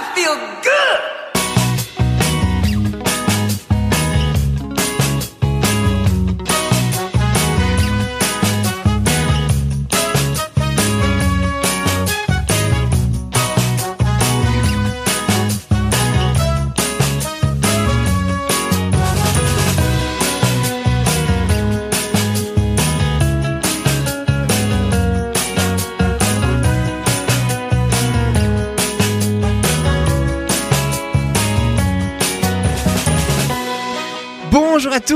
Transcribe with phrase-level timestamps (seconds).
[0.00, 1.17] I feel good.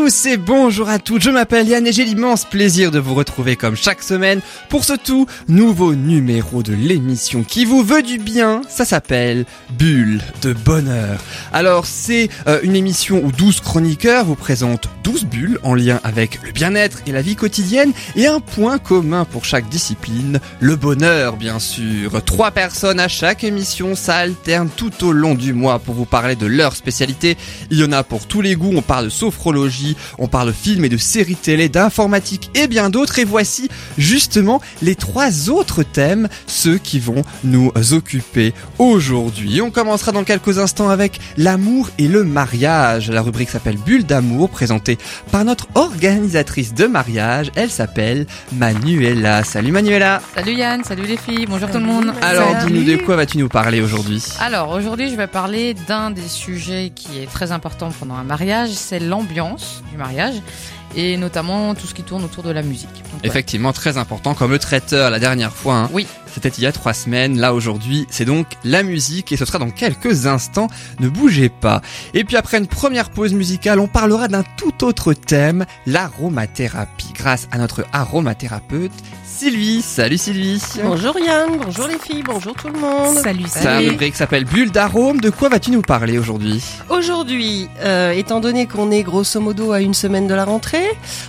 [0.05, 3.55] Tous et bonjour à toutes, je m'appelle Yann et j'ai l'immense plaisir de vous retrouver
[3.55, 8.62] comme chaque semaine pour ce tout nouveau numéro de l'émission qui vous veut du bien,
[8.69, 9.45] ça s'appelle
[9.79, 11.20] Bulle de Bonheur.
[11.52, 16.41] Alors c'est euh, une émission où 12 chroniqueurs vous présentent 12 bulles en lien avec
[16.43, 21.37] le bien-être et la vie quotidienne et un point commun pour chaque discipline, le bonheur
[21.37, 22.24] bien sûr.
[22.24, 26.34] Trois personnes à chaque émission, ça alterne tout au long du mois pour vous parler
[26.34, 27.37] de leur spécialité.
[27.71, 30.52] Il y en a pour tous les goûts, on parle de sophrologie, on parle de
[30.52, 33.18] films et de séries télé, d'informatique et bien d'autres.
[33.18, 33.68] Et voici
[33.99, 39.60] justement les trois autres thèmes, ceux qui vont nous occuper aujourd'hui.
[39.60, 43.10] On commencera dans quelques instants avec l'amour et le mariage.
[43.10, 44.99] La rubrique s'appelle Bulle d'amour, présentée
[45.30, 47.51] par notre organisatrice de mariage.
[47.54, 49.45] Elle s'appelle Manuela.
[49.45, 50.21] Salut Manuela.
[50.34, 52.12] Salut Yann, salut les filles, bonjour tout le monde.
[52.23, 54.23] Alors dis-nous de quoi vas-tu nous parler aujourd'hui?
[54.40, 58.71] Alors aujourd'hui je vais parler d'un des sujets qui est très important pendant un mariage,
[58.71, 60.37] c'est l'ambiance du mariage
[60.95, 62.88] et notamment tout ce qui tourne autour de la musique.
[62.93, 63.29] Donc, ouais.
[63.29, 65.77] Effectivement, très important, comme le traiteur la dernière fois.
[65.77, 65.91] hein.
[65.93, 66.06] Oui.
[66.33, 67.39] C'était il y a trois semaines.
[67.39, 70.69] Là, aujourd'hui, c'est donc la musique et ce sera dans quelques instants.
[70.99, 71.83] Ne bougez pas.
[72.15, 77.49] Et puis après une première pause musicale, on parlera d'un tout autre thème, l'aromathérapie, grâce
[77.50, 78.93] à notre aromathérapeute,
[79.43, 79.82] Sylvie.
[79.82, 80.62] Salut Sylvie.
[80.84, 83.16] Bonjour Yann, bonjour les filles, bonjour tout le monde.
[83.16, 83.88] Salut, Sa salut.
[83.88, 85.21] rubrique s'appelle Bulle d'arôme.
[85.21, 86.62] De quoi vas-tu nous parler aujourd'hui?
[86.88, 90.87] Aujourd'hui, euh, étant donné qu'on est grosso modo à une semaine de la rentrée,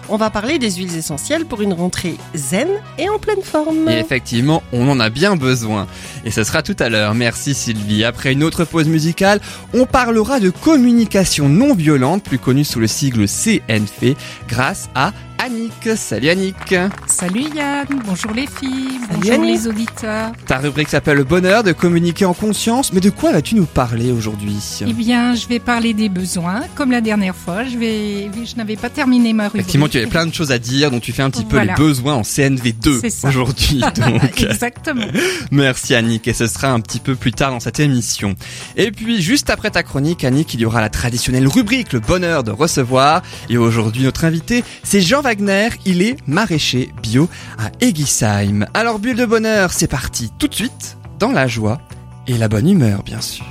[0.10, 2.68] on va parler des huiles essentielles pour une rentrée zen
[3.00, 3.90] et en pleine forme.
[3.90, 5.88] Et effectivement, on en a bien besoin.
[6.24, 7.16] Et ce sera tout à l'heure.
[7.16, 8.04] Merci Sylvie.
[8.04, 9.42] Après une autre pause musicale,
[9.74, 14.16] on parlera de communication non violente, plus connue sous le sigle CNF,
[14.48, 15.90] grâce à Annick.
[15.98, 16.74] Salut Annick.
[17.06, 20.32] Salut Yann, bonjour les filles, Salut bonjour les auditeurs.
[20.48, 24.14] Ta rubrique s'appelle le bonheur de communiquer en conscience, mais de quoi vas-tu nous parler
[24.14, 24.56] aujourd'hui?
[24.88, 26.62] Eh bien, je vais parler des besoins.
[26.76, 29.62] Comme la dernière fois, je vais, je n'avais pas terminé ma rubrique.
[29.64, 31.74] Effectivement, tu avais plein de choses à dire, donc tu fais un petit peu Voilà.
[31.74, 33.28] les besoins en CNV2 C'est ça.
[33.28, 33.82] aujourd'hui.
[33.98, 35.06] Donc, Exactement.
[35.52, 38.36] Merci Annick et ce sera un petit peu plus tard dans cette émission.
[38.78, 42.46] Et puis juste après ta chronique Annick, il y aura la traditionnelle rubrique le bonheur
[42.46, 47.28] de recevoir et aujourd'hui notre invité c'est Jean Wagner, il est maraîcher bio
[47.58, 48.68] à Egisheim.
[48.76, 51.82] Alors bulle de bonheur, c'est parti tout de suite dans la joie
[52.28, 53.44] et la bonne humeur bien sûr.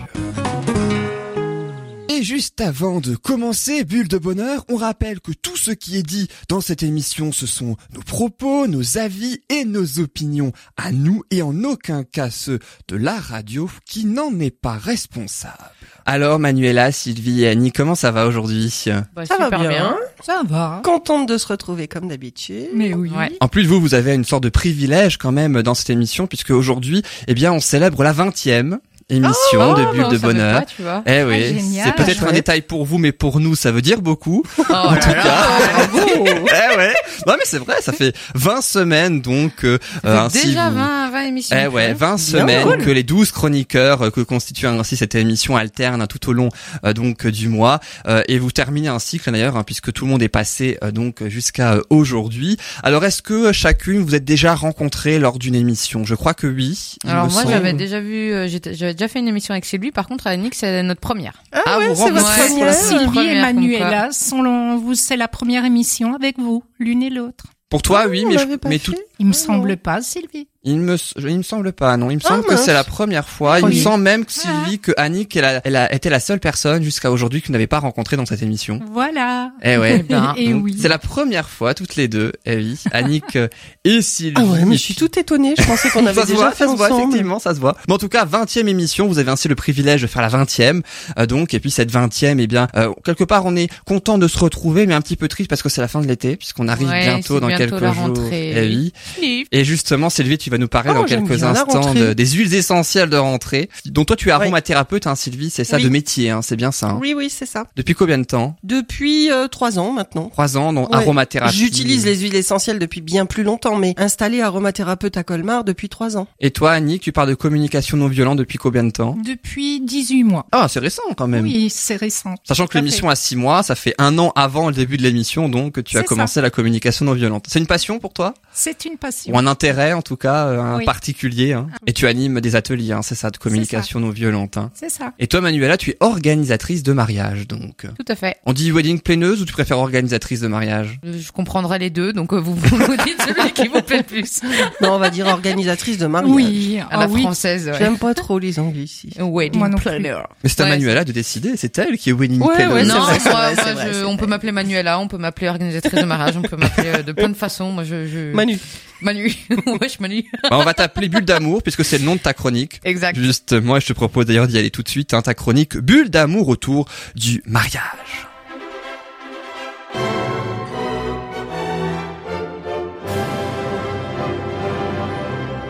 [2.09, 6.05] Et juste avant de commencer Bulle de Bonheur, on rappelle que tout ce qui est
[6.05, 11.25] dit dans cette émission, ce sont nos propos, nos avis et nos opinions à nous
[11.33, 15.57] et en aucun cas ceux de la radio qui n'en est pas responsable.
[16.05, 19.97] Alors Manuela, Sylvie et Annie, comment ça va aujourd'hui Bah, Ça va super bien.
[20.23, 20.81] Ça va.
[20.85, 22.69] Contente de se retrouver comme d'habitude.
[22.75, 23.11] Mais oui.
[23.11, 23.33] Ouais.
[23.41, 26.51] En plus, vous, vous avez une sorte de privilège quand même dans cette émission puisque
[26.51, 28.79] aujourd'hui, eh bien, on célèbre la 20e
[29.13, 30.61] émission Oh, de bah, Bulle de Bonheur.
[30.61, 31.03] pas, tu vois.
[31.07, 32.35] Eh oui, c'est peut-être un Chouette.
[32.35, 34.43] détail pour vous, mais pour nous, ça veut dire beaucoup.
[34.59, 35.23] Oh En là tout là.
[35.23, 35.49] cas.
[36.25, 36.93] Eh ouais.
[37.27, 41.21] Non mais c'est vrai, ça fait 20 semaines donc euh, ainsi Déjà vous- 20, 20
[41.23, 41.57] émissions.
[41.63, 42.79] Eh ouais, 20 semaines cool.
[42.85, 46.49] que les 12 chroniqueurs euh, que constitue ainsi cette émission alternent hein, tout au long
[46.85, 50.05] euh, donc euh, du mois Euh, et vous terminez un cycle d'ailleurs hein, puisque tout
[50.05, 52.57] le monde est passé euh, donc jusqu'à euh, aujourd'hui.
[52.83, 56.05] Alors est-ce que chacune vous êtes déjà rencontrée lors d'une émission?
[56.05, 56.97] Je crois que oui.
[57.07, 59.91] Alors moi j'avais déjà vu, euh, j'étais- j'avais déjà fait une émission avec Sylvie.
[59.91, 61.43] Par contre, Annick c'est notre première.
[61.53, 62.67] Ah, Ah, ouais, vous c'est votre rencontrez- première.
[62.69, 62.73] Ouais.
[62.73, 67.11] Sylvie et Première, comme Manuela sont, vous, c'est la première émission avec vous, l'une et
[67.11, 67.45] l'autre.
[67.69, 69.77] Pour toi Ah, oui, mais, je- tout, Il me Oh, semble non.
[69.77, 70.49] pas, Sylvie.
[70.65, 72.11] il me, il me semble pas, non.
[72.11, 72.65] Il me Ah, semble que mince.
[72.65, 73.61] c'est la première fois.
[73.61, 73.77] Il Oui.
[73.77, 76.83] me semble même que Sylvie, que Annick, elle a, elle a été la seule personne
[76.83, 78.81] jusqu'à aujourd'hui que vous n'avez pas rencontrée dans cette émission.
[78.93, 79.53] Voilà.
[79.63, 79.99] Eh ouais.
[80.01, 80.77] Eh ben, et Donc, oui.
[80.81, 83.39] C'est la première fois, toutes les deux, eh oui, Annick
[83.85, 84.35] et Sylvie.
[84.37, 85.55] Ah ouais, mais je suis tout étonnée.
[85.57, 87.03] Je pensais qu'on avait ça se déjà voit, fait ça se voit, ensemble.
[87.11, 87.77] effectivement, ça se voit.
[87.87, 90.83] Mais en tout cas, 20e émission, vous avez ainsi le privilège de faire la 20e.
[91.19, 94.27] euh, donc, et puis cette 20e, eh bien, euh, quelque part, on est content de
[94.27, 96.67] se retrouver, mais un petit peu triste parce que c'est la fin de l'été, puisqu'on
[96.69, 97.95] arrive Ouais, bientôt dans bientôt quelques jours.
[98.07, 98.93] rentrée, Eh oui.
[99.21, 103.11] Et justement, Sylvie, tu vas nous parler Oh, dans quelques instants de- des huiles essentielles
[103.11, 103.69] de rentrée.
[103.87, 105.85] Donc toi, tu es aromathérapeute, hein, Sylvie, c'est ça Oui.
[105.85, 106.91] de métier, hein, c'est bien ça.
[106.91, 106.99] hein.
[107.01, 107.65] Oui, oui, c'est ça.
[107.77, 108.57] Depuis combien de temps?
[108.63, 110.29] Depuis euh, trois ans maintenant.
[110.31, 110.97] Trois ans, donc Ouais.
[110.97, 111.57] aromathérapie.
[111.57, 116.17] J'utilise les huiles essentielles depuis bien plus longtemps, mais installé aromathérapeute à Colmar depuis trois
[116.17, 116.27] ans.
[116.41, 119.17] Et toi, Annick, tu parles de communication non violente depuis combien de temps?
[119.25, 120.47] Depuis 18 mois.
[120.53, 121.45] Ah, c'est récent quand même.
[121.45, 122.35] Oui, c'est récent.
[122.45, 125.49] Sachant que l'émission a six mois, ça fait un an avant le début de l'émission,
[125.49, 127.47] donc que tu as commencé la communication non violente.
[127.49, 128.35] C'est une passion pour toi?
[128.53, 129.35] C'est une passion.
[129.35, 130.85] Ou un intérêt en tout cas, euh, un Oui.
[130.85, 134.57] particulier hein Et tu animes des ateliers, hein, c'est ça, de communication non violente.
[134.57, 134.71] hein.
[134.75, 135.13] C'est ça.
[135.19, 137.83] Et toi, Manuela, tu es organisatrice de mariage, donc.
[137.83, 138.37] Tout à fait.
[138.47, 140.99] On dit wedding planeuse ou tu préfères organisatrice de mariage?
[141.05, 144.41] Je comprendrai les deux, donc euh, vous, vous dites celui qui vous plaît le plus.
[144.81, 146.33] Non, on va dire organisatrice de mariage.
[146.35, 147.23] Oui, À ah la oui.
[147.23, 147.67] française.
[147.69, 147.75] ouais.
[147.79, 149.23] J'aime pas trop les anglicismes.
[149.23, 149.85] Wedding Moi non plus.
[149.91, 150.17] planner.
[150.43, 153.01] Mais c'est à Ouais, Manuela de décider, c'est elle qui est wedding Ouais, c'est non,
[153.01, 156.43] vrai, moi, vrai, je- on peut m'appeler Manuela, on peut m'appeler organisatrice de mariage, on
[156.43, 157.71] peut m'appeler euh, de plein de façons.
[157.73, 158.33] Moi, je, je...
[158.33, 158.59] Manu.
[159.03, 159.33] Manu.
[159.81, 160.25] Wesh, Manu.
[160.45, 162.81] Bah, on va t'appeler Bulle d'amour puisque c'est le nom de ta chronique.
[162.85, 163.19] Exact.
[163.19, 166.11] Juste, moi, je te propose d'ailleurs d'y aller tout de suite, hein, ta chronique Bulle
[166.11, 168.29] d'amour autour du mariage.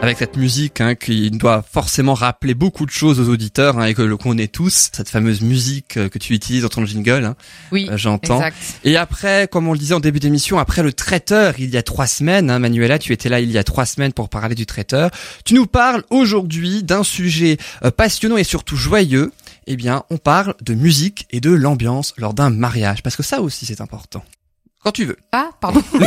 [0.02, 3.94] Avec cette musique hein, qui doit forcément rappeler beaucoup de choses aux auditeurs hein, et
[3.94, 7.36] que le connaît tous, cette fameuse musique euh, que tu utilises dans ton jingle, hein,
[7.70, 7.86] Oui.
[7.88, 8.38] euh, j'entends.
[8.38, 8.56] Exact.
[8.82, 11.84] Et après, comme on le disait en début d'émission, après le traiteur, il y a
[11.84, 14.66] trois semaines, hein, Manuela, tu étais là il y a trois semaines pour parler du
[14.66, 15.12] traiteur.
[15.44, 19.30] Tu nous parles aujourd'hui d'un sujet euh, passionnant et surtout joyeux.
[19.68, 23.40] Eh bien, on parle de musique et de l'ambiance lors d'un mariage, parce que ça
[23.40, 24.24] aussi c'est important.
[24.84, 25.16] Quand tu veux.
[25.30, 25.82] Ah, pardon.
[25.92, 25.98] je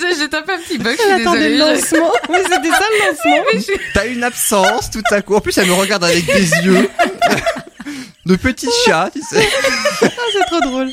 [0.00, 1.74] sais, j'ai tapé un petit bug, je Elle suis attendait le désolée.
[1.74, 2.12] lancement.
[2.28, 3.76] Oui, c'était ça le lancement.
[3.94, 5.36] T'as une absence tout à coup.
[5.36, 6.90] En plus, elle me regarde avec des yeux
[8.26, 9.48] de petit chat, tu sais.
[10.02, 10.90] Ah, c'est trop drôle.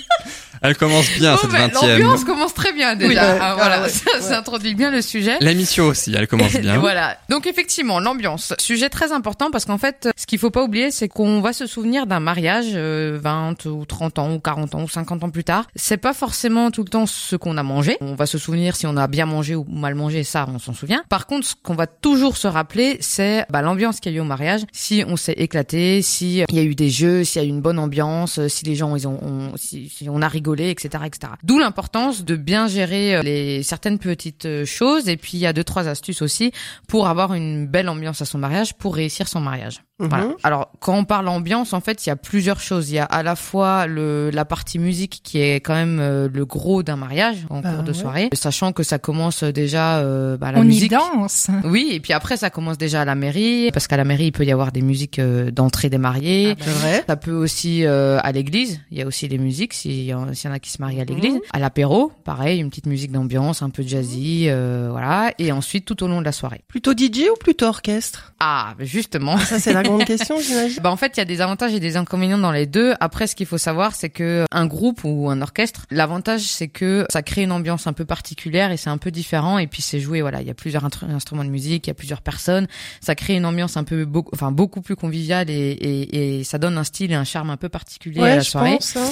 [0.63, 1.99] Elle commence bien Bon, cette ben, vingtième.
[1.99, 3.09] L'ambiance commence très bien déjà.
[3.09, 5.37] Oui, ouais, Ah, ah, voilà, ouais, ça, ça introduit bien le sujet.
[5.41, 6.77] L'émission aussi, elle commence bien.
[6.79, 7.17] Voilà.
[7.29, 11.07] Donc effectivement, l'ambiance, sujet très important parce qu'en fait, ce qu'il faut pas oublier, c'est
[11.09, 14.89] qu'on va se souvenir d'un mariage euh, 20 ou 30 ans ou 40 ans ou
[14.89, 15.65] 50 ans plus tard.
[15.75, 17.97] C'est pas forcément tout le temps ce qu'on a mangé.
[18.01, 20.73] On va se souvenir si on a bien mangé ou mal mangé, ça on s'en
[20.73, 21.03] souvient.
[21.09, 24.21] Par contre, ce qu'on va toujours se rappeler, c'est bah, l'ambiance qu'il y a eu
[24.21, 24.61] au mariage.
[24.71, 27.47] Si on s'est éclaté, si euh, il y a eu des jeux, s'il y a
[27.47, 30.27] eu une bonne ambiance, euh, si les gens ils ont, on- si, si on a
[30.29, 31.33] rigolé, etc., etc.
[31.43, 35.09] D'où l'importance de bien gérer euh, les certaines petites euh, choses.
[35.09, 36.51] Et puis il y a deux trois astuces aussi
[36.87, 39.83] pour avoir une belle ambiance à son mariage, pour réussir son mariage.
[39.99, 40.25] Voilà.
[40.25, 40.33] Mhm.
[40.43, 42.89] Alors, quand on parle ambiance, en fait, il y a plusieurs choses.
[42.89, 46.27] Il y a à la fois le, la partie musique qui est quand même euh,
[46.33, 47.97] le gros d'un mariage en Bah cours de ouais.
[47.97, 50.91] soirée, sachant que ça commence déjà euh, bah, la On y musique.
[50.91, 51.47] danse.
[51.63, 54.31] Oui, et puis après ça commence déjà à la mairie, parce qu'à la mairie il
[54.31, 56.55] peut y avoir des musiques euh, d'entrée des mariés.
[56.59, 57.03] C'est vrai.
[57.07, 59.75] Ça peut aussi euh, à l'église, il y a aussi les musiques
[60.13, 61.33] en s'il y en a qui se marient à l'église.
[61.35, 61.39] Mhm.
[61.53, 65.33] À l'apéro, pareil, une petite musique d'ambiance, un peu jazzy, euh, voilà.
[65.39, 66.61] Et ensuite tout au long de la soirée.
[66.67, 68.33] Plutôt DJ ou plutôt orchestre?
[68.39, 69.37] Ah, justement.
[69.37, 70.79] Ça, c'est la grande question, j'imagine.
[70.83, 72.93] Bah en fait, il y a des avantages et des inconvénients dans les deux.
[72.99, 77.05] Après, ce qu'il faut savoir, c'est que un groupe ou un orchestre, l'avantage c'est que
[77.09, 79.57] ça crée une ambiance un peu particulière et c'est un peu différent.
[79.59, 81.95] Et puis c'est joué, voilà, il y a plusieurs instruments de musique, il y a
[81.95, 82.67] plusieurs personnes.
[82.99, 86.57] Ça crée une ambiance un peu beaucoup, enfin beaucoup plus conviviale et, et, et ça
[86.57, 88.79] donne un style et un charme un peu particulier à Ouais, la je soirée.
[88.95, 89.09] hein.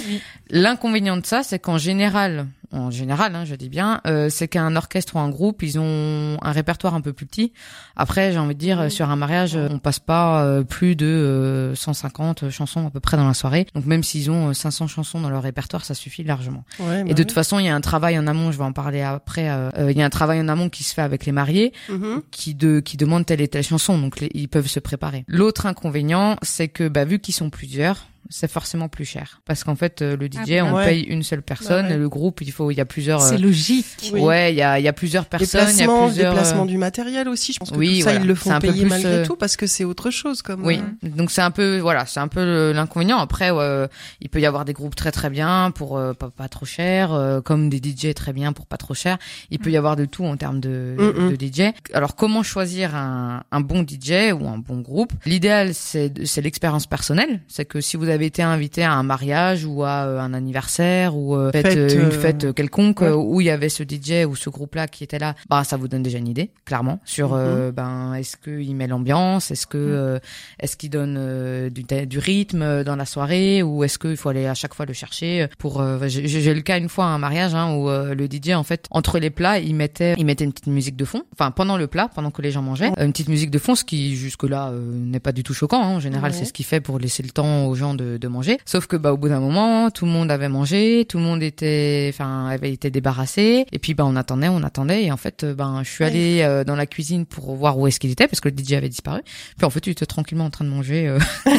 [0.49, 5.15] L'inconvénient ça, c'est qu'en général, en général, hein, je dis bien, euh, c'est qu'un orchestre
[5.15, 7.51] ou un groupe, ils ont un répertoire un peu plus petit.
[7.95, 10.95] Après, j'ai envie de dire, euh, sur un mariage, euh, on passe pas euh, plus
[10.95, 13.67] de euh, 150 chansons à peu près dans la soirée.
[13.75, 16.63] Donc même s'ils ont euh, 500 chansons dans leur répertoire, ça suffit largement.
[16.79, 17.33] Ouais, Et bah de toute ouais.
[17.35, 18.51] façon, il y a un travail en amont.
[18.51, 19.49] Je vais en parler après.
[19.49, 21.73] euh, euh, Il y a un travail en amont qui se fait avec les mariés
[21.89, 22.21] Mhm.
[22.31, 25.25] qui de qui demandent telle et telle chanson, donc les- ils peuvent se préparer.
[25.27, 29.75] L'autre inconvénient, c'est que bah, vu qu'ils sont plusieurs, c'est forcément plus cher parce qu'en
[29.75, 30.85] fait euh, le DJ Ah on ouais.
[30.85, 31.95] paye une seule personne, Bah ouais.
[31.95, 33.85] et le groupe il faut il y a plusieurs C'est euh, logique.
[34.13, 34.21] Oui.
[34.21, 36.63] ouais il y a il y a plusieurs personnes, il y a Déplacement, plusieurs déplacement
[36.63, 37.53] euh, du matériel aussi.
[37.53, 38.19] Je pense que oui, tout ça, voilà.
[38.19, 40.41] ils le font un peu payer plus, malgré euh, tout parce que c'est autre chose
[40.41, 40.63] comme.
[40.65, 43.17] oui, euh, donc c'est un peu voilà, c'est un peu l'inconvénient.
[43.17, 43.87] Après, euh,
[44.19, 47.13] il peut y avoir des groupes très très bien pour euh, pas, pas trop cher,
[47.13, 49.17] euh, comme des DJ très bien pour pas trop cher.
[49.49, 51.35] Il peut y avoir de tout en termes de, Mm, mm.
[51.35, 51.73] de DJ.
[51.93, 55.13] Alors comment choisir un, un bon DJ ou un bon groupe?
[55.25, 57.41] L'idéal c'est c'est l'expérience personnelle.
[57.47, 61.15] C'est que si vous avez été invité à un mariage ou à euh, un anniversaire
[61.15, 63.07] ou euh, fête, euh, une fête quelconque ouais.
[63.07, 65.77] euh, où il y avait ce DJ ou ce groupe-là qui était là, bah ça
[65.77, 69.77] vous donne déjà une idée clairement sur euh, ben est-ce qu'il met l'ambiance, est-ce que
[69.77, 70.19] euh,
[70.59, 74.53] est-ce qu'il donne du, du rythme dans la soirée ou est-ce qu'il faut aller à
[74.53, 77.89] chaque fois le chercher pour j'ai le cas une fois à un mariage hein, où
[77.89, 81.05] le DJ en fait entre les plats il mettait il mettait une petite musique de
[81.05, 83.75] fond enfin pendant le plat pendant que les gens mangeaient une petite musique de fond
[83.75, 85.87] ce qui jusque là n'est pas du tout choquant hein.
[85.95, 86.37] en général Ouais.
[86.37, 88.57] c'est ce qu'il fait pour laisser le temps aux gens de, de manger.
[88.65, 91.41] Sauf que bah au bout d'un moment, tout le monde avait mangé, tout le monde
[91.41, 93.65] était, enfin avait été débarrassé.
[93.71, 95.03] Et puis bah on attendait, on attendait.
[95.03, 96.09] Et en fait, euh, ben je suis Ouais.
[96.09, 98.73] allée euh, dans la cuisine pour voir où est-ce qu'il était parce que le DJ
[98.73, 99.21] avait disparu.
[99.57, 101.07] Puis en fait, il était tranquillement en train de manger.
[101.07, 101.19] euh.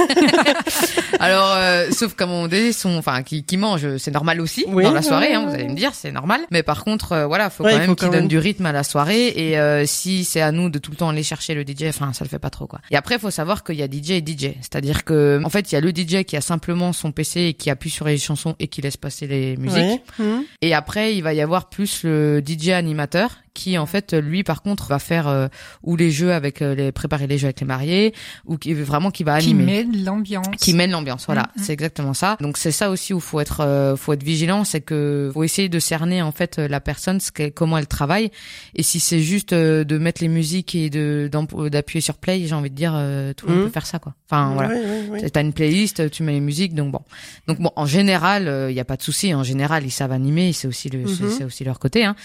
[1.20, 4.64] Alors, euh, sauf qu'à un moment donné, son, enfin, qui, qui mange, c'est normal aussi
[4.68, 5.34] Oui, dans la ouais, soirée.
[5.34, 6.40] hein, ouais, vous allez me dire, c'est normal.
[6.50, 8.28] Mais par contre, euh, voilà, faut Ouais, quand même qu'il donne même.
[8.28, 9.28] du rythme à la soirée.
[9.36, 12.12] Et euh, si c'est à nous de tout le temps aller chercher le DJ, enfin,
[12.12, 12.80] ça le fait pas trop, quoi.
[12.90, 14.54] Et après, faut savoir qu'il y a DJ et DJ.
[14.60, 17.54] C'est-à-dire que, en fait, il y a le DJ qui a simplement son PC et
[17.54, 20.02] qui appuie sur les chansons et qui laisse passer les musiques.
[20.18, 20.26] Ouais.
[20.62, 24.62] Et après, il va y avoir plus le DJ animateur qui en fait lui par
[24.62, 25.48] contre va faire euh,
[25.82, 28.14] ou les jeux avec euh, les préparer les jeux avec les mariés
[28.46, 30.46] ou qui vraiment qui va Qui animer met de l'ambiance.
[30.60, 31.62] qui mène l'ambiance voilà Mhm.
[31.64, 34.80] c'est exactement ça donc c'est ça aussi où faut être euh, faut être vigilant c'est
[34.80, 38.30] que faut essayer de cerner en fait euh, la personne ce qu'elle- comment elle travaille
[38.74, 41.28] et si c'est juste euh, de mettre les musiques et de
[41.70, 43.66] d'appuyer sur play j'ai envie de dire euh, tout le monde Mhm.
[43.68, 45.30] peut faire ça quoi enfin voilà ouais, ouais.
[45.30, 47.00] T'as une playlist, tu mets les musiques, donc bon.
[47.46, 49.34] Donc bon, en général, il y a pas de souci.
[49.34, 51.30] En général, ils savent animer, c'est aussi le, c'est- Mhm.
[51.38, 52.04] c'est aussi leur côté.
[52.04, 52.16] Hein.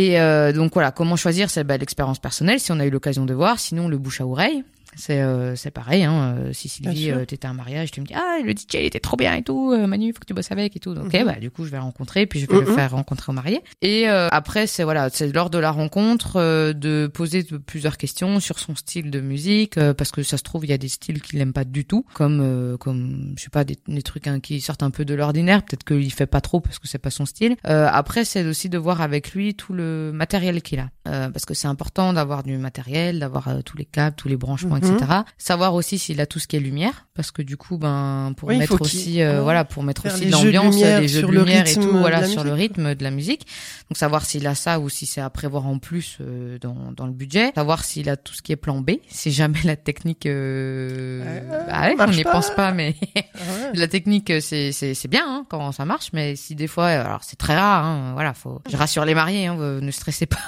[0.00, 1.50] Et euh, donc voilà, comment choisir?
[1.50, 3.58] C'est bah, l'expérience personnelle, si on a eu l'occasion de voir.
[3.58, 4.64] Sinon, le bouche à oreille.
[4.96, 6.02] C'est euh, c'est pareil.
[6.04, 6.34] Hein.
[6.38, 8.84] euh, Si Sylvie, euh, t'étais à un mariage, tu me dis ah le DJ il
[8.86, 9.72] était trop bien et tout.
[9.72, 10.94] euh, Manu, faut que tu bosses avec et tout.
[10.94, 11.24] Donc, Ok, Mhm.
[11.26, 12.74] bah du coup je vais rencontrer, puis je vais le Mhm.
[12.74, 13.60] faire rencontrer au marié.
[13.82, 18.40] Et euh, après c'est voilà, c'est lors de la rencontre euh, de poser plusieurs questions
[18.40, 20.88] sur son style de musique euh, parce que ça se trouve il y a des
[20.88, 24.26] styles qu'il n'aime pas du tout, comme euh, comme je sais pas des, des trucs
[24.26, 25.62] hein, qui sortent un peu de l'ordinaire.
[25.64, 27.56] Peut-être qu'il fait pas trop parce que c'est pas son style.
[27.66, 31.44] Euh, après c'est aussi de voir avec lui tout le matériel qu'il a, Euh, parce
[31.44, 34.94] que c'est important d'avoir du matériel, d'avoir euh, tous les câbles, tous les branchements, Mhm.
[34.96, 35.10] etc.
[35.38, 38.48] Savoir aussi s'il a tout ce qui est lumière, parce que du coup ben pour
[38.48, 41.74] Oui, mettre aussi euh, voilà pour mettre aussi de l'ambiance, les jeux de lumière et
[41.74, 43.46] tout, voilà sur le rythme de la musique.
[43.90, 47.06] Donc savoir s'il a ça ou si c'est à prévoir en plus euh, dans, dans
[47.06, 47.52] le budget.
[47.54, 50.26] Savoir s'il a tout ce qui est plan B, si jamais la technique...
[50.26, 51.22] Euh...
[51.26, 53.70] Euh, bah ouais, on n'y pense pas, mais Ah ouais.
[53.74, 57.36] la technique c'est c'est bien hein, quand ça marche, mais si des fois, alors c'est
[57.36, 58.60] très rare, hein, voilà, faut.
[58.70, 60.38] Je rassure les mariés, hein, vous ne stressez pas,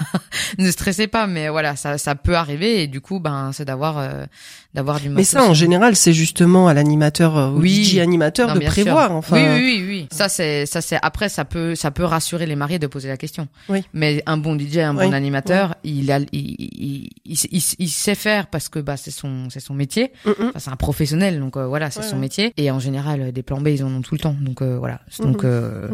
[0.57, 3.97] ne stressez pas, mais voilà, ça ça peut arriver et du coup, ben c'est d'avoir
[3.97, 4.25] euh,
[4.73, 5.09] d'avoir du.
[5.09, 7.83] Mais ça, en général, c'est justement à l'animateur, euh, au Oui.
[7.83, 8.69] DJ animateur Non, de sûr.
[8.69, 9.11] prévoir.
[9.11, 10.07] Enfin, Oui, oui, oui, oui.
[10.11, 13.17] Ça, c'est, ça, c'est, après, ça peut, ça peut rassurer les mariés de poser la
[13.17, 13.47] question.
[13.69, 13.83] Oui.
[13.93, 15.13] Mais un bon DJ, un bon Oui.
[15.13, 19.49] animateur, il a, il, il, il, il- il sait faire parce que, bah, c'est son,
[19.49, 20.11] c'est son métier.
[20.25, 20.33] Mm, mm.
[20.49, 22.21] Enfin, c'est un professionnel, donc euh, voilà, c'est Ouais, son ouais.
[22.21, 22.53] métier.
[22.57, 24.35] Et en général, euh, des plans B, ils en ont tout le temps.
[24.41, 25.01] Donc euh, voilà.
[25.19, 25.49] Donc, Mhm.
[25.51, 25.87] euh,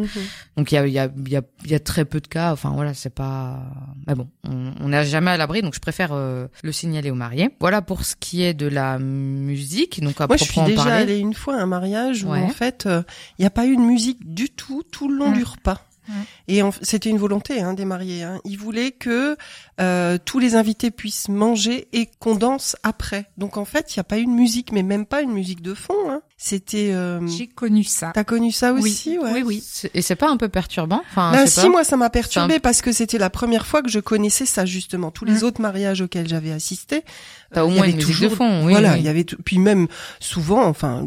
[0.56, 2.20] donc il y a, il y a, il y a, il y a très peu
[2.20, 2.52] de cas.
[2.52, 3.60] Enfin voilà, c'est pas.
[4.06, 7.14] Mais bon, on on n'est jamais à l'abri, donc je préfère euh, le signaler aux
[7.14, 7.50] mariés.
[7.60, 10.02] Voilà pour ce qui est de la musique.
[10.02, 11.02] Donc à Moi, je suis déjà parler.
[11.02, 12.86] allée une fois à un mariage où en fait,
[13.38, 15.34] il n'y a pas eu de musique du tout tout le long Mm.
[15.34, 15.86] du repas.
[16.48, 18.24] Et c'était une volonté hein, des mariés.
[18.24, 18.40] Hein.
[18.44, 19.36] Ils voulaient que
[19.80, 23.26] euh, tous les invités puissent manger et qu'on danse après.
[23.38, 25.62] Donc en fait, il n'y a pas eu de musique, mais même pas une musique
[25.62, 25.94] de fond.
[26.10, 26.22] Hein.
[26.42, 26.90] C'était.
[26.94, 27.20] Euh...
[27.26, 28.12] J'ai connu ça.
[28.14, 28.80] T'as connu ça Oui.
[28.80, 29.30] aussi, ouais.
[29.34, 29.64] Oui, oui.
[29.92, 31.68] Et c'est pas un peu perturbant Enfin, Ben si, pas.
[31.68, 35.10] moi ça m'a perturbé parce que c'était la première fois que je connaissais ça justement.
[35.10, 35.44] Tous les Mm.
[35.44, 37.04] autres mariages auxquels j'avais assisté,
[37.52, 38.64] T'as au moins une toujours- de fond.
[38.64, 39.00] Oui, voilà, oui.
[39.00, 39.86] il y avait puis même
[40.18, 41.06] souvent, enfin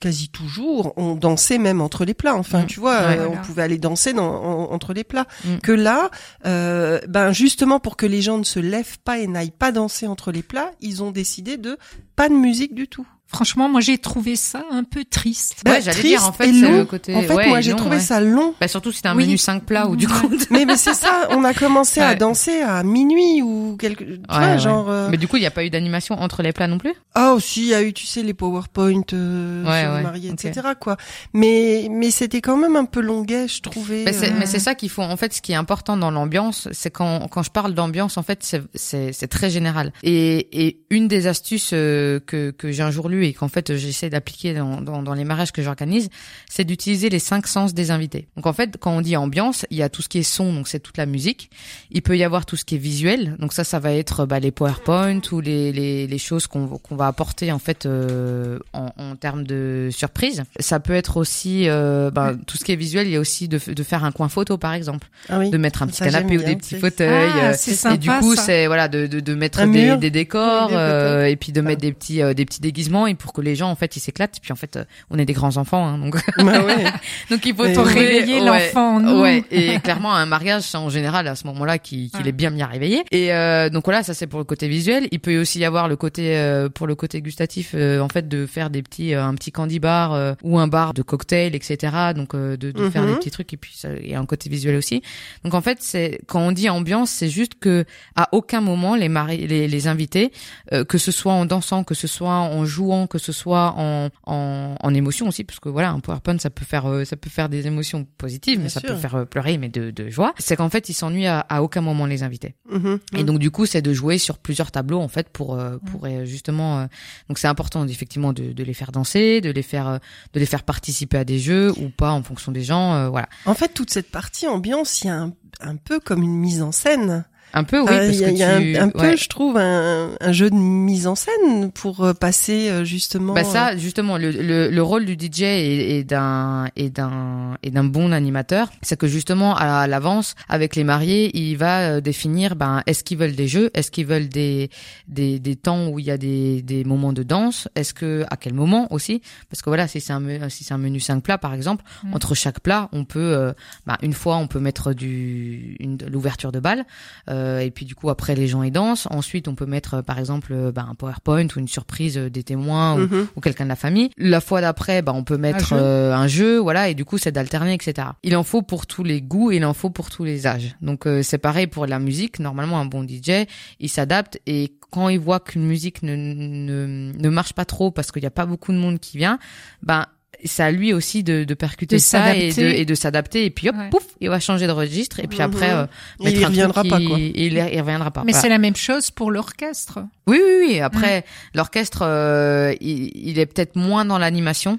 [0.00, 2.34] quasi toujours, on dansait même entre les plats.
[2.34, 2.66] Enfin, Mm.
[2.66, 3.18] tu vois, Ouais.
[3.18, 3.40] euh, Voilà.
[3.40, 5.26] on pouvait aller danser dans, en- entre les plats.
[5.44, 5.58] Mm.
[5.62, 6.10] Que là,
[6.44, 10.08] euh, ben justement pour que les gens ne se lèvent pas et n'aillent pas danser
[10.08, 11.78] entre les plats, ils ont décidé de
[12.16, 13.06] pas de musique du tout.
[13.36, 15.56] Franchement, moi, j'ai trouvé ça un peu triste.
[15.66, 16.78] Ouais, Bah, j'allais triste dire, en fait, et c'est long.
[16.78, 18.00] le côté- En fait, ouais, moi j'ai trouvé ouais.
[18.02, 18.54] ça long.
[18.60, 19.24] Bah surtout si t'as un Oui.
[19.26, 20.12] menu 5 plats ou du Ouais.
[20.20, 20.30] coup.
[20.50, 22.16] Mais, mais c'est ça, on a commencé à Ouais.
[22.16, 24.58] danser à minuit ou quelque, tu vois, Ouais, ouais.
[24.58, 24.88] genre.
[24.88, 26.94] euh, Mais du coup, il y a pas eu d'animation entre les plats non plus?
[27.14, 30.44] Ah aussi, il y a eu, tu sais, les PowerPoint euh, Ouais, ouais, mariés, ok.
[30.44, 30.68] etc.
[30.80, 30.96] Quoi.
[31.34, 34.02] Mais mais c'était quand même un peu longuet, je trouvais.
[34.06, 34.36] Mais c'est, euh.
[34.38, 35.02] mais c'est ça qu'il faut.
[35.02, 38.22] En fait, ce qui est important dans l'ambiance, c'est quand quand je parle d'ambiance, en
[38.22, 39.92] fait, c'est c'est, c'est très général.
[40.02, 43.76] Et et une des astuces euh, que que j'ai un jour lu et qu'en fait
[43.76, 46.08] j'essaie d'appliquer dans dans, dans les mariages que j'organise,
[46.48, 48.28] c'est d'utiliser les cinq sens des invités.
[48.36, 50.52] Donc en fait, quand on dit ambiance, il y a tout ce qui est son,
[50.52, 51.50] donc c'est toute la musique.
[51.90, 54.40] Il peut y avoir tout ce qui est visuel, donc ça, ça va être bah,
[54.40, 59.16] les PowerPoint ou les les, les choses qu'on va apporter en fait euh, en, en
[59.16, 60.44] termes de surprise.
[60.58, 63.06] Ça peut être aussi euh, bah, tout ce qui est visuel.
[63.06, 65.50] Il y a aussi de, faire un coin photo par exemple, ah oui.
[65.50, 67.30] de mettre un petit Ça, canapé ou des petits fauteuils.
[67.34, 70.76] Ah, euh, et sympa, du coup, c'est voilà de, de, de mettre des, décors Oui,
[70.76, 73.54] euh, et puis de mettre des petits euh, des petits déguisements et pour que les
[73.56, 74.36] gens en fait ils s'éclatent.
[74.38, 76.84] Et puis en fait, euh, on est des grands enfants, hein, donc Bah ouais.
[77.30, 79.20] donc il faut réveiller ouais, l'enfant en nous.
[79.20, 82.28] Ouais, et clairement un mariage, c'est en général à ce moment-là qu'il Ouais.
[82.28, 83.04] est bien bien réveillé.
[83.10, 85.08] Et euh, donc voilà, ça c'est pour le côté visuel.
[85.10, 88.26] Il peut aussi y avoir le côté euh, pour le côté gustatif, euh, en fait,
[88.28, 91.54] de faire des petits euh, un petit candy bar euh, ou un bar de cocktail,
[91.54, 92.12] etc.
[92.14, 93.10] Donc euh, de, de faire Mhm.
[93.12, 95.02] des petits trucs et puis ça, il y a un côté visuel aussi.
[95.44, 97.84] Donc en fait, c'est quand on dit ambiance, c'est juste que
[98.14, 100.32] à aucun moment les mari les, les invités,
[100.72, 103.74] euh, que ce soit en dansant, que ce soit en jouant courant, que ce soit
[103.76, 107.16] en, en, en émotion aussi, parce que voilà, un PowerPoint, ça peut faire, euh, ça
[107.16, 110.34] peut faire des émotions positives, mais ça peut faire euh, pleurer, mais de, de joie.
[110.38, 112.54] C'est qu'en fait, ils s'ennuient à, à aucun moment les invités.
[112.70, 112.98] Mhm.
[113.16, 116.06] Et donc du coup, c'est de jouer sur plusieurs tableaux en fait pour euh, pour
[116.24, 116.86] justement.
[117.28, 119.98] donc c'est important effectivement de, de les faire danser, de les faire
[120.32, 122.94] de les faire participer à des jeux ou pas en fonction des gens.
[122.94, 123.28] euh, voilà.
[123.46, 126.62] En fait, toute cette partie ambiance, il y a un, un peu comme une mise
[126.62, 127.24] en scène.
[127.58, 127.86] Un peu oui.
[127.90, 129.16] Euh, parce y a, que il y a tu- un, un peu, ouais.
[129.16, 133.32] je trouve, un, un jeu de mise en scène pour euh, passer euh, justement.
[133.34, 137.70] Bah ça, justement, le, le, le rôle du DJ et, et d'un et d'un et
[137.70, 142.56] d'un bon animateur, c'est que justement à l'avance, avec les mariés, il va euh, définir,
[142.56, 144.68] ben, est-ce qu'ils veulent des jeux, est-ce qu'ils veulent des,
[145.08, 148.36] des des temps où il y a des des moments de danse, est-ce que à
[148.36, 151.38] quel moment aussi, parce que voilà, si c'est un si c'est un menu 5 plats
[151.38, 152.14] par exemple, Mm.
[152.14, 153.52] entre chaque plat, on peut, euh,
[153.86, 156.84] ben, une fois on peut mettre du une- de l'ouverture de bal,
[157.30, 159.06] euh, et puis du coup après les gens y dansent.
[159.10, 162.30] Ensuite on peut mettre euh, par exemple euh, ben, un PowerPoint ou une surprise euh,
[162.30, 163.26] des témoins ou Mhm.
[163.36, 164.10] ou quelqu'un de la famille.
[164.16, 165.82] La fois d'après, bah, on peut mettre Un jeu.
[165.82, 168.08] euh, un jeu, voilà, et du coup, c'est d'alterner, etc.
[168.22, 170.76] Il en faut pour tous les goûts, il en faut pour tous les âges.
[170.80, 172.38] Donc, euh, c'est pareil pour la musique.
[172.38, 173.46] Normalement, un bon DJ,
[173.80, 178.10] il s'adapte et quand il voit qu'une musique ne, ne, ne marche pas trop parce
[178.12, 179.38] qu'il n'y a pas beaucoup de monde qui vient,
[179.82, 180.06] ben,
[180.44, 182.80] c'est à lui aussi de, de percuter De ça et de, s'adapter.
[182.80, 183.90] et de s'adapter et puis hop Ouais.
[183.90, 185.86] pouf il va changer de registre et puis après euh,
[186.20, 187.18] il reviendra pas, qui- quoi.
[187.18, 188.42] il, il reviendra pas Mais Voilà.
[188.42, 190.00] c'est la même chose pour l'orchestre.
[190.26, 190.80] Oui, oui, oui.
[190.80, 191.24] Après,
[191.54, 194.78] l'orchestre, euh, il, il est peut-être moins dans l'animation.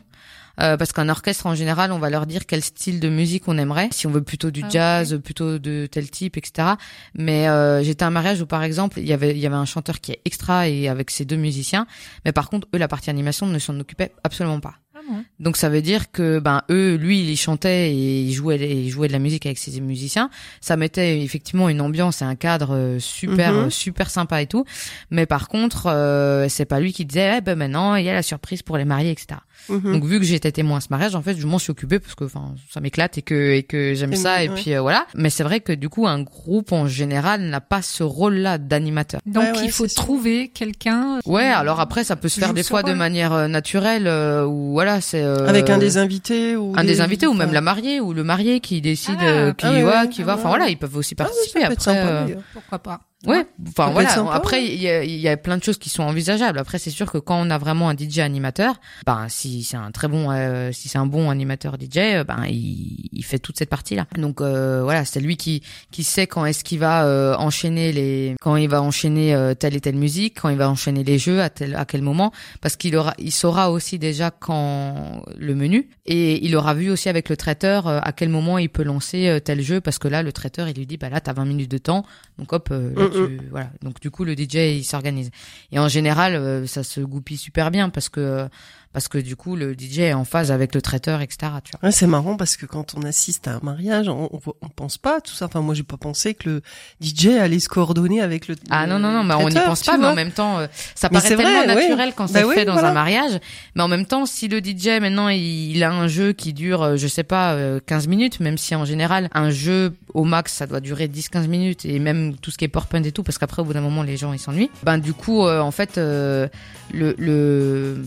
[0.60, 3.60] euh, parce qu'un orchestre en général, on va leur dire quel style de musique on
[3.60, 6.70] aimerait, si on veut plutôt du Ah, jazz, plutôt de tel type, etc.
[7.14, 9.56] Mais euh, j'étais à un mariage où par exemple il y avait il y avait
[9.56, 11.86] un chanteur qui est extra et avec ses deux musiciens,
[12.26, 14.74] mais par contre eux la partie animation ne s'en occupait absolument pas.
[14.98, 15.24] Ah bon?
[15.40, 19.08] Donc ça veut dire que ben eux, lui, il chantait et il jouait, il jouait
[19.08, 20.30] de la musique avec ses musiciens.
[20.60, 23.58] Ça mettait effectivement une ambiance et un cadre euh, super, Mhm.
[23.66, 24.66] euh, super sympa et tout.
[25.12, 28.14] Mais par contre, euh, c'est pas lui qui disait, eh ben maintenant il y a
[28.14, 29.40] la surprise pour les mariés, etc.
[29.70, 29.94] Mhm.
[29.94, 32.16] Donc vu que j'étais témoin à ce mariage, en fait, je m'en suis occupée parce
[32.16, 34.56] que enfin ça m'éclate et que et que j'aime ça et ouais.
[34.56, 35.06] puis euh, voilà.
[35.16, 39.22] Mais c'est vrai que du coup un groupe en général n'a pas ce rôle-là d'animateur.
[39.26, 41.20] Donc Ouais, ouais, il faut trouver quelqu'un.
[41.24, 44.46] qui- Ouais, alors après ça peut se faire des fois de manière euh, naturelle euh,
[44.46, 47.62] ou voilà, c'est euh, Avec un des invités ou un des invités ou même la
[47.62, 50.34] mariée ou le marié qui décide Ah, euh, qui ah ouais, va qui ah va
[50.34, 50.40] ouais.
[50.40, 52.36] enfin voilà ils peuvent aussi Ah oui, participer ça peut être après sympa, euh.
[52.54, 54.10] Pourquoi pas ouais enfin voilà.
[54.10, 56.60] sympa, après il y a, il y a plein de choses qui sont envisageables.
[56.60, 59.92] Après c'est sûr que quand on a vraiment un DJ animateur ben si c'est un
[59.92, 63.58] très bon euh, si c'est un bon animateur DJ euh, ben il, il fait toute
[63.58, 67.06] cette partie là donc euh, voilà c'est lui qui qui sait quand est-ce qu'il va
[67.06, 70.70] euh, enchaîner les quand il va enchaîner euh, telle et telle musique quand il va
[70.70, 72.32] enchaîner les jeux à tel à quel moment.
[72.62, 75.90] Parce qu'il aura il saura aussi déjà quand le menu.
[76.06, 79.40] Et il aura vu aussi avec le traiteur euh, à quel moment il peut lancer
[79.44, 79.82] tel jeu.
[79.82, 82.04] Parce que là le traiteur il lui dit bah là t'as 20 minutes de temps.
[82.38, 82.72] Donc hop
[83.10, 83.70] tu- voilà.
[83.82, 85.30] Donc du coup le DJ il s'organise.
[85.72, 88.48] Et en général euh, ça se goupille super bien parce que
[88.98, 91.88] parce que du coup le DJ est en phase avec le traiteur etc tu vois
[91.88, 94.98] Ouais, c'est marrant parce que quand on assiste à un mariage, on, on, on pense
[94.98, 95.46] pas à tout ça.
[95.46, 96.62] Enfin, moi, j'ai pas pensé que le
[97.00, 98.56] DJ allait se coordonner avec le.
[98.72, 100.68] Ah non non non, mais on n'y traiteur, pense pas, mais en même temps, euh,
[100.96, 101.76] ça Mais paraît tellement vrai, ouais.
[101.76, 102.90] naturel quand Bah c'est oui, fait dans voilà.
[102.90, 103.40] un mariage.
[103.76, 106.82] Mais en même temps, si le DJ maintenant il, il a un jeu qui dure,
[106.82, 110.54] euh, je sais pas, euh, 15 minutes, même si en général un jeu au max
[110.54, 113.38] ça doit durer 10-15 minutes et même tout ce qui est PowerPoint et tout, parce
[113.38, 114.72] qu'après au bout d'un moment les gens ils s'ennuient.
[114.84, 116.48] Ben du coup, euh, en fait, euh,
[116.92, 118.02] le, le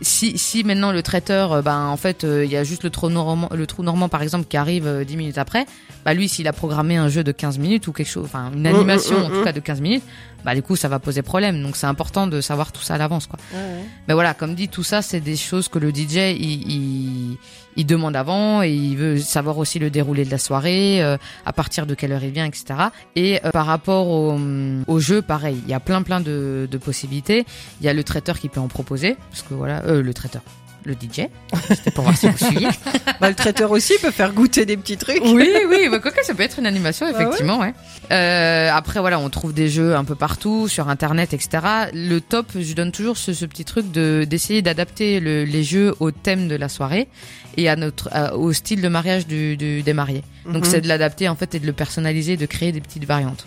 [0.00, 2.90] si, si maintenant le traiteur, euh, ben en fait, euh, il y a juste le
[2.90, 5.66] trou normand, le trou normand par exemple qui arrive euh, 10 minutes après,
[6.04, 8.66] bah lui s'il a programmé un jeu de 15 minutes ou quelque chose, enfin une
[8.66, 9.32] animation mm, en mm.
[9.32, 10.04] tout cas de 15 minutes,
[10.44, 11.62] bah du coup ça va poser problème.
[11.62, 13.38] Donc c'est important de savoir tout ça à l'avance quoi.
[13.52, 13.84] Ouais, ouais.
[14.06, 17.38] Mais voilà, comme dit, tout ça c'est des choses que le DJ il, il,
[17.78, 21.52] il demande avant et il veut savoir aussi le déroulé de la soirée, euh, à
[21.52, 22.74] partir de quelle heure il vient, etc.
[23.16, 24.38] Et euh, par rapport au,
[24.86, 27.46] au jeu, pareil, il y a plein plein de, de possibilités.
[27.80, 30.42] Il y a le traiteur qui peut en proposer, parce que voilà, euh, le traiteur.
[30.88, 31.28] Le DJ,
[31.68, 32.68] c'était pour voir si vous suiviez.
[33.20, 35.20] Bah, le traiteur aussi peut faire goûter des petits trucs.
[35.24, 37.12] Oui, oui, bah, quoique ça peut être une animation, ouais.
[37.12, 37.74] effectivement, ouais.
[38.12, 41.58] Euh, après, voilà, on trouve des jeux un peu partout, sur Internet, etc.
[41.92, 45.94] Le top, je donne toujours ce, ce petit truc de d'essayer d'adapter le- les jeux
[46.00, 47.08] au thème de la soirée
[47.56, 50.22] et à notre à- au style de mariage du, du- des mariés.
[50.46, 50.70] Donc Mhm.
[50.70, 53.46] c'est de l'adapter en fait et de le personnaliser, de créer des petites variantes.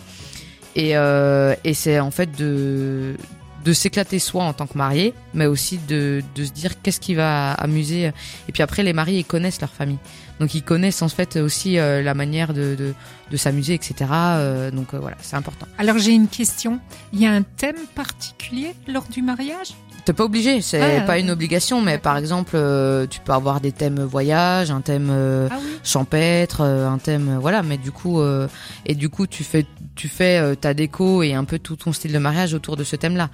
[0.76, 3.14] Et euh, et c'est en fait de
[3.64, 7.14] de s'éclater soi en tant que marié, mais aussi de, de se dire qu'est-ce qui
[7.14, 8.12] va amuser.
[8.48, 9.98] Et puis après, les mariés, ils connaissent leur famille.
[10.40, 12.94] Donc ils connaissent en fait aussi euh, la manière de, de,
[13.30, 13.94] de s'amuser, etc.
[14.10, 15.66] Euh, donc euh, voilà, c'est important.
[15.78, 16.80] Alors j'ai une question.
[17.12, 19.68] Il y a un thème particulier lors du mariage?
[20.04, 23.70] T'es pas obligé, c'est pas une obligation, mais par exemple, euh, tu peux avoir des
[23.70, 25.70] thèmes voyage, un thème euh, Ah oui.
[25.84, 27.62] champêtre, euh, un thème, euh, voilà.
[27.62, 28.48] Mais du coup, euh,
[28.84, 31.92] et du coup, tu fais, tu fais euh, ta déco et un peu tout ton
[31.92, 33.30] style de mariage autour de ce thème-là.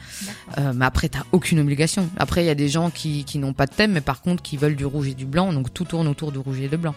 [0.59, 2.07] Euh, mais après, t'as aucune obligation.
[2.19, 4.43] Après, il y a des gens qui qui n'ont pas de thème, mais par contre,
[4.43, 6.77] qui veulent du rouge et du blanc, donc tout tourne autour du rouge et du
[6.77, 6.95] blanc.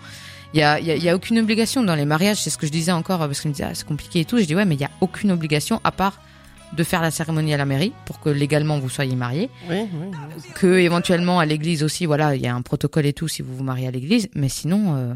[0.53, 2.67] Il y a, y, a, y a aucune obligation dans les mariages, c'est ce que
[2.67, 4.37] je disais encore, parce qu'on me disait ah, c'est compliqué et tout.
[4.37, 6.19] Je dis ouais, mais il y a aucune obligation à part
[6.75, 9.49] de faire la cérémonie à la mairie pour que légalement vous soyez mariés.
[9.69, 10.41] Oui, oui, oui.
[10.55, 13.55] que éventuellement à l'église aussi voilà il y a un protocole et tout si vous
[13.55, 14.29] vous mariez à l'église.
[14.35, 15.13] Mais sinon euh,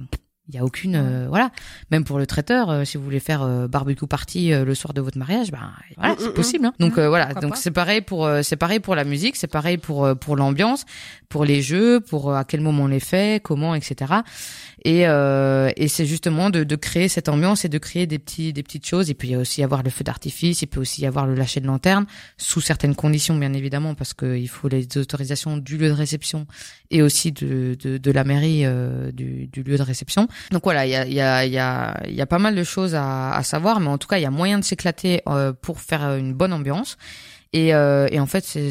[0.47, 1.49] il y a aucune euh, voilà.
[1.91, 5.01] Même pour le traiteur euh, si vous voulez faire euh, barbecue party le soir de
[5.01, 6.73] votre mariage ben voilà Mm, c'est mm, possible hein.
[6.79, 7.25] donc voilà.
[7.27, 10.85] pourquoi donc c'est pareil pour c'est pareil pour la musique c'est pareil pour pour l'ambiance
[11.29, 14.13] pour les jeux pour à quel moment on les fait comment etc
[14.85, 18.53] et euh, et c'est justement de, de créer cette ambiance et de créer des petits
[18.53, 19.09] des petites choses.
[19.09, 20.61] Et puis il y aussi avoir le feu d'artifice.
[20.61, 22.05] Il peut aussi y avoir le lâcher de lanterne
[22.37, 26.45] sous certaines conditions bien évidemment parce qu'il faut les autorisations du lieu de réception
[26.91, 30.27] et aussi de de, de la mairie euh, du, du lieu de réception.
[30.51, 33.33] Donc voilà il y a y a y y a pas mal de choses à,
[33.33, 33.79] à savoir.
[33.79, 36.53] Mais en tout cas il y a moyen de s'éclater euh, pour faire une bonne
[36.53, 36.97] ambiance
[37.57, 38.69] et, euh, et en fait, j'ai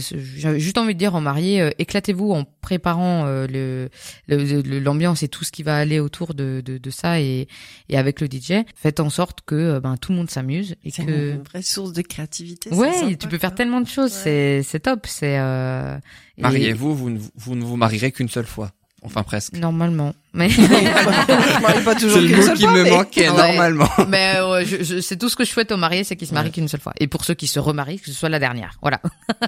[0.59, 3.89] juste envie de dire aux mariés, euh, éclatez-vous en préparant euh, le
[4.29, 7.49] le- le- l'ambiance et tout ce qui va aller autour de, de, de ça et,
[7.89, 8.65] et avec le DJ.
[8.77, 11.63] Faites en sorte que euh, ben, tout le monde s'amuse et C'est que une vraie
[11.63, 12.71] source de créativité.
[12.75, 13.57] ouais, sympa, tu peux faire quoi.
[13.57, 14.13] tellement de choses.
[14.13, 14.21] Ouais.
[14.23, 15.07] C'est c'est top.
[15.07, 15.97] C'est euh,
[16.37, 18.71] et- Mariez-vous, vous, ne- vous ne vous marierez qu'une seule fois.
[19.05, 19.55] Enfin presque.
[19.57, 20.15] normalement.
[20.33, 20.49] Mais
[21.85, 23.49] pas toujours C'est le mot seule qui fois, me mais- manquait Ouais.
[23.53, 23.89] normalement.
[24.09, 26.35] mais euh, je, je- c'est tout ce que je souhaite aux mariés, c'est qu'ils se
[26.35, 26.53] marient Ouais.
[26.53, 26.93] qu'une seule fois.
[26.99, 28.79] Et pour ceux qui se remarient, que ce soit la dernière.
[28.81, 29.01] Voilà.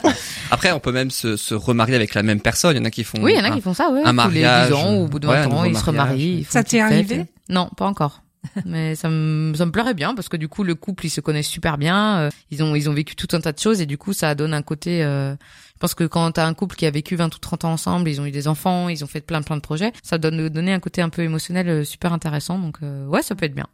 [0.51, 2.77] Après, on peut même se, se remarier avec la même personne.
[2.77, 3.19] Il y en a qui font.
[3.21, 4.03] Oui, il y en a un- qui font ça, ouais.
[4.05, 5.65] un Tous mariage, les 10 ans ou au bout de ouais, 20 un ans, nouveau
[5.65, 5.87] ils se mariage.
[5.87, 6.39] remarient.
[6.39, 6.83] ils font Ça t'est fête.
[6.93, 8.23] arrivé Non, pas encore.
[8.65, 11.21] Mais ça me, ça me plairait bien parce que du coup, le couple, ils se
[11.21, 12.19] connaissent super bien.
[12.19, 14.35] euh, Ils ont, ils ont vécu tout un tas de choses et du coup, ça
[14.37, 15.35] donne un côté, euh,
[15.77, 18.09] je pense que quand t'as un couple qui a vécu 20 ou 30 ans ensemble,
[18.09, 20.73] ils ont eu des enfants, ils ont fait plein plein de projets, ça donne donner
[20.73, 22.59] un côté un peu émotionnel euh, super intéressant.
[22.59, 23.67] Donc euh, ouais, ça peut être bien.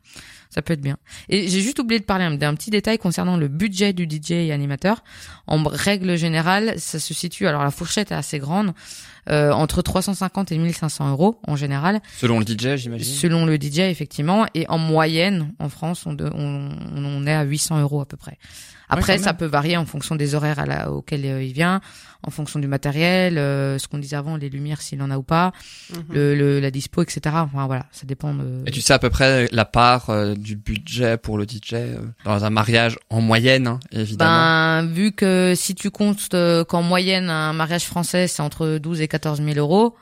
[0.50, 0.98] Ça peut être bien.
[1.30, 4.32] Et j'ai juste oublié de parler un- d'un petit détail concernant le budget du DJ
[4.32, 5.02] et animateur.
[5.46, 8.72] En règle générale, ça se situe, alors la fourchette est assez grande,
[9.30, 13.14] entre 350 et 1500 euros en général, Selon le DJ, j'imagine.
[13.14, 14.46] selon le DJ effectivement.
[14.54, 18.16] Et en moyenne, en France, on, de- on, on est à 800 euros à peu
[18.16, 18.38] près.
[18.88, 21.80] Après, ça peut varier en fonction des horaires à la, auxquels euh, il vient,
[22.24, 25.22] en fonction du matériel, euh, ce qu'on disait avant, les lumières s'il en a ou
[25.22, 25.52] pas,
[25.90, 26.02] Mhm.
[26.10, 27.20] le, le- la dispo, etc.
[27.38, 28.62] Enfin voilà, ça dépend de.
[28.66, 31.96] Et tu sais à peu près la part euh, du budget pour le DJ euh,
[32.26, 34.82] dans un mariage en moyenne, hein, évidemment.
[34.82, 39.00] Ben, vu que si tu comptes euh, qu'en moyenne un mariage français c'est entre 12
[39.00, 39.92] et 14 000 euros,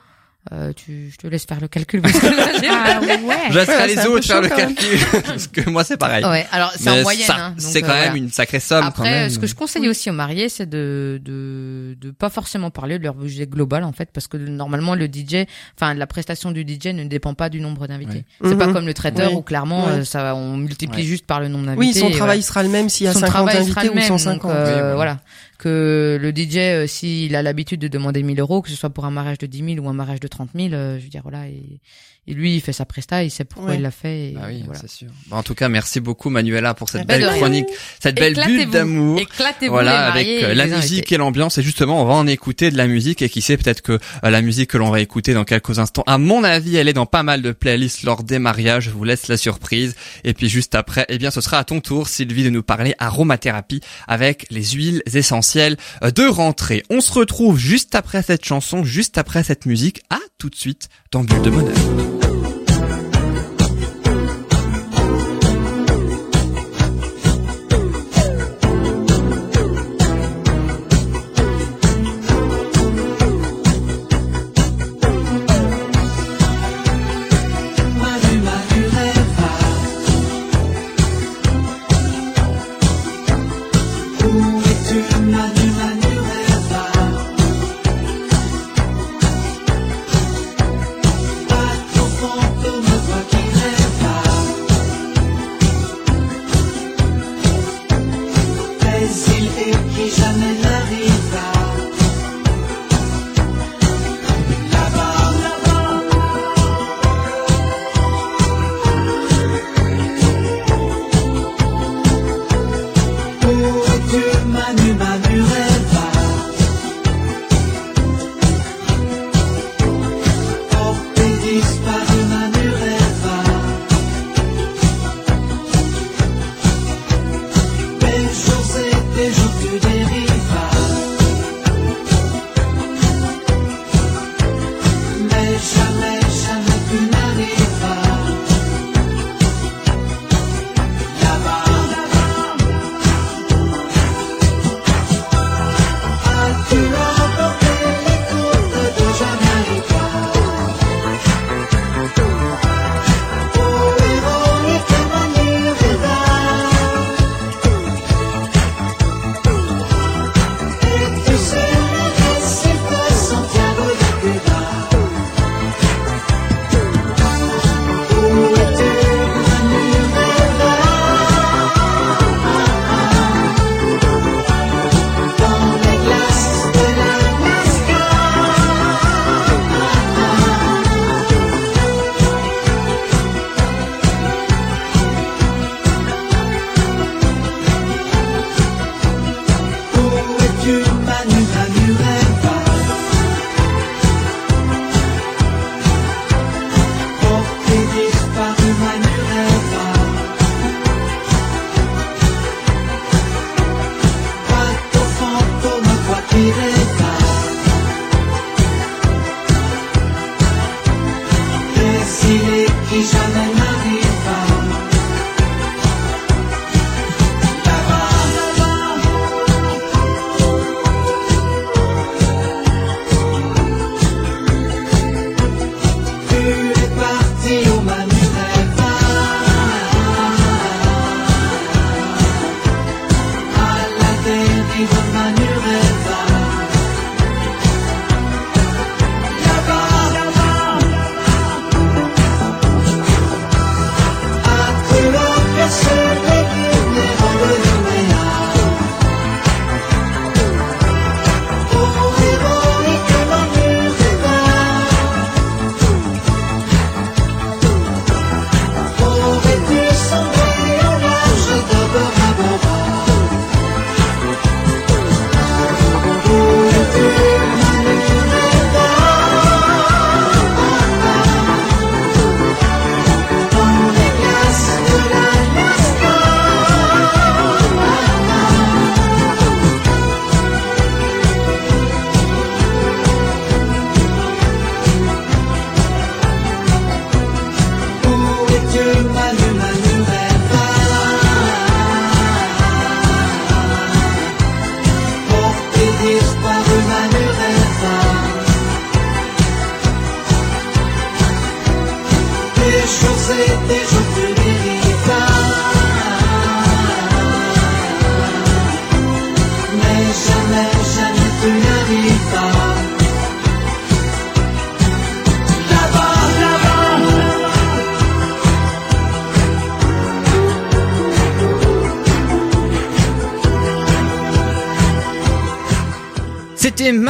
[0.51, 2.01] euh, tu, je te laisse faire le calcul.
[2.01, 3.17] Parce que là, Ah ouais.
[3.51, 6.25] Je laisserai Ouais, les autres faire le quand calcul parce que moi c'est pareil.
[6.25, 7.27] ouais, alors c'est en moyenne.
[7.29, 8.17] hein, c'est euh, quand même voilà.
[8.17, 9.29] une sacrée somme quand Après, même.
[9.29, 13.03] ce que je conseille aussi aux mariés, c'est de, de de pas forcément parler de
[13.03, 15.45] leur budget global en fait, parce que normalement le DJ,
[15.77, 18.25] enfin la prestation du DJ ne dépend pas du nombre d'invités.
[18.41, 18.49] Ouais.
[18.49, 18.73] C'est pas Mhm.
[18.73, 19.37] comme le traiteur Oui.
[19.37, 19.91] où clairement Ouais.
[19.99, 21.07] euh, ça on multiplie Ouais.
[21.07, 21.85] juste par le nombre d'invités.
[21.85, 23.93] Oui, son travail sera le même s'il y a Son 50 travail sera invités ou
[23.95, 24.41] même, 150.
[24.41, 24.95] donc, euh, Oui, voilà.
[24.95, 25.17] voilà.
[25.59, 29.05] Que le DJ, euh, s'il a l'habitude de demander 1000 euros, que ce soit pour
[29.05, 31.21] un mariage de 10 000 ou un mariage de 30 000, euh, je veux dire,
[31.21, 31.79] voilà, et,
[32.27, 33.77] et lui, il fait sa presta, il sait pourquoi Ouais.
[33.77, 34.29] il l'a fait.
[34.31, 34.79] Et Ah oui, voilà.
[34.79, 35.07] c'est sûr.
[35.27, 37.65] Bon, en tout cas, merci beaucoup Manuela pour cette Bah, belle chronique,
[37.99, 39.19] cette belle bulle d'amour.
[39.19, 41.15] Éclatez-vous Voilà, les avec euh, et la musique invités.
[41.15, 41.57] et l'ambiance.
[41.57, 44.29] Et justement, on va en écouter de la musique et qui sait peut-être que euh,
[44.29, 47.07] la musique que l'on va écouter dans quelques instants, à mon avis, elle est dans
[47.07, 48.85] pas mal de playlists lors des mariages.
[48.85, 49.95] Je vous laisse la surprise.
[50.23, 52.93] Et puis juste après, eh bien, ce sera à ton tour, Sylvie, de nous parler
[52.99, 56.83] aromathérapie avec les huiles essentielles euh, de rentrée.
[56.91, 60.01] On se retrouve juste après cette chanson, juste après cette musique.
[60.11, 62.10] À tout de suite dans Bulle de Bonheur.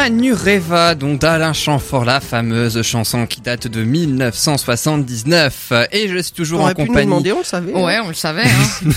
[0.01, 5.73] Manureva, donc d'Alain Chamfort, la fameuse chanson qui date de 1979.
[5.91, 7.05] Et je suis toujours On en aurait pu nous compagnie.
[7.05, 7.71] demander, on le savait.
[7.71, 8.41] Ouais, on le savait.
[8.45, 8.89] Hein.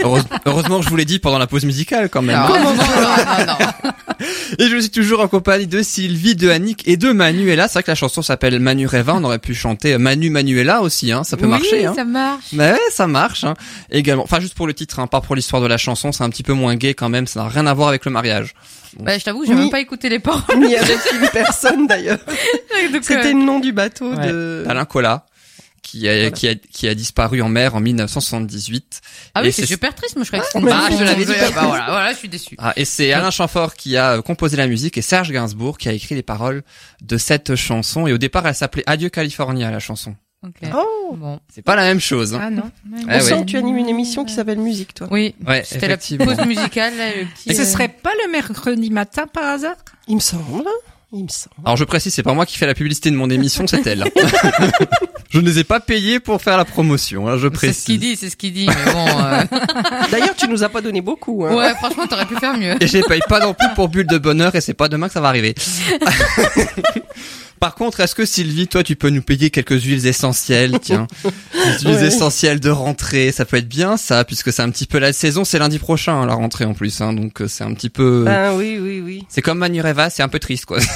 [0.04, 2.38] Heureuse- Heureusement que je vous l'ai dit pendant la pause musicale quand même.
[2.48, 3.90] Non, non, non, non, non.
[4.62, 7.66] Et je suis toujours en compagnie de Sylvie, de Annick et de Manuela.
[7.66, 9.12] C'est vrai que la chanson s'appelle Manureva.
[9.16, 11.24] On aurait pu chanter Manu Manuela aussi, hein.
[11.24, 11.94] Ça peut oui, marcher, hein.
[11.96, 12.44] ça marche.
[12.52, 13.54] Mais ouais, ça marche, hein.
[13.90, 14.22] Également.
[14.22, 16.12] Enfin, juste pour le titre, hein, pas pour l'histoire de la chanson.
[16.12, 17.26] C'est un petit peu moins gay quand même.
[17.26, 18.54] Ça n'a rien à voir avec le mariage.
[19.00, 19.58] Bah, je t'avoue, j'ai Oui.
[19.62, 20.58] même pas écouté les paroles.
[20.58, 22.18] Ni avec une personne d'ailleurs.
[22.92, 24.28] Donc, C'était euh, le nom du bateau Ouais.
[24.28, 24.64] de.
[24.68, 25.24] Alain Collat.
[25.92, 26.30] Qui a, Voilà.
[26.30, 29.00] qui, a, qui a disparu en mer en 1978.
[29.34, 30.16] Ah oui, c'est- super triste.
[30.16, 31.32] Moi, je croyais que c'était mais une bah, je l'avais dit.
[31.34, 31.52] chanson.
[31.54, 32.56] Bah, voilà, voilà, je suis déçu.
[32.58, 35.90] Ah, et c'est Alain Chamfort qui a euh, composé la musique et Serge Gainsbourg qui
[35.90, 36.62] a écrit les paroles
[37.02, 38.06] de cette chanson.
[38.06, 40.16] Et au départ, elle s'appelait Adieu California, la chanson.
[40.46, 40.68] Ok.
[40.74, 41.14] Oh.
[41.14, 41.38] Bon.
[41.52, 42.34] C'est pas la même chose.
[42.34, 42.40] Hein.
[42.42, 42.70] Ah non.
[42.90, 43.40] On Ah sent ouais.
[43.42, 45.08] que tu animes une émission qui s'appelle Musique, toi.
[45.10, 45.34] Oui.
[45.46, 46.24] Ouais, C'était la effectivement.
[46.24, 47.50] pause musicale, là, le petit.
[47.50, 49.76] Et ce euh, serait pas le mercredi matin par hasard?
[50.08, 50.64] Il me semble.
[51.14, 51.54] Il me semble.
[51.64, 54.04] Alors je précise, c'est pas moi qui fais la publicité de mon émission, c'est elle.
[55.30, 57.98] je ne les ai pas payés pour faire la promotion, hein, je C'est ce qu'il
[57.98, 57.98] précise.
[57.98, 58.66] dit, c'est ce qu'il dit.
[58.66, 59.06] Mais bon.
[59.22, 59.44] euh,
[60.10, 61.44] D'ailleurs, tu nous as pas donné beaucoup.
[61.44, 61.54] Hein.
[61.54, 62.82] Ouais, franchement, t'aurais pu faire mieux.
[62.82, 65.08] Et je les paye pas non plus pour bulle de bonheur et c'est pas demain
[65.08, 65.54] que ça va arriver.
[67.62, 71.30] Par contre, est-ce que Sylvie, toi, tu peux nous payer quelques huiles essentielles, tiens, des
[71.86, 72.06] huiles Ouais.
[72.08, 75.44] essentielles de rentrée, ça peut être bien, ça, puisque c'est un petit peu la saison,
[75.44, 78.24] c'est lundi prochain hein, la rentrée en plus, hein, donc euh, c'est un petit peu,
[78.24, 79.24] Ben oui, oui, oui.
[79.28, 80.78] c'est comme Manureva, c'est un peu triste quoi.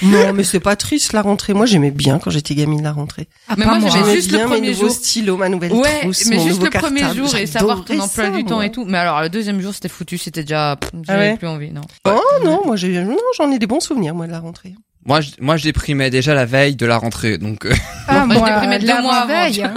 [0.00, 1.54] Non, mais c'est pas triste la rentrée.
[1.54, 3.26] Moi, j'aimais bien quand j'étais gamine la rentrée.
[3.48, 3.90] Ah, Mais pas moi, moi.
[3.90, 4.90] j'aimais J'aimais juste le bien mes premier nouveaux jour.
[4.94, 7.18] stylos, ma nouvelle Ouais, trousse, mais mon juste le premier cartable.
[7.26, 8.66] jour et savoir ton emploi ça, du temps moi.
[8.66, 8.84] et tout.
[8.84, 11.72] Mais alors, le deuxième jour, c'était foutu, c'était déjà, pff, j'avais Ah ouais plus envie,
[11.72, 11.80] non.
[12.04, 14.74] Oh non, moi j'ai non, j'en ai des bons souvenirs moi de la rentrée.
[15.08, 17.72] Moi, je, moi, je déprimais déjà la veille de la rentrée, donc euh,
[18.08, 19.74] Ah, moi, je déprimais deux mois avant, veille, tu hein.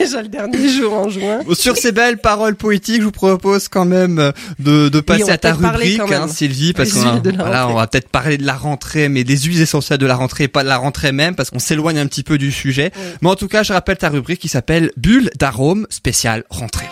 [0.00, 1.40] Déjà le dernier jour en juin.
[1.52, 5.38] Sur ces belles paroles poétiques, je vous propose quand même euh, de, de passer à
[5.38, 9.22] ta rubrique, hein, Sylvie, parce qu'on voilà, on va peut-être parler de la rentrée, mais
[9.22, 11.98] des huiles essentielles de la rentrée, et pas de la rentrée même, parce qu'on s'éloigne
[11.98, 12.90] un petit peu du sujet.
[12.96, 13.02] Oui.
[13.22, 16.88] Mais en tout cas, je rappelle ta rubrique qui s'appelle Bulle d'arôme spécial rentrée.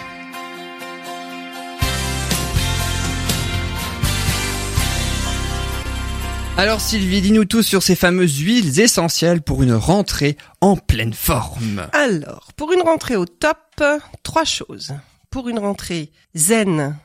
[6.56, 11.88] Alors Sylvie, dis-nous tout sur ces fameuses huiles essentielles pour une rentrée en pleine forme.
[11.92, 13.82] Alors, pour une rentrée au top,
[14.22, 14.94] trois choses.
[15.30, 16.96] Pour une rentrée zen,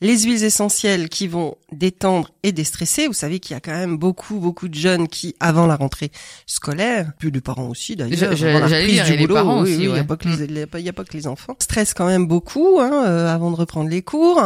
[0.00, 3.06] les huiles essentielles qui vont détendre et déstresser.
[3.08, 6.10] Vous savez qu'il y a quand même beaucoup, beaucoup de jeunes qui, avant la rentrée
[6.46, 9.76] scolaire, puis les parents aussi d'ailleurs, j'allais dire, du et les boulot, parents oui, aussi,
[9.78, 10.04] oui, il y a ouais.
[10.04, 11.56] pas que les, il y a pas- a que les enfants.
[11.60, 14.40] Stressent quand même beaucoup hein, euh, avant de reprendre les cours.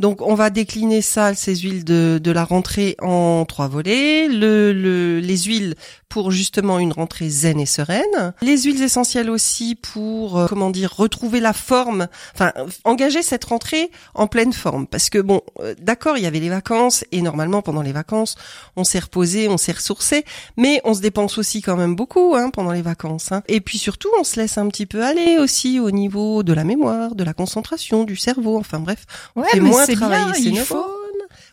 [0.00, 4.28] Donc on va décliner ça, ces huiles de, de la rentrée en trois volets.
[4.28, 5.74] Le, le, les huiles
[6.08, 8.34] pour justement une rentrée zen et sereine.
[8.40, 12.52] Les huiles essentielles aussi pour, euh, comment dire, retrouver la forme, enfin,
[12.84, 14.86] engager cette rentrée en pleine forme.
[14.94, 18.36] Parce que bon, euh, d'accord, il y avait les vacances et normalement pendant les vacances,
[18.76, 20.24] on s'est reposé, on s'est ressourcé,
[20.56, 23.32] mais on se dépense aussi quand même beaucoup hein, pendant les vacances.
[23.32, 23.42] hein.
[23.48, 26.62] Et puis surtout, on se laisse un petit peu aller aussi au niveau de la
[26.62, 29.04] mémoire, de la concentration, du cerveau, enfin bref,
[29.34, 30.86] on Ouais, fait mais moins c'est travailler bien, ses il faut.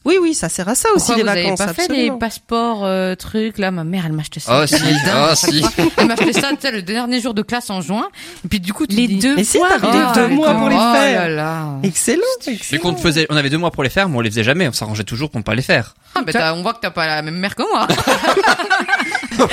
[0.03, 1.59] Oui, oui, ça sert à ça aussi Pourquoi les vous avez vacances.
[1.59, 4.61] pas fait les passeports euh, trucs là Ma mère, elle m'a acheté ça.
[4.63, 5.63] Oh si, oh si.
[5.97, 8.07] Elle m'a acheté ça, tu sais, le dernier jour de classe en juin.
[8.43, 10.69] Et puis du coup, tu Les dis, deux Mais si, fois, t'as deux mois pour
[10.69, 11.21] les oh faire.
[11.21, 11.67] là là.
[11.83, 12.21] Excellent.
[12.47, 12.81] Mais excellent.
[12.81, 14.67] qu'on te faisait, on avait deux mois pour les faire, mais on les faisait jamais.
[14.67, 15.93] On s'arrangeait toujours pour ne pas les faire.
[16.15, 17.87] Ah, on voit que t'as pas la même mère que moi.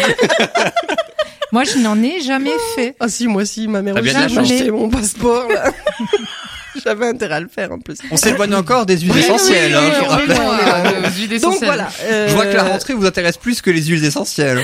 [1.50, 2.94] Moi, je n'en ai jamais fait.
[3.00, 5.48] Ah si, moi si, ma mère aussi m'a acheté mon passeport.
[5.48, 5.72] là.
[6.84, 7.98] J'avais intérêt à le faire en plus.
[8.10, 9.72] On s'éloigne encore des huiles essentielles.
[9.72, 10.28] oui, hein, oui, je oui, rappelle.
[10.30, 11.04] oui, oui.
[11.06, 11.66] Euh, huiles Donc essentielles.
[11.66, 11.88] voilà.
[12.02, 14.62] euh, Je vois que la rentrée vous intéresse plus que les huiles essentielles.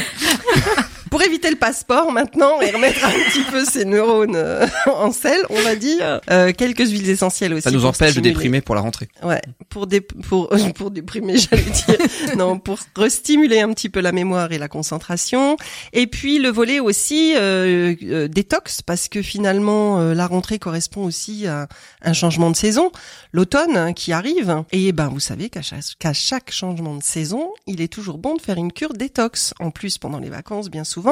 [1.15, 5.43] Pour éviter le passeport maintenant et remettre un petit peu ses neurones euh, en selle,
[5.49, 7.63] on va dire euh, quelques huiles essentielles aussi.
[7.63, 9.07] Ça nous empêche de déprimer pour la rentrée.
[9.23, 11.99] Ouais, pour dé pour pour déprimer, j'allais dire.
[12.37, 15.57] non, pour restimuler un petit peu la mémoire et la concentration.
[15.93, 21.05] Et puis le volet aussi euh, euh, détox parce que finalement euh, la rentrée correspond
[21.05, 21.69] aussi à
[22.03, 22.91] un changement de saison,
[23.33, 24.65] l'automne hein, qui arrive.
[24.73, 28.35] Et ben vous savez qu'à chaque, qu'à chaque changement de saison, il est toujours bon
[28.35, 29.55] de faire une cure détox.
[29.61, 31.04] En plus pendant les vacances, bien souvent.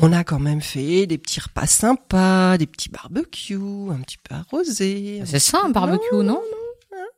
[0.00, 4.34] On a quand même fait des petits repas sympas, des petits barbecues, un petit peu
[4.34, 5.22] arrosés.
[5.24, 6.42] C'est ça un barbecue, non?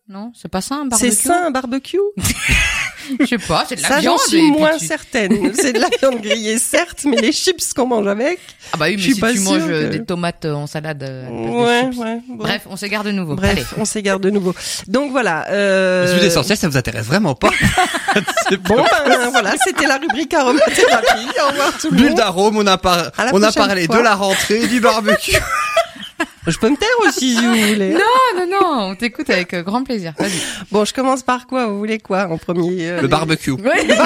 [0.09, 1.11] Non, c'est pas ça un barbecue?
[1.11, 1.99] C'est ça un barbecue?
[3.21, 4.19] Je sais pas, c'est de la Ça, j'en viande.
[4.21, 5.53] suis et puis moins tu- certaine.
[5.55, 8.39] C'est de la viande grillée, certes, mais les chips qu'on mange avec.
[8.73, 10.67] Ah bah oui, mais suis si pas tu manges euh, que- des tomates euh, en
[10.67, 11.03] salade.
[11.03, 11.99] euh, Ouais, chips.
[12.01, 12.19] ouais.
[12.29, 12.35] bon.
[12.37, 13.35] Bref, on s'égare de nouveau.
[13.37, 13.65] Bref, Allez.
[13.79, 14.55] on s'égare de nouveau.
[14.89, 15.47] Donc voilà.
[15.51, 16.07] Euh...
[16.07, 17.51] Les huiles essentielles, ça vous intéresse vraiment pas.
[18.49, 21.29] C'est Bon, ben, voilà, c'était la rubrique aromathérapie.
[21.45, 22.17] Au revoir tout le Bulle monde.
[22.17, 23.99] d'arôme, on a, par- on a parlé fois.
[23.99, 25.37] de la rentrée, du barbecue.
[26.47, 27.91] Je peux me taire aussi si vous voulez.
[27.91, 28.01] Non,
[28.39, 30.15] non, non, on t'écoute avec euh, grand plaisir.
[30.19, 30.41] Vas-y.
[30.71, 33.51] Bon, je commence par quoi Vous voulez quoi en premier euh, Le barbecue.
[33.53, 33.87] Ouais.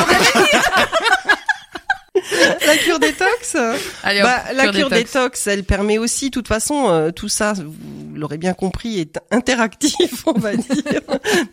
[2.67, 3.57] La cure détox
[4.03, 5.13] Allez, hop, bah, La cure détox.
[5.13, 5.47] détox.
[5.47, 7.73] elle permet aussi, de toute façon, euh, tout ça, vous
[8.15, 11.01] l'aurez bien compris, est interactif, on va dire.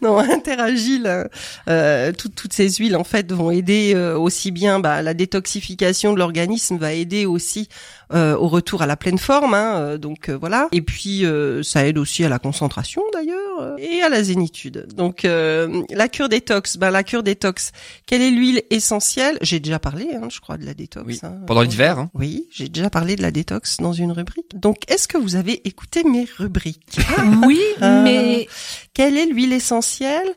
[0.01, 0.99] non, interagit.
[0.99, 1.27] là.
[1.69, 6.13] Euh, toutes- toutes ces huiles, en fait, vont aider euh, aussi bien bah, la détoxification
[6.13, 9.53] de l'organisme, va aider aussi euh, au retour à la pleine forme.
[9.53, 10.67] Hein, euh, donc euh, voilà.
[10.71, 14.87] Et puis, euh, ça aide aussi à la concentration, d'ailleurs, euh, et à la zénitude.
[14.95, 16.77] Donc, euh, la cure détox.
[16.77, 17.71] Ben, la cure détox.
[18.05, 19.37] Quelle est l'huile essentielle?
[19.41, 21.05] J'ai déjà parlé, hein, je crois, de la détox.
[21.05, 21.19] Oui.
[21.23, 21.35] hein.
[21.47, 22.09] Pendant l'hiver, hein.
[22.13, 24.55] Oui, j'ai déjà parlé de la détox dans une rubrique.
[24.55, 26.97] Donc, est-ce que vous avez écouté mes rubriques?
[27.45, 28.47] Oui, mais
[28.93, 30.27] Quelle est l'huile essentielle?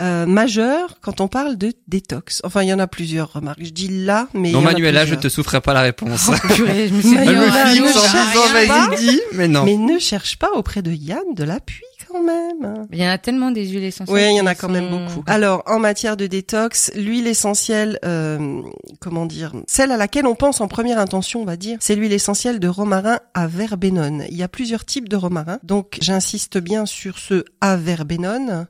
[0.00, 3.58] Euh, majeure quand on parle de détox Enfin, il y en a plusieurs remarques.
[3.62, 6.30] Je dis là, mais Non, Manuela, je te souffrais pas la réponse.
[6.54, 9.16] Purée, je me suis dit, oh.
[9.34, 9.64] Mais non.
[9.64, 12.86] Mais ne cherche pas auprès de Yann de l'appui quand même.
[12.92, 14.14] Il y en a tellement des huiles essentielles.
[14.16, 15.22] Oui, il y en a quand même beaucoup.
[15.26, 18.62] Alors, en matière de détox, l'huile essentielle, euh,
[19.00, 22.12] comment dire, celle à laquelle on pense en première intention, on va dire, c'est l'huile
[22.12, 24.24] essentielle de romarin à verbenone.
[24.30, 28.66] Il y a plusieurs types de romarin, donc j'insiste bien sur ce à verbenone.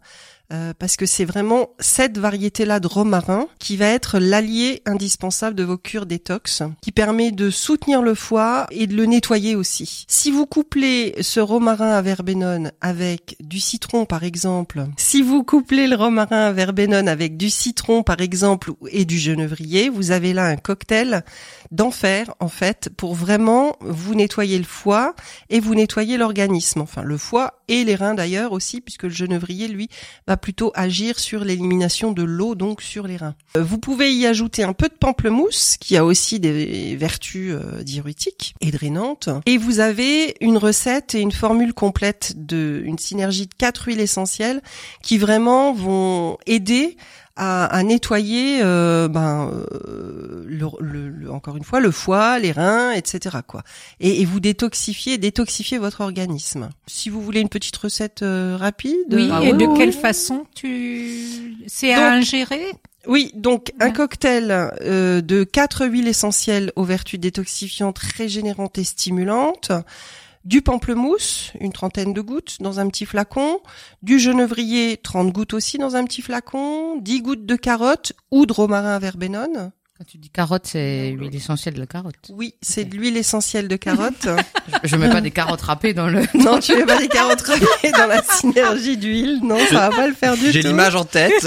[0.51, 5.63] Euh, parce que c'est vraiment cette variété-là de romarin qui va être l'allié indispensable de
[5.63, 10.07] vos cures détox, qui permet de soutenir le foie et de le nettoyer aussi.
[10.09, 15.87] Si vous couplez ce romarin à verbenone avec du citron par exemple, si vous couplez
[15.87, 20.47] le romarin à verbenone avec du citron par exemple et du genévrier, vous avez là
[20.47, 21.25] un cocktail
[21.73, 25.15] d'enfer en fait pour vraiment vous nettoyer le foie
[25.51, 29.69] et vous nettoyer l'organisme, enfin le foie et les reins d'ailleurs aussi puisque le genévrier
[29.69, 29.91] lui
[30.27, 33.35] va plutôt agir sur l'élimination de l'eau donc sur les reins.
[33.57, 37.83] Euh, Vous pouvez y ajouter un peu de pamplemousse qui a aussi des vertus euh,
[37.83, 43.47] diurétiques et drainantes et vous avez une recette et une formule complète de une synergie
[43.47, 44.63] de quatre huiles essentielles
[45.03, 46.97] qui vraiment vont aider
[47.39, 49.51] à, à nettoyer, euh, ben,
[49.89, 53.39] euh, le, le- le- encore une fois, le foie, les reins, etc.
[53.47, 53.63] Quoi.
[54.01, 56.69] Et, et vous détoxifiez, détoxifiez votre organisme.
[56.87, 58.97] Si vous voulez une petite recette euh, rapide.
[59.13, 59.31] oui.
[59.33, 59.95] Ah et oui, de oui, quelle oui.
[59.95, 62.73] façon tu C'est à ingérer?
[63.07, 64.51] Oui, donc un cocktail
[64.83, 69.71] euh, de quatre huiles essentielles aux vertus détoxifiantes, régénérantes et stimulantes.
[70.49, 73.61] Du pamplemousse, une trentaine de gouttes dans un petit flacon.
[74.03, 76.97] Du genévrier, 30 gouttes aussi dans un petit flacon.
[77.03, 79.73] 10 gouttes de carotte ou de romarin à verbenone.
[79.99, 82.15] Quand tu dis carotte, c'est l'huile essentielle de la carotte.
[82.31, 84.27] Oui, c'est de l'huile essentielle de carotte.
[84.85, 86.23] Je, je mets pas des carottes râpées dans le.
[86.33, 89.41] non, tu mets pas des carottes râpées dans la synergie d'huile.
[89.43, 90.53] Non, ça va pas le faire du tout.
[90.53, 91.47] J'ai l'image en tête.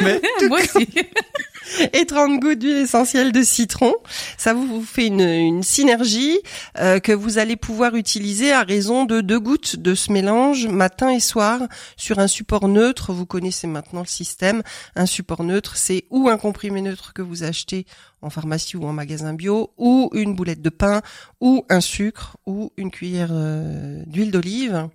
[0.48, 0.88] Moi aussi.
[1.92, 3.94] et 30 gouttes d'huile essentielle de citron.
[4.36, 6.38] Ça vous, vous fait une, une synergie
[6.78, 11.10] euh, que vous allez pouvoir utiliser à raison de deux gouttes de ce mélange matin
[11.10, 11.60] et soir
[11.96, 13.12] sur un support neutre.
[13.12, 14.62] Vous connaissez maintenant le système.
[14.96, 17.86] Un support neutre, c'est ou un comprimé neutre que vous achetez
[18.22, 21.02] en pharmacie ou en magasin bio, ou une boulette de pain,
[21.40, 24.88] ou un sucre, ou une cuillère euh, d'huile d'olive.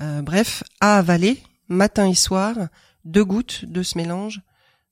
[0.00, 2.54] Euh, bref, à avaler matin et soir,
[3.04, 4.42] deux gouttes de ce mélange.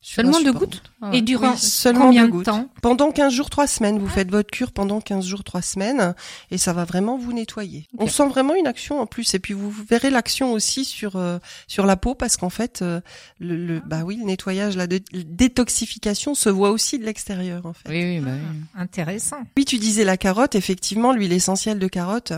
[0.01, 0.83] Seulement deux gouttes?
[1.12, 3.99] Et durant Oui, seulement combien de temps pendant 15 jours, 3 semaines.
[3.99, 6.14] Vous faites votre cure pendant 15 jours, 3 semaines
[6.51, 7.86] et ça va vraiment vous nettoyer.
[7.99, 11.38] On sent vraiment une action en plus et puis vous verrez l'action aussi sur euh,
[11.66, 13.01] sur la peau parce qu'en fait euh,
[13.38, 17.72] le, le bah oui, le nettoyage la dé- détoxification se voit aussi de l'extérieur en
[17.72, 17.88] fait.
[17.88, 18.61] Oui, oui, bah oui.
[18.74, 19.38] Intéressant.
[19.57, 22.32] Oui, tu disais la carotte, effectivement, l'huile essentielle de carotte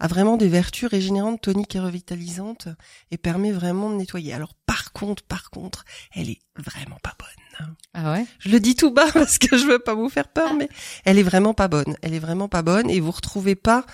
[0.00, 2.68] a vraiment des vertus régénérantes, toniques et revitalisantes
[3.10, 4.32] et permet vraiment de nettoyer.
[4.34, 5.84] Alors par contre, par contre,
[6.14, 7.28] elle est vraiment pas bonne.
[7.94, 8.26] Ah ouais?
[8.38, 10.68] Je le dis tout bas parce que je veux pas vous faire peur, mais
[11.04, 11.96] elle est vraiment pas bonne.
[12.02, 13.84] Elle est vraiment pas bonne et vous retrouvez pas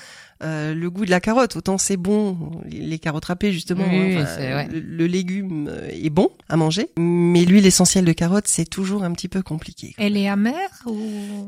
[0.42, 1.56] euh, le goût de la carotte.
[1.56, 2.36] Autant c'est bon,
[2.70, 3.84] les carottes râpées justement.
[3.90, 8.12] Oui, hein, enfin, le, le légume euh, est bon à manger, mais l'huile essentielle de
[8.12, 9.94] carotte c'est toujours un petit peu compliqué.
[9.98, 10.96] Elle est amère ou?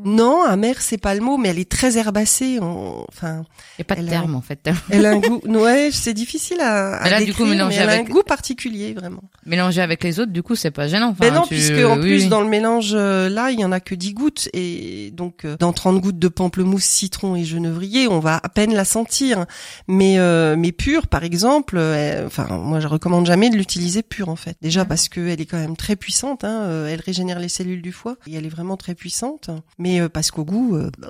[0.05, 2.59] Non, amère c'est pas le mot, mais elle est très herbacée.
[2.61, 3.45] en- Enfin,
[3.79, 4.69] Il n'y a pas de a- terme, en fait.
[4.91, 5.41] elle a un goût.
[5.61, 8.09] Ouais, c'est difficile à, à Mais là, du coup, décrire, mélangé mais elle a avec-
[8.09, 9.23] un goût particulier vraiment.
[9.47, 11.09] Mélanger avec les autres, du coup, c'est pas gênant.
[11.11, 12.29] Enfin, Ben non, tu- puisque en oui, plus oui.
[12.29, 15.73] dans le mélange euh, là, il y en a que 10 gouttes et donc dans
[15.73, 19.45] 30 gouttes de pamplemousse, citron et genévrier, on va à peine la sentir.
[19.87, 24.31] Mais euh, mais pure par exemple, euh, enfin moi je recommande jamais de l'utiliser pure
[24.31, 24.57] en fait.
[24.63, 27.83] Déjà parce que elle est quand même très puissante hein, euh, elle régénère les cellules
[27.83, 31.09] du foie et elle est vraiment très puissante, mais parce qu'au goût bah,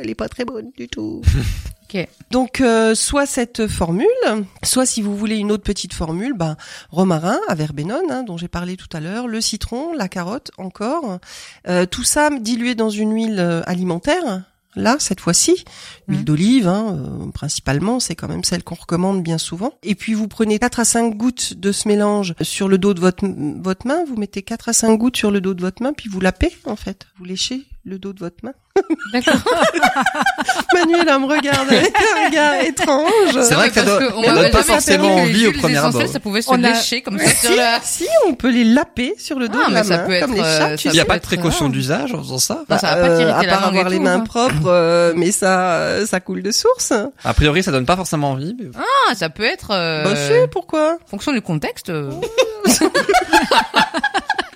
[0.00, 1.20] elle est pas très bonne du tout.
[2.30, 4.06] Donc euh, soit cette formule,
[4.62, 6.56] soit si vous voulez une autre petite formule, ben
[6.90, 11.18] romarin à verbenone hein, dont j'ai parlé tout à l'heure, le citron, la carotte encore,
[11.68, 14.44] euh, tout ça dilué dans une huile alimentaire.
[14.74, 15.64] Là, cette fois-ci,
[16.08, 16.24] huile Mhm.
[16.24, 19.74] d'olive, hein, euh, principalement, c'est quand même celle qu'on recommande bien souvent.
[19.82, 23.00] Et puis vous prenez 4 à 5 gouttes de ce mélange sur le dos de
[23.00, 23.26] votre
[23.62, 26.08] votre main, vous mettez 4 à 5 gouttes sur le dos de votre main, puis
[26.08, 27.06] vous lapez en fait.
[27.18, 28.52] Vous léchez le dos de votre main.
[29.12, 29.34] D'accord.
[30.74, 33.42] Manuela me regarde avec un regard étrange.
[33.42, 36.06] C'est vrai que ça doit- donne pas forcément envie au premier abord.
[36.06, 37.80] Ça pouvait se On a- lécher comme ça si, sur la...
[37.82, 40.20] si, on peut les laper sur le dos Ah, de mais la ça main, peut
[40.20, 40.76] comme être, les chats.
[40.76, 43.00] tu ça Il n'y a pas de précaution d'usage en faisant ça Bah, ça va
[43.02, 44.20] pas Euh, à la part avoir les mains hein.
[44.20, 46.92] propres, euh, mais ça, euh, ça coule de source.
[47.24, 48.56] A priori, ça donne pas forcément envie.
[48.58, 49.70] mais- Ah, ça peut être...
[49.72, 50.98] euh, Bah si, pourquoi?
[51.04, 51.92] En fonction du contexte.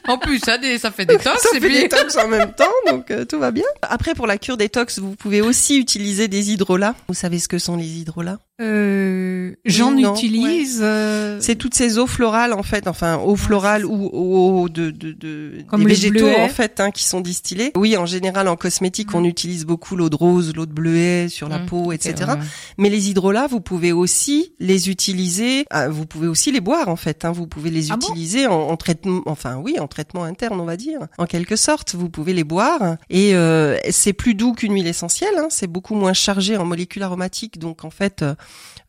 [0.09, 1.41] en plus, ça, des, ça fait des tox.
[1.43, 1.79] Ça et fait puis...
[1.79, 3.65] détox en même temps, donc euh, tout va bien.
[3.83, 6.95] Après, pour la cure détox, vous pouvez aussi utiliser des hydrolats.
[7.09, 8.39] Vous savez ce que sont les hydrolats?
[8.59, 10.81] Euh, J'en utilise.
[10.83, 15.13] euh, C'est toutes ces eaux florales en fait, enfin eaux florales ou eaux de, de,
[15.13, 17.73] de Comme des végétaux en fait hein, qui sont distillés.
[17.77, 21.49] Oui, en général en cosmétique, on utilise beaucoup l'eau de rose, l'eau de bleuet sur
[21.51, 22.15] la Mmh, peau, etc.
[22.29, 22.35] ouais.
[22.79, 25.65] Mais les hydrolats, vous pouvez aussi les utiliser.
[25.71, 27.25] ah, vous pouvez aussi les boire en fait.
[27.25, 30.59] Hein, vous pouvez les Ah bon utiliser en, en traitement, enfin oui, en traitement interne,
[30.61, 31.01] on va dire.
[31.19, 35.35] En quelque sorte, vous pouvez les boire et euh, c'est plus doux qu'une huile essentielle.
[35.37, 38.25] Hein, c'est beaucoup moins chargé en molécules aromatiques, donc en fait.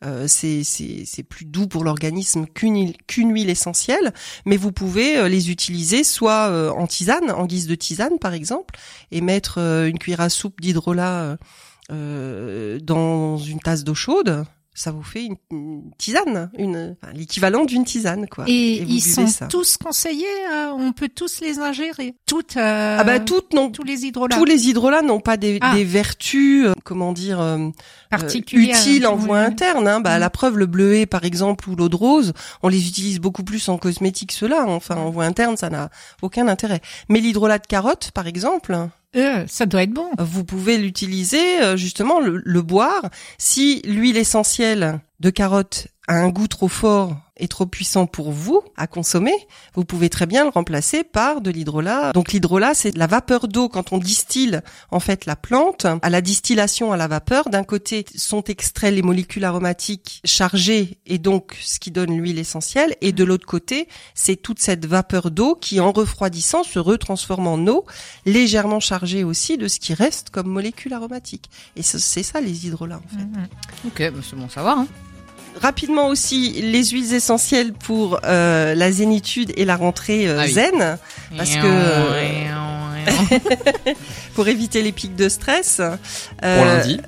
[0.04, 2.94] Euh, c'est plus doux pour l'organisme qu'une
[3.32, 4.12] huile- essentielle,
[4.46, 8.34] mais vous pouvez euh, les utiliser soit euh, en tisane, en guise de tisane par
[8.34, 8.78] exemple,
[9.10, 11.36] et mettre une cuillère à soupe d'hydrolat
[11.90, 14.44] dans une tasse d'eau chaude.
[14.78, 18.44] Ça vous fait une, une tisane, une enfin, l'équivalent d'une tisane quoi.
[18.46, 19.46] Et, ils sont ça.
[19.46, 20.24] tous conseillés.
[20.52, 22.14] euh, on peut tous les ingérer.
[22.26, 22.56] Toutes.
[22.56, 23.70] euh, ah bah toutes non.
[23.70, 25.74] tous les hydrolats Tous les hydrolats n'ont pas des, Ah.
[25.74, 27.70] des vertus, euh, comment dire, euh,
[28.08, 28.76] particulières.
[28.78, 29.88] utiles en voie interne.
[29.88, 30.00] Hein.
[30.00, 30.20] Bah, Mm.
[30.20, 33.68] La preuve, le bleuet, par exemple, ou l'eau de rose, on les utilise beaucoup plus
[33.68, 34.64] en cosmétique, ceux-là.
[34.68, 35.90] Enfin, en voie interne, ça n'a
[36.22, 36.80] aucun intérêt.
[37.08, 38.76] Mais l'hydrolat de carotte, par exemple,
[39.16, 40.10] Euh, ça doit être bon.
[40.18, 43.08] vous pouvez l'utiliser, euh, justement, le, le boire.
[43.38, 48.62] Si l'huile essentielle de carotte a un goût trop fort et trop puissant pour vous
[48.76, 49.34] à consommer,
[49.74, 52.12] vous pouvez très bien le remplacer par de l'hydrolat.
[52.12, 54.60] Donc l'hydrolat, c'est la vapeur d'eau quand on distille
[54.90, 55.86] en fait la plante.
[56.02, 61.18] À la distillation à la vapeur, d'un côté sont extraits les molécules aromatiques chargées et
[61.18, 65.54] donc ce qui donne l'huile essentielle, et de l'autre côté, c'est toute cette vapeur d'eau
[65.54, 67.84] qui, en refroidissant, se retransforme en eau,
[68.26, 71.50] légèrement chargée aussi de ce qui reste comme molécules aromatiques.
[71.76, 73.24] Et ce- c'est ça les hydrolats en fait.
[73.86, 74.78] Ok, bah, c'est bon savoir.
[74.78, 74.88] Hein.
[75.60, 80.52] Rapidement aussi, les huiles essentielles pour euh, la zénitude et la rentrée euh, Ah oui.
[80.52, 80.98] zen,
[81.36, 82.78] Parce que-
[84.34, 85.76] pour éviter les pics de stress.
[85.76, 85.94] Pour
[86.44, 87.00] Euh, lundi.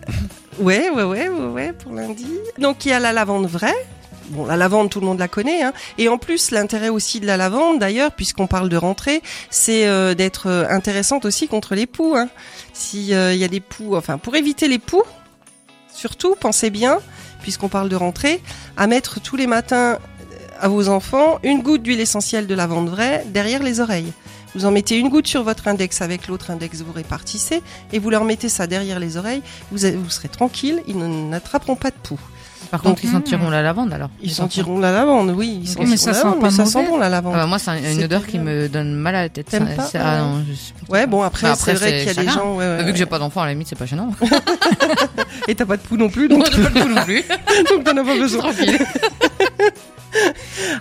[0.58, 2.26] Ouais, ouais, ouais, ouais, ouais, pour lundi.
[2.58, 3.74] Donc il y a la lavande vraie.
[4.30, 5.62] Bon, la lavande, tout le monde la connaît.
[5.62, 5.72] Hein.
[5.98, 10.14] Et en plus, l'intérêt aussi de la lavande, d'ailleurs, puisqu'on parle de rentrée, c'est euh,
[10.14, 12.14] d'être euh, intéressante aussi contre les poux.
[12.16, 12.28] Hein.
[12.72, 15.02] Si euh, il y a des poux, enfin, pour éviter les poux,
[15.92, 17.00] surtout, pensez bien,
[17.40, 18.42] puisqu'on parle de rentrée,
[18.76, 22.88] à mettre tous les matins euh, à vos enfants une goutte d'huile essentielle de lavande
[22.88, 24.12] vraie derrière les oreilles.
[24.54, 27.62] Vous en mettez une goutte sur votre index avec l'autre index, vous répartissez
[27.92, 29.42] et vous leur mettez ça derrière les oreilles.
[29.70, 32.20] Vous, vous serez tranquille, ils n'attraperont pas de poux.
[32.70, 34.10] Par contre, ils sentiront la lavande alors.
[34.22, 35.60] Ils sentiront la lavande, oui.
[35.64, 36.90] Ils Ok, sentiront mais ça la sent lavande, pas mais ça sent mauvais.
[36.90, 37.32] bon la lavande.
[37.34, 39.50] Ah bah, moi, c'est un- une odeur qui me donne mal à la tête.
[39.50, 40.20] Ça- pas Ah ah ouais.
[40.20, 41.06] non, je supporte Ouais, pas.
[41.06, 42.54] bon après, Bah, c'est vrai qu'il y a des gens.
[42.56, 44.10] ouais, ouais, Vu que j'ai pas d'enfant, à la limite, c'est pas gênant.
[45.48, 47.22] Et t'as pas de poux non plus, donc, j'ai pas de coup non plus.
[47.70, 48.40] donc t'en as pas besoin.
[48.40, 48.78] tranquille.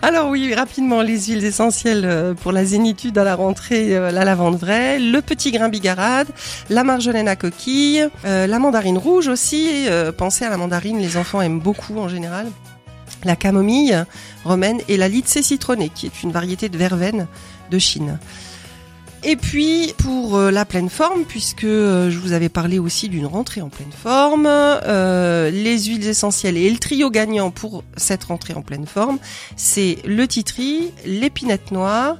[0.01, 4.25] Alors oui, rapidement, les huiles essentielles euh, pour la zénitude à la rentrée, euh, la
[4.25, 6.27] lavande vraie, le petit grain bigarade,
[6.71, 9.85] la marjolaine à coquille, euh, la mandarine rouge aussi.
[9.87, 12.47] euh, pensez à la mandarine, les enfants aiment beaucoup en général.
[13.23, 14.05] La camomille
[14.43, 17.27] romaine et la lycée citronnée, qui est une variété de verveine
[17.71, 18.19] de Chine.
[19.23, 23.25] Et puis pour euh, la pleine forme, puisque euh, je vous avais parlé aussi d'une
[23.25, 28.53] rentrée en pleine forme, euh, les huiles essentielles et le trio gagnant pour cette rentrée
[28.53, 29.19] en pleine forme,
[29.57, 32.17] c'est le titri, l'épinette noire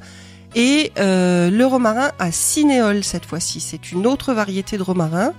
[0.56, 3.60] et le romarin à cinéole cette fois-ci.
[3.60, 5.34] C'est une autre variété de romarin.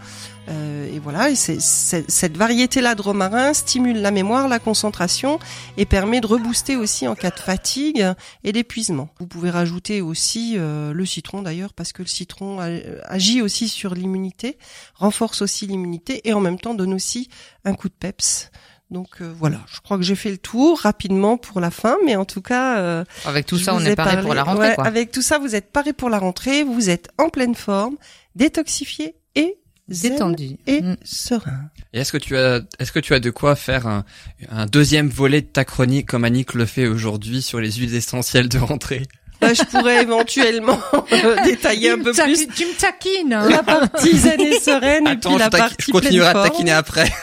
[0.50, 5.38] Euh, et voilà, et c'est- c'est- cette variété-là de romarin stimule la mémoire, la concentration
[5.76, 8.04] et permet de rebooster aussi en cas de fatigue
[8.42, 9.10] et d'épuisement.
[9.20, 12.58] Vous pouvez rajouter aussi euh, le citron d'ailleurs parce que le citron
[13.04, 14.58] agit aussi sur l'immunité,
[14.94, 17.28] renforce aussi l'immunité et en même temps donne aussi
[17.64, 18.50] un coup de peps.
[18.90, 22.16] Donc euh, voilà, je crois que j'ai fait le tour rapidement pour la fin, mais
[22.16, 24.68] en tout cas, euh, Avec tout ça, on vous est paré parlé- pour la rentrée,
[24.70, 24.84] ouais, quoi.
[24.84, 27.94] Avec tout ça, vous êtes paré pour la rentrée, vous êtes en pleine forme,
[28.34, 29.58] détoxifié et
[29.90, 30.56] Détendu.
[30.66, 30.96] et Mm.
[31.04, 31.70] serein.
[31.92, 34.04] Et est-ce que tu as, est-ce que tu as de quoi faire un,
[34.48, 38.48] un deuxième volet de ta chronique comme Annick le fait aujourd'hui sur les huiles essentielles
[38.48, 39.02] de rentrée?
[39.40, 40.78] Bah, je pourrais éventuellement
[41.12, 43.32] euh, détailler un peu plus Tu me taquines.
[43.32, 43.48] hein.
[43.48, 46.72] la partie zen et sereine et Attends, puis je, la partie je continuerai à taquiner
[46.72, 47.10] après.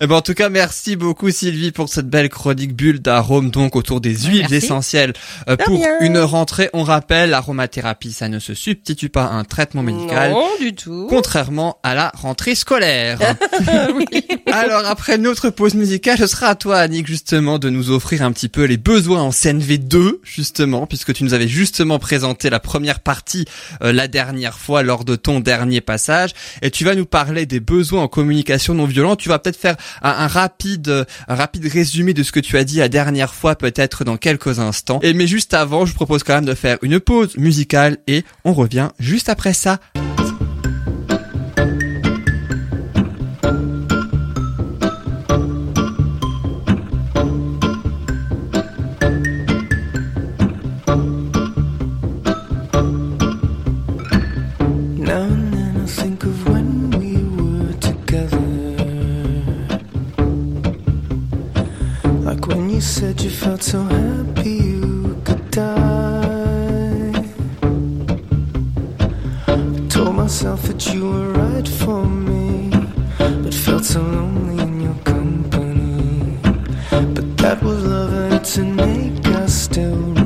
[0.00, 3.76] Eh ben, en tout cas, merci beaucoup Sylvie pour cette belle chronique bulle d'arômes donc
[3.76, 4.56] autour des huiles merci.
[4.56, 5.12] essentielles.
[5.48, 5.98] Euh, pour rien.
[6.00, 10.32] une rentrée, on rappelle, l'aromathérapie, ça ne se substitue pas à un traitement médical.
[10.32, 11.06] Non, du tout.
[11.08, 13.20] Contrairement à la rentrée scolaire.
[13.94, 14.04] Oui.
[14.50, 18.32] Alors après notre pause musicale, ce sera à toi Annick justement de nous offrir un
[18.32, 23.00] petit peu les besoins en CNV2 justement puisque tu nous avais justement présenté la première
[23.00, 23.44] partie
[23.82, 26.30] euh, la dernière fois lors de ton dernier passage
[26.62, 29.18] et tu vas nous parler des besoins en communication non violente.
[29.18, 32.76] Tu vas peut-être faire un, rapide un rapide résumé de ce que tu as dit
[32.76, 35.00] la dernière fois peut-être dans quelques instants.
[35.02, 38.22] Et mais juste avant, je vous propose quand même de faire une pause musicale et
[38.44, 39.80] on revient juste après ça.
[63.62, 67.12] So happy you could die.
[69.88, 72.70] Told myself that you were right for me,
[73.18, 76.38] but felt so lonely in your company.
[76.90, 80.17] But that was love and an ache I still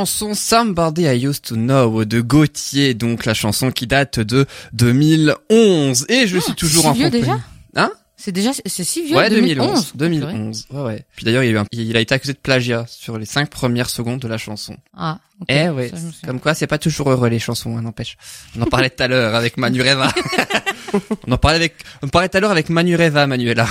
[0.00, 6.06] chanson Somebody I Used to Know de Gauthier, donc la chanson qui date de 2011.
[6.08, 7.22] Et je suis toujours si en vieux compagnie.
[7.22, 7.38] déjà
[7.76, 7.92] Hein?
[8.16, 9.16] C'est déjà, c'est si vieux.
[9.16, 9.92] Ouais, 2011.
[9.94, 10.32] 2011.
[10.32, 10.66] 2011.
[10.70, 11.04] Ouais, ouais.
[11.14, 14.28] Puis d'ailleurs, il, a il été accusé de plagiat sur les cinq premières secondes de
[14.28, 14.74] la chanson.
[14.96, 15.18] Ah.
[15.48, 15.90] Eh ouais.
[15.90, 16.26] Ça.
[16.26, 18.16] Comme quoi, c'est pas toujours heureux les chansons, hein, n'empêche.
[18.58, 20.10] On en parlait tout à l'heure avec Manureva.
[21.26, 23.66] on en parlait avec, on parlait tout à l'heure avec Manureva, Manuela.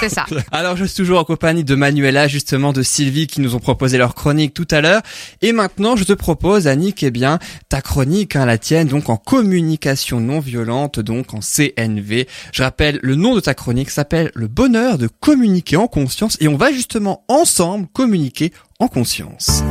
[0.00, 0.26] C'est ça.
[0.52, 3.98] Alors, je suis toujours en compagnie de Manuela, justement, de Sylvie, qui nous ont proposé
[3.98, 5.02] leur chronique tout à l'heure.
[5.42, 7.38] Et maintenant, je te propose, Annick, eh bien,
[7.68, 12.28] ta chronique, hein, la tienne, donc en communication non violente, donc en CNV.
[12.52, 16.36] Je rappelle, le nom de ta chronique s'appelle Le bonheur de communiquer en conscience.
[16.40, 19.62] Et on va justement ensemble communiquer en conscience.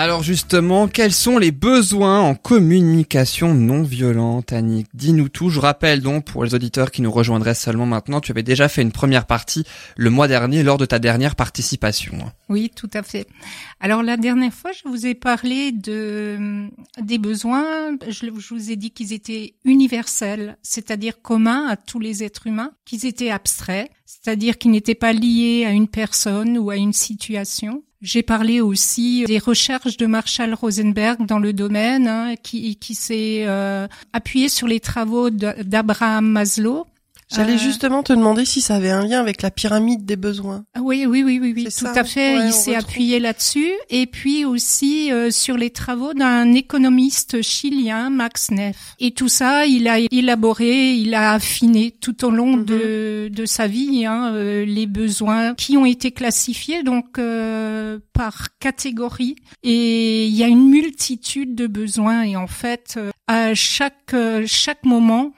[0.00, 4.86] Alors justement, quels sont les besoins en communication non violente, Annick?
[4.94, 5.50] Dis-nous tout.
[5.50, 8.82] Je rappelle donc pour les auditeurs qui nous rejoindraient seulement maintenant, tu avais déjà fait
[8.82, 9.64] une première partie
[9.96, 12.30] le mois dernier lors de ta dernière participation.
[12.48, 13.26] Oui, tout à fait.
[13.80, 16.68] Alors la dernière fois, je vous ai parlé de
[17.02, 17.98] des besoins.
[18.06, 22.70] Je, je vous ai dit qu'ils étaient universels, c'est-à-dire communs à tous les êtres humains,
[22.84, 27.82] qu'ils étaient abstraits, c'est-à-dire qu'ils n'étaient pas liés à une personne ou à une situation.
[28.00, 33.88] J'ai parlé aussi des recherches de Marshall Rosenberg dans le domaine, hein, qui, s'est euh,
[34.12, 36.86] appuyé sur les travaux d'Abraham Maslow.
[37.30, 40.64] J'allais Euh, justement te demander si ça avait un lien avec la pyramide des besoins.
[40.74, 42.38] Ah Oui, oui, oui, oui, oui, tout ça, à fait.
[42.38, 48.08] ouais, Il s'est appuyé là-dessus, et puis aussi euh, sur les travaux d'un économiste chilien,
[48.10, 48.94] Max Neff.
[48.98, 52.64] Et tout ça, il a élaboré, il a affiné tout au long Mhm.
[52.64, 58.48] de, de sa vie hein, euh, les besoins qui ont été classifiés donc euh, par
[58.58, 59.36] catégorie.
[59.62, 64.44] Et il y a une multitude de besoins, et en fait, euh, à chaque euh,
[64.46, 65.32] chaque moment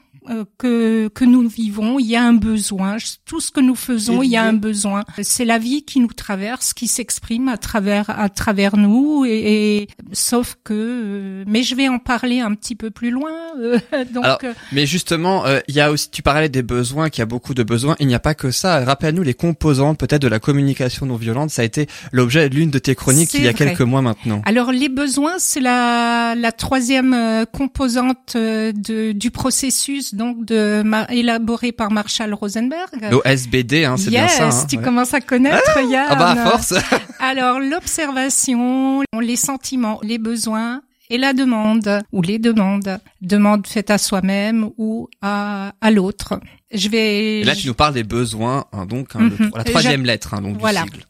[0.58, 2.96] que que nous vivons, il y a un besoin.
[3.24, 5.04] Tout ce que nous faisons, il y a un besoin.
[5.22, 9.24] C'est la vie qui nous traverse, qui s'exprime à travers à travers nous.
[9.24, 13.30] Et, et- sauf que, euh, mais je vais en parler un petit peu plus loin.
[13.58, 13.78] euh,
[14.12, 17.20] donc, Alors, euh, Mais justement, euh, il y a aussi, tu parlais des besoins, qu'il
[17.20, 17.96] y a beaucoup de besoins.
[18.00, 18.84] Il n'y a pas que ça.
[18.84, 21.50] Rappelle-nous les composantes peut-être de la communication non violente.
[21.50, 23.66] Ça a été l'objet de l'une de tes chroniques il y a vrai.
[23.66, 24.42] quelques mois maintenant.
[24.44, 30.82] Alors les besoins, c'est la, la troisième euh, composante euh, de, du processus donc de
[30.82, 32.90] ma- élaboré par Marshall Rosenberg.
[33.10, 34.48] L'OSBD, hein, c'est bien yes, ça.
[34.48, 34.82] hein, tu ouais.
[34.82, 36.06] commences à connaître, Yann.
[36.08, 36.74] Ah bah à force.
[37.20, 43.98] Alors l'observation, les sentiments, les besoins et la demande ou les demandes, demande faite à
[43.98, 46.40] soi-même ou à, à l'autre.
[46.72, 49.50] Je vais Et là, tu nous parles des besoins, hein, donc hein, le- Mhm.
[49.56, 50.82] la troisième lettre, hein, donc Voilà.
[50.82, 51.04] du sigle.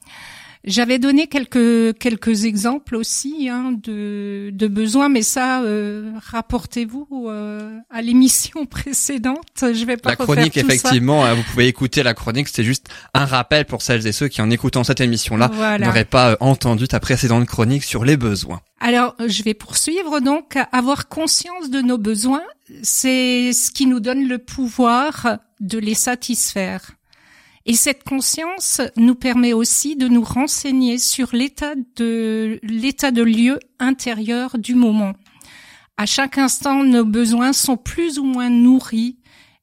[0.65, 7.79] J'avais donné quelques quelques exemples aussi hein, de de besoins, mais ça euh, rapportez-vous euh,
[7.89, 9.47] à l'émission précédente.
[9.61, 12.49] Je vais pas La chronique, tout effectivement, hein, vous pouvez écouter la chronique.
[12.49, 15.87] C'est juste un rappel pour celles et ceux qui, en écoutant cette émission-là, Voilà.
[15.87, 18.61] n'auraient pas euh, entendu ta précédente chronique sur les besoins.
[18.81, 20.59] Alors, je vais poursuivre donc.
[20.73, 22.43] Avoir conscience de nos besoins,
[22.83, 26.93] c'est ce qui nous donne le pouvoir de les satisfaire.
[27.67, 33.59] Et cette conscience nous permet aussi de nous renseigner sur l'état de l'état de lieu
[33.79, 35.13] intérieur du moment.
[35.99, 39.19] À chaque instant, nos besoins sont plus ou moins nourris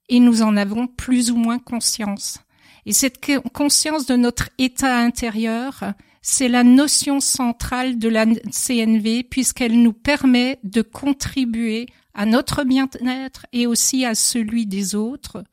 [0.09, 2.39] et nous en avons plus ou moins conscience.
[2.85, 9.23] Et cette co- conscience de notre état intérieur, c'est la notion centrale de la CNV
[9.23, 15.43] puisqu'elle nous permet de contribuer à notre bien-être et aussi à celui des autres.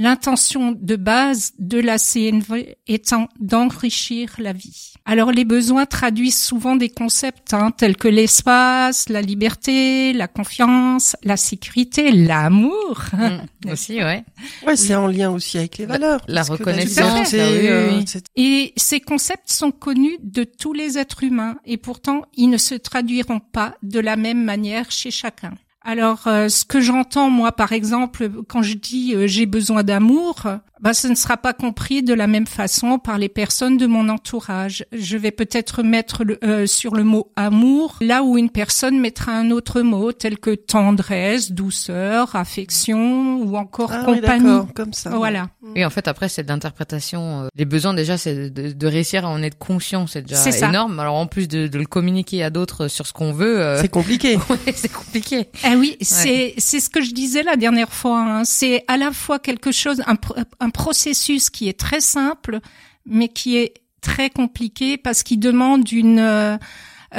[0.00, 4.92] L'intention de base de la CNV étant d'enrichir la vie.
[5.04, 11.16] Alors les besoins traduisent souvent des concepts hein, tels que l'espace, la liberté, la confiance,
[11.24, 13.00] la sécurité, l'amour.
[13.12, 14.22] Mm, aussi, ouais.
[14.64, 16.20] Ouais, c'est en lien aussi avec les La- valeurs.
[16.28, 17.58] la reconnaissance, liberté,
[17.90, 22.22] oui, oui, euh, Et ces concepts sont connus de tous les êtres humains et pourtant
[22.36, 25.54] ils ne se traduiront pas de la même manière chez chacun.
[25.90, 30.42] Alors, euh, ce que j'entends moi, par exemple, quand je dis euh, j'ai besoin d'amour,
[30.82, 34.10] bah, ce ne sera pas compris de la même façon par les personnes de mon
[34.10, 34.84] entourage.
[34.92, 39.32] Je vais peut-être mettre le, euh, sur le mot amour là où une personne mettra
[39.32, 44.44] un autre mot tel que tendresse, douceur, affection ou encore Ah oui, compagnie.
[44.44, 45.08] d'accord, comme ça.
[45.10, 45.48] voilà.
[45.74, 47.44] Et en fait, après, c'est de l'interprétation.
[47.44, 50.06] euh, Les besoins, déjà, c'est de, de réussir à en être conscient.
[50.06, 50.68] C'est déjà ça.
[50.68, 51.00] énorme.
[51.00, 53.88] Alors, en plus de, de le communiquer à d'autres sur ce qu'on veut, euh, C'est
[53.88, 54.36] compliqué.
[54.50, 55.48] ouais, c'est compliqué.
[55.64, 58.20] Ah oui, c'est c'est ce que je disais la dernière fois.
[58.20, 58.44] hein.
[58.44, 60.16] C'est à la fois quelque chose, un,
[60.60, 62.60] un processus qui est très simple,
[63.06, 66.56] mais qui est très compliqué parce qu'il demande une euh,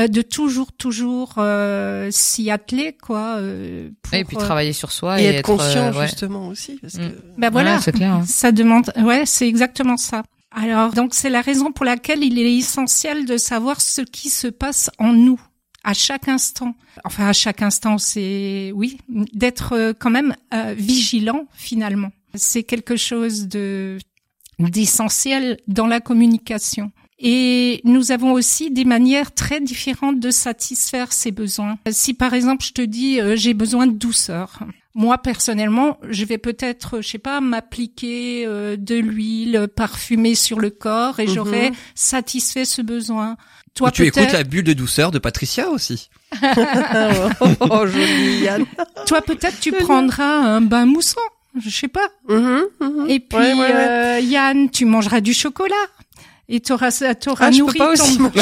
[0.08, 3.38] de toujours toujours euh, s'y atteler quoi.
[3.40, 6.06] euh, pour, et puis euh, travailler sur soi Et et, être conscient euh, ouais.
[6.08, 6.78] justement aussi.
[6.82, 7.02] Parce que...
[7.02, 7.14] Mm.
[7.38, 8.14] ben voilà, Ouais, c'est clair.
[8.14, 8.24] hein.
[8.28, 8.92] ça demande.
[8.98, 10.24] Ouais, c'est exactement ça.
[10.52, 14.48] Alors, donc c'est la raison pour laquelle il est essentiel de savoir ce qui se
[14.48, 15.40] passe en nous
[15.84, 16.76] à chaque instant.
[17.06, 22.12] Enfin, à chaque instant, c'est oui, d'être euh, quand même euh, vigilant finalement.
[22.36, 23.98] C'est quelque chose de
[24.60, 26.92] d'essentiel dans la communication.
[27.18, 31.78] Et nous avons aussi des manières très différentes de satisfaire ces besoins.
[31.90, 34.60] Si par exemple je te dis euh, j'ai besoin de douceur,
[34.96, 40.70] moi personnellement, je vais peut-être, je sais pas, m'appliquer euh, de l'huile parfumée sur le
[40.70, 41.34] corps et Mhm.
[41.34, 43.36] j'aurai satisfait ce besoin.
[43.76, 46.10] Toi Ou tu écoutes la bulle de douceur de Patricia aussi.
[47.62, 48.66] oh, joli Yann.
[49.08, 51.22] toi peut-être tu prendras un bain moussant,
[51.64, 52.08] je sais pas.
[52.28, 53.06] Mhm, mhm.
[53.10, 53.72] Et puis Ouais, ouais, ouais.
[53.74, 55.76] euh, Yann, tu mangeras du chocolat.
[56.52, 58.04] Et t'auras, t'auras Ah, je peux nourri pas ton.
[58.04, 58.18] aussi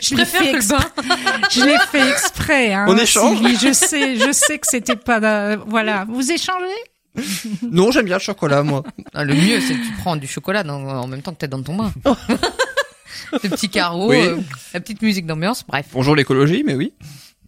[0.00, 0.84] je Je l'ai préfère fait que le bain.
[1.50, 2.72] Je l'ai fait exprès.
[2.72, 3.56] Hein, On échange Sylvie.
[3.60, 5.18] Je sais, je sais que c'était pas.
[5.22, 6.64] euh, voilà, vous échangez?
[7.62, 8.82] Non, j'aime bien le chocolat, moi.
[9.14, 11.48] Ah, le mieux, c'est que tu prends du chocolat dans- en même temps que t'es
[11.48, 11.92] dans ton bain.
[13.42, 14.16] Des petits carreaux, Oui.
[14.18, 14.36] euh,
[14.74, 15.86] la petite musique d'ambiance, bref.
[15.92, 16.92] Bonjour l'écologie, mais oui.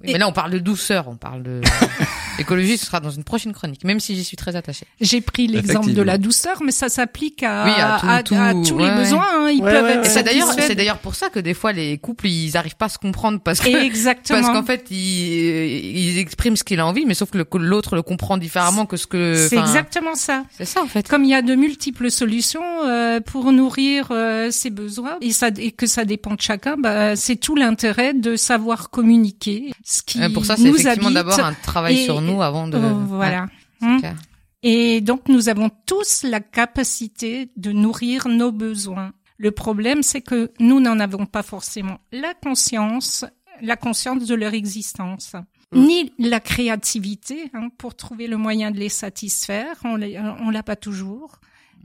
[0.02, 1.60] Oui, mais là, on parle de douceur, on parle de...
[2.38, 4.86] L'écologie, ce sera dans une prochaine chronique, même si j'y suis très attachée.
[5.00, 8.34] J'ai pris l'exemple de la douceur, mais ça s'applique à, Oui, à tout- à- tout,
[8.36, 9.26] à tous ouais, les besoins.
[9.28, 9.48] hein.
[9.50, 10.08] Ils Ouais, peuvent ouais, être ouais.
[10.08, 12.88] C'est d'ailleurs, c'est d'ailleurs pour ça que des fois les couples ils arrivent pas à
[12.90, 14.40] se comprendre parce que Exactement.
[14.40, 18.02] parce qu'en fait ils, ils expriment ce qu'il a envie mais sauf que l'autre le
[18.02, 20.44] comprend différemment que ce que c'est exactement ça.
[20.56, 24.50] c'est ça en fait Comme il y a de multiples solutions euh, pour nourrir euh,
[24.50, 28.36] ses besoins et, ça, et que ça dépend de chacun, bah, c'est tout l'intérêt de
[28.36, 29.72] savoir communiquer.
[29.90, 32.68] Ce qui Euh, pour ça c'est nous effectivement d'abord un travail et- sur nous avant
[32.68, 33.46] de Euh, voilà.
[33.80, 34.14] Ouais, Hein.
[34.62, 39.12] Et donc nous avons tous la capacité de nourrir nos besoins.
[39.38, 43.24] Le problème, c'est que nous n'en avons pas forcément la conscience,
[43.62, 45.32] la conscience de leur existence,
[45.72, 45.80] Mm.
[45.84, 49.76] ni la créativité hein, pour trouver le moyen de les satisfaire.
[49.84, 51.40] On l'a pas toujours.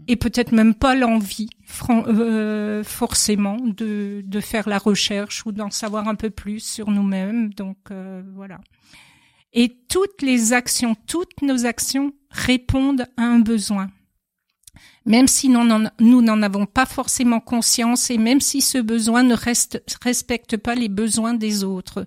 [0.08, 1.50] Et peut-être même pas l'envie,
[1.90, 7.54] euh, forcément, de, de faire la recherche ou d'en savoir un peu plus sur nous-mêmes.
[7.54, 8.60] Donc euh, voilà.
[9.54, 13.90] Et toutes les actions, toutes nos actions répondent à un besoin.
[15.06, 19.84] Même si nous n'en avons pas forcément conscience et même si ce besoin ne reste,
[20.02, 22.06] respecte pas les besoins des autres.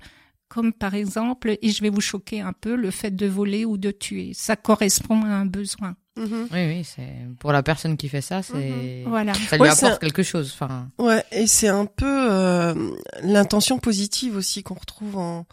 [0.49, 3.76] Comme par exemple, et je vais vous choquer un peu, le fait de voler ou
[3.76, 4.32] de tuer.
[4.34, 5.97] Ça correspond à un besoin.
[6.17, 6.49] Mhm.
[6.53, 9.35] oui oui c'est pour la personne qui fait ça c'est Voilà.
[9.35, 12.75] ça lui Ouais, apporte quelque chose enfin Ouais, et c'est un peu euh,
[13.23, 15.47] l'intention positive aussi qu'on retrouve en,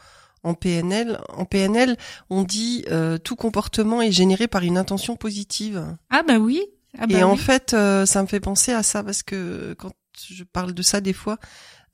[0.43, 1.19] en PNL.
[1.29, 1.97] En PNL,
[2.29, 5.83] on dit euh, tout comportement est généré par une intention positive.
[6.09, 6.61] Ah bah oui.
[6.97, 9.91] Ah bah et en fait, euh, ça me fait penser à ça parce que quand
[10.29, 11.39] je parle de ça des fois,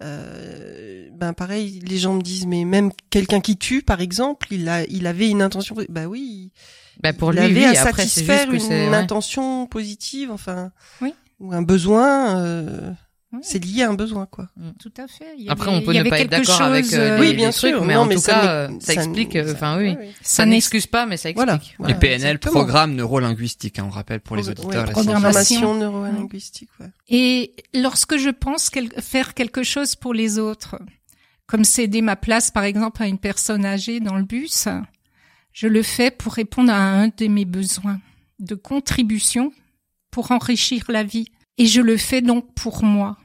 [0.04, 4.68] euh, ben pareil, les gens me disent mais même quelqu'un qui tue, par exemple, il
[4.70, 5.76] a, il avait une intention.
[5.90, 6.52] Bah oui,
[7.02, 8.96] bah pour il lui avait oui, à après satisfaire juste que une ouais.
[8.96, 10.72] intention positive, enfin,
[11.02, 11.14] Oui.
[11.40, 12.38] ou un besoin.
[12.40, 12.92] euh,
[13.32, 13.40] Oui.
[13.44, 14.48] C'est lié à un besoin, quoi.
[14.80, 15.36] Tout à fait.
[15.38, 17.16] Il y après avait- on peut ne pas être quelque d'accord avec chose, euh, euh,
[17.18, 17.86] les, oui, les bien trucs, sûr.
[17.86, 20.10] mais non, en mais tout ça cas ça ça explique euh, enfin oui ouais, ouais.
[20.24, 21.48] ça n'excuse pas mais ça explique
[21.78, 21.94] Voilà.
[21.94, 22.54] Les PNL, exactement.
[22.56, 24.88] programme neurolinguistique, hein, on rappelle pour les Ouais, auditeurs.
[24.88, 25.58] la programmation.
[25.62, 26.88] programmation neurolinguistique, ouais.
[27.08, 30.80] Et lorsque je pense quel- faire quelque chose pour les autres,
[31.46, 34.68] comme céder ma place par exemple à une personne âgée dans le bus,
[35.60, 38.00] je le fais pour répondre à un de mes besoins
[38.40, 39.52] de contribution
[40.10, 41.28] pour enrichir la vie.
[41.58, 43.18] Et je le fais donc pour moi.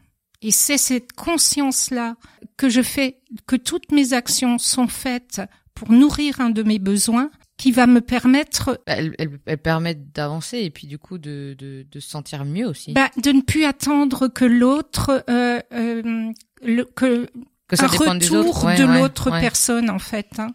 [0.42, 2.16] Et c'est cette conscience-là
[2.56, 5.42] que je fais, que toutes mes actions sont faites
[5.74, 10.58] pour nourrir un de mes besoins qui va me permettre elle, elle, elle permet d'avancer
[10.58, 13.62] et puis du coup de, de, de se sentir mieux aussi bah, de ne plus
[13.62, 16.32] attendre que l'autre euh, euh,
[16.96, 17.28] que
[17.68, 19.40] que ça un dépend retour Ouais, de ouais, l'autre ouais.
[19.40, 20.48] personne en fait hein.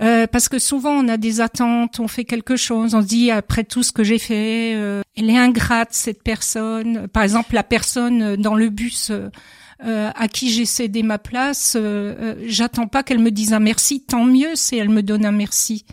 [0.00, 3.30] Euh, parce que souvent on a des attentes on fait quelque chose on se dit
[3.30, 7.62] après tout ce que j'ai fait euh, elle est ingrate cette personne par exemple la
[7.62, 9.28] personne dans le bus euh,
[9.84, 13.58] euh, à qui j'ai cédé ma place euh, euh, j'attends pas qu'elle me dise un
[13.60, 15.84] merci tant mieux si elle me donne un merci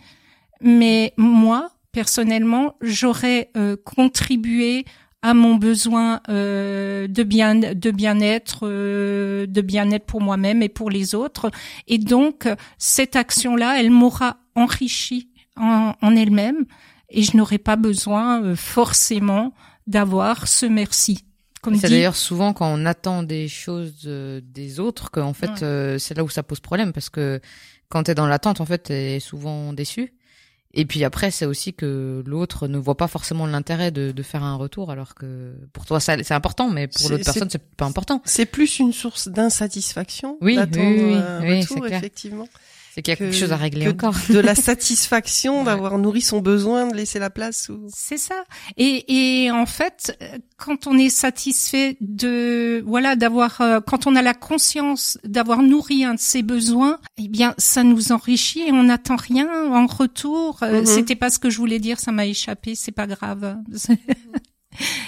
[0.62, 4.84] mais moi personnellement j'aurais euh, contribué
[5.22, 10.90] à mon besoin euh, de bien de bien-être euh, de bien-être pour moi-même et pour
[10.90, 11.50] les autres.
[11.88, 12.48] Et donc
[12.78, 16.64] cette action là elle m'aura enrichi en, en elle-même
[17.10, 19.52] et je n'aurai pas besoin euh, forcément
[19.86, 21.24] d'avoir ce merci.
[21.62, 25.50] Comme C'est dit d'ailleurs souvent quand on attend des choses euh, des autres qu'en fait
[25.50, 25.62] Ouais.
[25.62, 27.40] euh, c'est là où ça pose problème parce que
[27.90, 30.14] quand t'es dans l'attente en fait t'es souvent déçu
[30.72, 34.44] et puis après c'est aussi que l'autre ne voit pas forcément l'intérêt de, de faire
[34.44, 38.22] un retour alors que pour toi c'est important mais pour l'autre personne c'est pas important
[38.24, 42.02] C'est plus une source d'insatisfaction Oui, d'attendre oui, oui, un oui, retour, clair.
[42.92, 44.14] C'est qu'il y a que- quelque chose à régler encore.
[44.28, 47.68] de la satisfaction d'avoir nourri son besoin, de laisser la place.
[47.68, 47.86] Ou...
[47.94, 48.42] C'est ça.
[48.76, 54.16] Et, et en fait, euh, quand on est satisfait de, voilà, d'avoir, euh, quand on
[54.16, 58.72] a la conscience d'avoir nourri un de ses besoins, eh bien, ça nous enrichit et
[58.72, 60.58] on n'attend rien en retour.
[60.62, 60.86] Euh, Mhm.
[60.86, 63.56] C'était pas ce que je voulais dire, ça m'a échappé, c'est pas grave.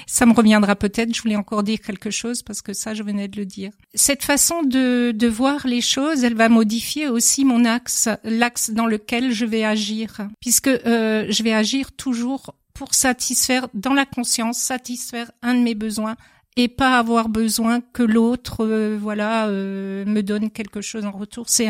[0.06, 1.14] Ça me reviendra peut-être.
[1.14, 3.72] Je voulais encore dire quelque chose parce que ça, je venais de le dire.
[3.94, 8.86] Cette façon de, de voir les choses, elle va modifier aussi mon axe, l'axe dans
[8.86, 14.58] lequel je vais agir, puisque euh, je vais agir toujours pour satisfaire dans la conscience,
[14.58, 16.16] satisfaire un de mes besoins
[16.56, 21.48] et pas avoir besoin que l'autre, euh, voilà, euh, me donne quelque chose en retour.
[21.48, 21.68] C'est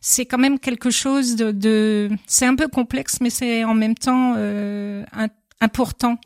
[0.00, 3.94] c'est quand même quelque chose de, de c'est un peu complexe, mais c'est en même
[3.94, 5.04] temps euh,
[5.60, 6.18] important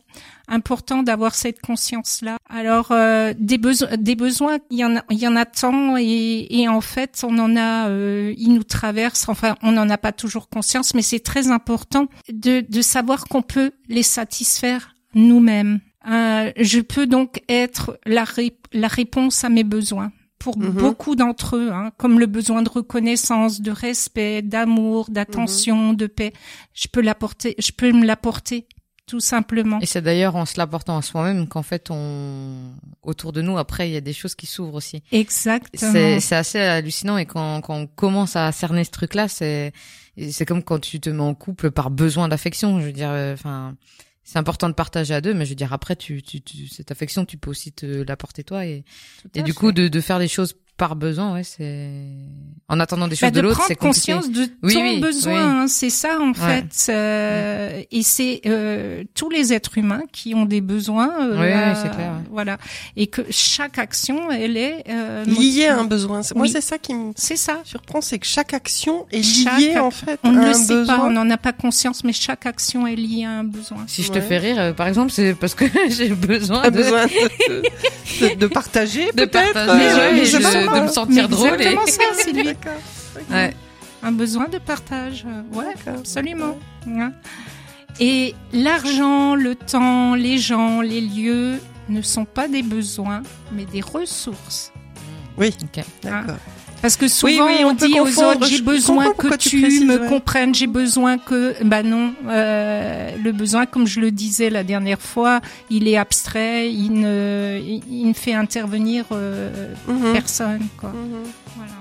[0.49, 5.03] important d'avoir cette conscience là alors euh, des besoins des besoins il y en a
[5.11, 8.63] il y en a tant et, et en fait on en a euh, ils nous
[8.65, 9.29] traversent.
[9.29, 13.43] Enfin on n'en a pas toujours conscience mais c'est très important de de savoir qu'on
[13.43, 15.81] peut les satisfaire nous-mêmes.
[16.09, 20.71] Euh, je peux donc être la ré- la réponse à mes besoins pour Mhm.
[20.71, 26.33] beaucoup d'entre eux, hein, comme le besoin de reconnaissance, de respect, d'amour, d'attention, de paix,
[26.75, 28.67] je peux l'apporter, je peux me l'apporter
[29.07, 29.79] tout simplement.
[29.81, 33.89] Et c'est d'ailleurs en se l'apportant à soi-même qu'en fait, on autour de nous, après,
[33.89, 35.03] il y a des choses qui s'ouvrent aussi.
[35.13, 36.21] Exactement.
[36.21, 39.73] C'est assez hallucinant et quand, quand on commence à cerner ce truc-là, c'est
[40.31, 42.81] c'est comme quand tu te mets en couple par besoin d'affection.
[42.81, 43.77] Je veux dire, euh, enfin,
[44.25, 46.91] c'est important de partager à deux, mais je veux dire après, tu, tu, tu cette
[46.91, 48.85] affection, tu peux aussi te l'apporter toi et
[49.35, 49.59] et du fait.
[49.59, 51.89] coup de, de faire des choses par besoin, ouais, c'est
[52.69, 54.13] en attendant des Bah, choses de de l'autre, prendre c'est compliqué.
[54.13, 55.39] conscience de Oui, ton oui, besoin, oui.
[55.63, 56.65] hein, c'est ça en Ouais.
[56.69, 56.93] fait.
[56.93, 61.13] Euh, Et c'est euh, tous les êtres humains qui ont des besoins.
[61.21, 62.25] euh, Oui, oui, à- c'est clair, ouais.
[62.31, 62.59] Voilà,
[62.97, 65.67] et que chaque action, elle est euh, Lié motivée.
[65.69, 66.21] à un besoin.
[66.35, 66.51] Moi, Oui.
[66.51, 67.61] c'est ça qui me C'est ça.
[67.65, 70.55] surprend, c'est que chaque action est Chaque- liée en fait On à ne un le
[70.55, 70.99] sait besoin.
[70.99, 73.85] pas, on n'en a pas conscience, mais chaque action est liée à un besoin.
[73.87, 77.07] Si je te fais rire, euh, par exemple, c'est parce que j'ai besoin de, besoin
[77.49, 77.63] de,
[78.29, 79.53] de- de partager de peut-être.
[79.53, 80.37] partager, euh, mais je
[80.69, 81.61] de, de me sentir Mais drôle.
[81.61, 81.65] Et...
[81.87, 82.01] ça.
[83.31, 83.55] Ouais.
[84.03, 85.27] Un besoin de partage.
[85.53, 86.01] Ouais, D'accord.
[86.01, 86.59] absolument.
[86.87, 87.13] Hein.
[87.99, 91.59] Et l'argent, le temps, les gens, les lieux
[91.89, 94.71] ne sont pas des besoins, mais des ressources.
[95.39, 95.85] Oui, Ok.
[96.03, 96.37] d'accord.
[96.83, 99.99] Parce que souvent oui, on on, dit aux autres j'ai besoin que tu précises, me
[100.01, 100.09] ouais.
[100.09, 105.01] comprennes, j'ai besoin que bah non, euh, le besoin comme je le disais la dernière
[105.01, 110.13] fois, il est abstrait, il ne il, il ne fait intervenir euh, Mhm.
[110.13, 110.91] personne quoi.
[110.91, 111.25] Mhm.
[111.57, 111.73] Voilà.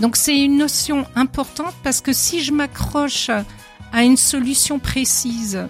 [0.00, 3.30] Donc c'est une notion importante parce que si je m'accroche
[3.92, 5.66] à une solution précise,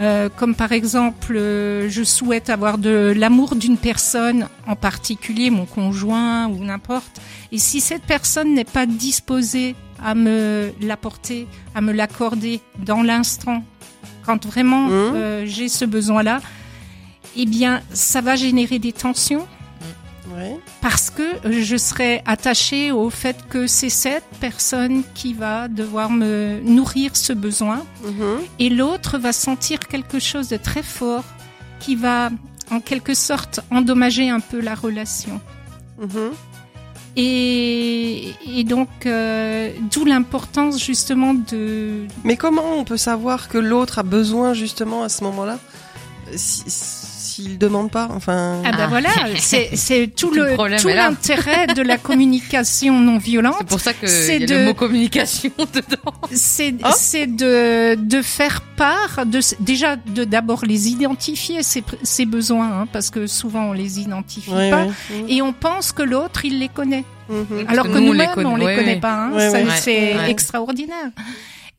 [0.00, 5.66] euh, comme par exemple euh, je souhaite avoir de l'amour d'une personne en particulier, mon
[5.66, 7.20] conjoint ou n'importe,
[7.52, 9.74] et si cette personne n'est pas disposée
[10.04, 13.62] à me l'apporter, à me l'accorder dans l'instant,
[14.26, 14.92] quand vraiment Mhm.
[15.14, 16.40] euh, j'ai ce besoin-là,
[17.36, 19.46] eh bien ça va générer des tensions
[20.80, 26.60] Parce que je serai attachée au fait que c'est cette personne qui va devoir me
[26.64, 28.38] nourrir ce besoin Mhm.
[28.58, 31.24] et l'autre va sentir quelque chose de très fort
[31.80, 32.30] qui va
[32.70, 35.40] en quelque sorte endommager un peu la relation.
[36.00, 36.32] Mhm.
[37.16, 42.06] Et, et donc, euh, d'où l'importance justement de...
[42.24, 45.58] Mais comment on peut savoir que l'autre a besoin justement à ce moment-là?
[46.34, 46.64] Si-
[47.34, 48.62] s'il demande pas Enfin.
[48.64, 48.86] Ah ben Ah.
[48.88, 53.56] voilà, c'est c'est tout Tout le tout l'intérêt de la communication non violente.
[53.58, 56.12] C'est pour ça que C'est il y a de- le mot communication dedans.
[56.32, 56.92] c'est Ah.
[56.96, 62.86] c'est de de faire part de déjà de d'abord les identifier ces ces besoins hein,
[62.92, 64.92] parce que souvent on les identifie Ouais, pas ouais.
[65.28, 67.64] et on pense que l'autre il les connaît Mhm.
[67.68, 68.48] alors que, que nous, on les nous-mêmes connaît.
[68.50, 69.00] on les connaît ouais.
[69.00, 69.38] pas hein.
[69.38, 70.30] Ça, c'est Ouais.
[70.30, 71.10] extraordinaire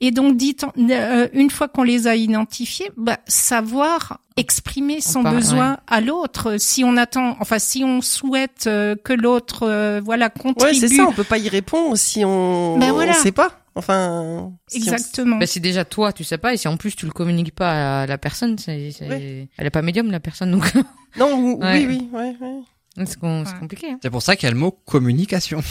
[0.02, 0.56] et donc dit
[0.90, 6.58] euh, une fois qu'on les a identifiés bah savoir exprimer son parle, besoin à l'autre
[6.60, 10.90] si on attend enfin si on souhaite euh, que l'autre euh, voilà Ouais, contribue c'est
[10.90, 11.06] ça.
[11.08, 12.78] On peut pas y répondre si on.
[12.78, 13.14] Ben voilà.
[13.18, 13.62] On sait pas.
[13.78, 14.52] Enfin.
[14.68, 17.06] si on- exactement Bah, si déjà toi tu sais pas et si en plus tu
[17.06, 19.08] le communiques pas à la personne, c'est, c'est...
[19.08, 19.48] Ouais.
[19.58, 20.72] elle est pas médium la personne donc
[21.18, 21.34] Non.
[21.40, 21.86] ou- Ouais.
[21.86, 23.06] Oui, oui, ouais, ouais.
[23.06, 23.60] c'est, com- c'est Ouais.
[23.60, 23.92] compliqué.
[23.92, 24.00] Hein.
[24.02, 25.62] C'est pour ça qu'il y a le mot communication.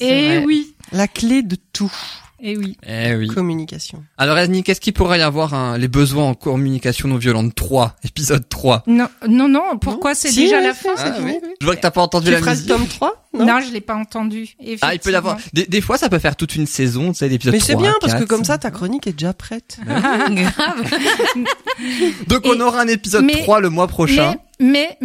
[0.00, 0.44] et vrai.
[0.44, 1.92] oui La clé de tout.
[2.40, 3.28] Et oui Eh oui.
[3.28, 4.02] Communication.
[4.16, 7.54] Alors Annie, qu'est-ce qu'il pourrait y avoir hein, les besoins en communication non violente?
[7.54, 9.78] 3, épisode 3 Non, non, non.
[9.80, 11.34] Pourquoi c'est Si, déjà oui, la fin fini.
[11.60, 12.66] Je vois que t'as pas entendu Tu la musique.
[12.68, 13.44] tome 3 non.
[13.46, 14.56] non, je l'ai pas entendu.
[14.80, 15.34] Ah, il peut y avoir.
[15.36, 15.62] effectivement.
[15.64, 17.76] Des, des fois, ça peut faire toute une saison, tu sais, l'épisode Mais 3, c'est
[17.76, 18.28] bien parce que 4.
[18.28, 19.78] comme ça ta chronique est déjà prête.
[19.86, 20.82] Grave.
[22.26, 24.30] Donc on Et- aura un épisode mais- 3 le mois prochain.
[24.32, 24.96] Mais, mais,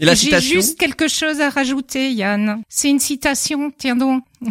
[0.00, 2.62] la j'ai juste quelque chose à rajouter, Yann.
[2.68, 4.24] C'est une citation, tiens donc.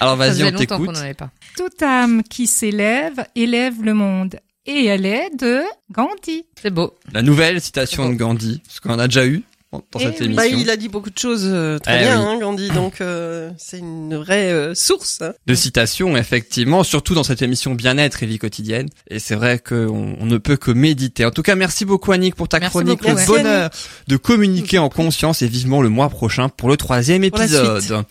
[0.00, 0.96] Alors Ça vas-y, faisait on longtemps qu'on t'écoute.
[0.96, 1.30] n'en avait pas.
[1.56, 4.38] Toute âme qui s'élève élève le monde.
[4.64, 6.44] Et elle est de Gandhi.
[6.60, 6.94] C'est beau.
[7.12, 9.42] La nouvelle citation de Gandhi, ce qu'on a déjà eu
[9.72, 10.26] dans dans Eh cette oui.
[10.26, 10.42] émission.
[10.42, 12.26] Bah, il a dit beaucoup de choses euh, très Eh bien, oui.
[12.26, 12.68] hein, Gandhi.
[12.70, 15.20] Donc euh, c'est une vraie euh, source.
[15.22, 15.32] hein.
[15.46, 18.88] de citations, effectivement, surtout dans cette émission bien-être et vie quotidienne.
[19.08, 21.24] Et c'est vrai qu'on on ne peut que méditer.
[21.24, 23.00] En tout cas, merci beaucoup Annick pour ta Merci chronique.
[23.00, 23.26] beaucoup, le ouais.
[23.26, 23.70] bonheur
[24.08, 28.04] de communiquer en conscience et vivement le mois prochain pour le troisième épisode.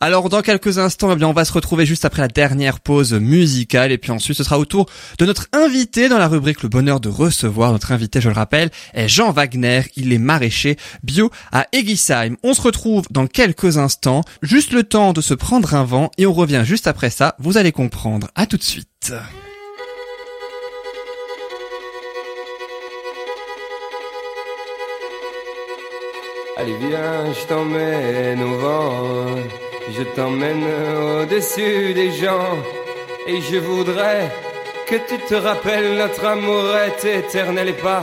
[0.00, 3.12] Alors, dans quelques instants, eh bien, on va se retrouver juste après la dernière pause
[3.14, 3.92] musicale.
[3.92, 4.86] Et puis ensuite, ce sera au tour
[5.18, 7.72] de notre invité dans la rubrique Le bonheur de recevoir.
[7.72, 9.82] Notre invité, je le rappelle, est Jean Wagner.
[9.96, 10.76] Il est maraîcher
[11.08, 12.36] bio à Egisheim.
[12.44, 14.22] On se retrouve dans quelques instants.
[14.42, 17.34] Juste le temps de se prendre un vent et on revient juste après ça.
[17.38, 18.28] Vous allez comprendre.
[18.34, 19.14] À tout de suite.
[26.58, 29.36] Allez viens, je t'emmène au vent,
[29.96, 32.58] je t'emmène au-dessus des gens,
[33.28, 34.28] et je voudrais
[34.88, 38.02] que tu te rappelles notre amour est éternel et pas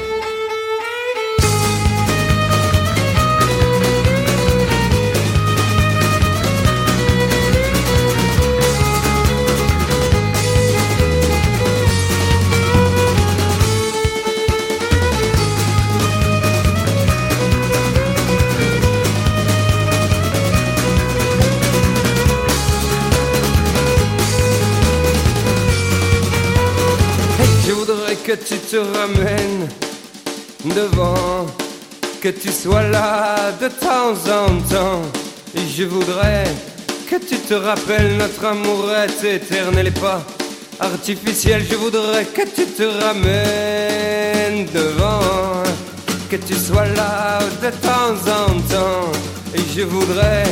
[28.51, 29.69] Tu te ramènes
[30.75, 31.45] devant,
[32.21, 35.01] que tu sois là de temps en temps.
[35.55, 36.43] Et je voudrais
[37.09, 40.21] que tu te rappelles notre amour est éternel et pas
[40.81, 41.63] artificiel.
[41.69, 45.63] Je voudrais que tu te ramènes devant,
[46.29, 49.11] que tu sois là de temps en temps.
[49.55, 50.43] Et je voudrais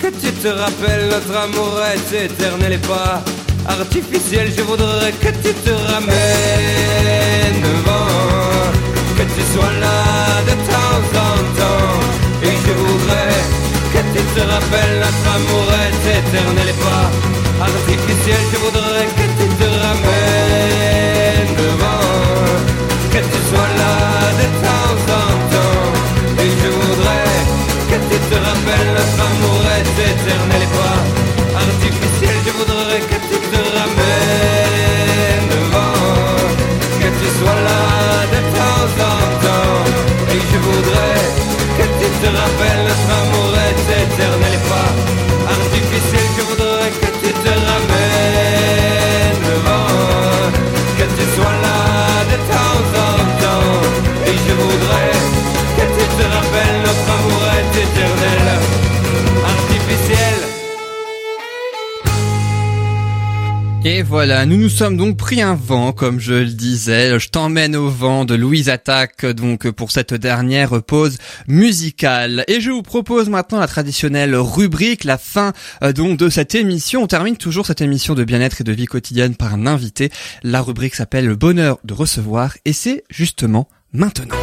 [0.00, 3.22] que tu te rappelles notre amour est éternel et pas
[3.66, 4.52] artificiel.
[4.56, 8.72] Je voudrais que tu te ramènes devant,
[9.16, 10.00] que tu sois là
[10.48, 12.00] de temps en temps.
[12.42, 13.38] Et je voudrais
[13.92, 17.06] que tu te rappelles notre amour est éternel et pas
[17.64, 18.40] artificiel.
[18.52, 19.33] Je voudrais que
[64.06, 67.18] voilà, nous nous sommes donc pris un vent, comme je le disais.
[67.18, 71.16] Je t'emmène au vent de Louise Attaque, donc pour cette dernière pause
[71.48, 72.44] musicale.
[72.46, 75.52] Et je vous propose maintenant la traditionnelle rubrique, la fin
[75.82, 77.02] euh, donc de cette émission.
[77.02, 80.10] On termine toujours cette émission de bien-être et de vie quotidienne par un invité.
[80.42, 84.36] La rubrique s'appelle Le bonheur de recevoir, et c'est justement maintenant.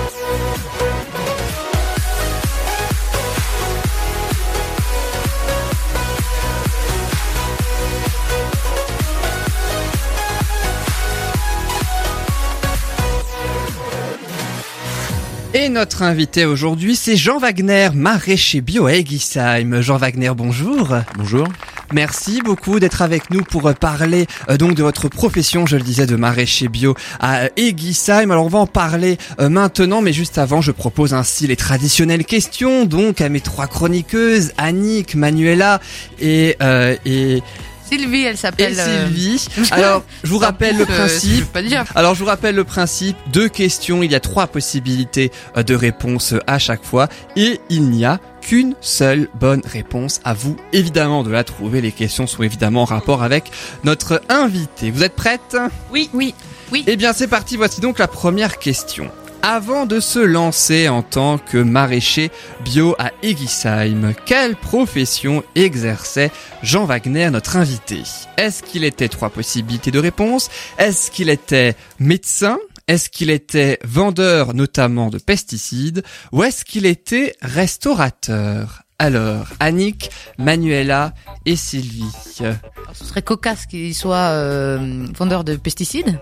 [15.54, 19.82] Et notre invité aujourd'hui, c'est Jean Wagner, maraîcher bio à Egisheim.
[19.82, 20.96] Jean Wagner, bonjour.
[21.18, 21.46] Bonjour.
[21.92, 26.06] Merci beaucoup d'être avec nous pour parler euh, donc de votre profession, je le disais,
[26.06, 28.32] de maraîcher bio à Egisheim.
[28.32, 32.24] Alors on va en parler euh, maintenant, mais juste avant, je propose ainsi les traditionnelles
[32.24, 35.82] questions, donc à mes trois chroniqueuses, Annick, Manuela
[36.22, 37.44] et, euh, et
[37.92, 38.76] Sylvie, elle s'appelle.
[38.80, 39.46] euh, Sylvie.
[39.72, 41.46] Alors, je vous rappelle le euh, principe.
[41.52, 41.84] pas dire.
[41.96, 45.76] Alors je vous rappelle le principe, deux questions, il y a trois possibilités euh, de
[45.76, 50.20] réponse à chaque fois et il n'y a qu'une seule bonne réponse.
[50.24, 53.52] À vous évidemment de la trouver, les questions sont évidemment en rapport avec
[53.84, 54.90] notre invité.
[54.92, 55.58] Vous êtes prête?
[55.92, 56.34] Oui, oui,
[56.72, 56.84] oui.
[56.88, 59.12] Eh bien c'est parti, voici donc la première question.
[59.44, 62.30] Avant de se lancer en tant que maraîcher
[62.64, 66.30] bio à Egisheim, quelle profession exerçait
[66.62, 68.04] Jean Wagner, notre invité?
[68.38, 70.50] Est-ce qu'il était trois possibilités de réponse?
[70.78, 72.60] Est-ce qu'il était médecin?
[72.88, 76.04] Est-ce qu'il était vendeur notamment de pesticides?
[76.32, 78.81] Ou est-ce qu'il était restaurateur?
[79.02, 81.16] Alors, Annick, Manuela
[81.48, 82.06] et Sylvie.
[82.40, 82.56] Alors,
[82.94, 86.20] ce serait cocasse qu'il soit euh, vendeur de pesticides,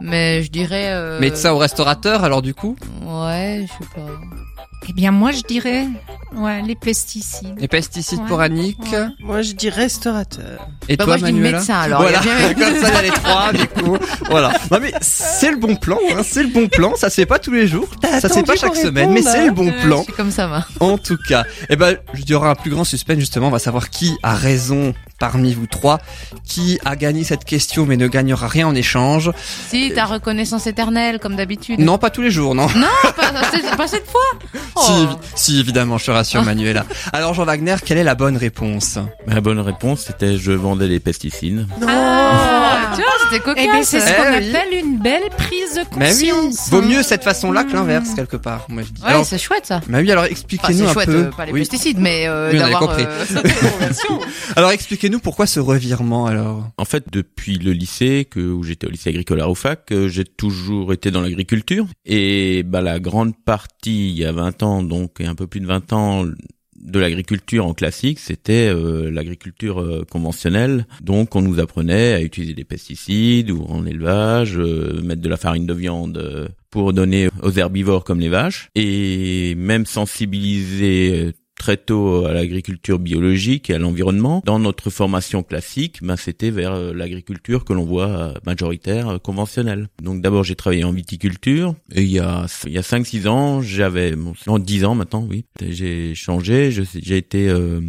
[0.00, 0.92] mais je dirais.
[0.92, 1.20] Euh...
[1.20, 2.74] Médecin ou restaurateur alors du coup?
[3.04, 4.06] Ouais, je sais pas.
[4.88, 5.86] Eh bien, moi, je dirais,
[6.34, 7.54] ouais, les pesticides.
[7.58, 8.26] Les pesticides Ouais.
[8.26, 9.06] pour Annick Ouais.
[9.20, 10.66] Moi, je dis restaurateur.
[10.88, 12.18] Et Bah, toi moi, je dis médecin, alors, Voilà,
[12.54, 13.96] comme ça il y a les trois du coup.
[14.28, 14.52] Voilà.
[14.70, 17.38] Non mais c'est le bon plan, hein, c'est le bon plan, ça se fait pas
[17.38, 19.46] tous les jours, ça se fait pas chaque semaine, mais c'est hein.
[19.46, 20.64] le bon Euh, plan Je suis comme ça, moi.
[20.80, 21.44] en tout cas.
[21.68, 24.34] Eh ben, il y aura un plus grand suspense justement, on va savoir qui a
[24.34, 25.98] raison parmi vous trois,
[26.44, 29.30] qui a gagné cette question mais ne gagnera rien en échange.
[29.68, 31.78] Si, ta reconnaissance éternelle, comme d'habitude.
[31.78, 32.66] Non, pas tous les jours, non.
[32.74, 32.86] Non,
[33.76, 34.20] pas cette fois.
[34.76, 35.18] Si, Oh.
[35.34, 36.84] si, évidemment, je te rassure Manuela.
[37.12, 38.98] Alors Jean Wagner, quelle est la bonne réponse?
[39.26, 41.66] La bonne réponse, c'était je vendais les pesticides.
[41.80, 41.86] Non.
[41.88, 42.92] Ah.
[42.94, 43.64] Tu vois, c'était cocasse.
[43.66, 44.48] Eh bien, c'est ce Eh qu'on oui.
[44.50, 46.70] appelle une belle prise de Mais oui, conscience.
[46.70, 48.66] vaut mieux cette façon-là que l'inverse quelque part.
[48.68, 49.02] Moi je dis.
[49.02, 49.80] Ouais, alors, c'est chouette ça.
[49.88, 51.16] bah oui, alors Enfin, expliquez-nous c'est un chouette, peu.
[51.16, 51.60] euh, pas les Oui.
[51.60, 52.96] pesticides, mais euh, Oui, on avait d'avoir.
[52.96, 53.04] compris.
[53.06, 54.18] euh,
[54.56, 56.68] Alors expliquez-nous pourquoi ce revirement alors.
[56.78, 60.24] En fait, depuis le lycée, que, où j'étais au lycée agricole à Roufac, euh, j'ai
[60.24, 61.86] toujours été dans l'agriculture.
[62.04, 65.60] Et bah, la grande partie, il y a 20 ans, donc et un peu plus
[65.60, 66.24] de 20 ans,
[66.82, 70.86] de l'agriculture en classique, c'était euh, l'agriculture euh, conventionnelle.
[71.00, 75.36] Donc, on nous apprenait à utiliser des pesticides ou en élevage, euh, mettre de la
[75.36, 81.76] farine de viande euh, pour donner aux herbivores comme les vaches, et même sensibiliser très
[81.76, 84.42] tôt à l'agriculture biologique et à l'environnement.
[84.44, 89.18] Dans notre formation classique, ben, c'était vers euh, l'agriculture que l'on voit euh, majoritaire euh,
[89.18, 89.88] conventionnelle.
[90.02, 93.28] Donc d'abord j'ai travaillé en viticulture et il y a il y a 5 6
[93.28, 95.44] ans, j'avais bon, non 10 ans maintenant, oui.
[95.64, 97.80] J'ai changé, j'ai été euh,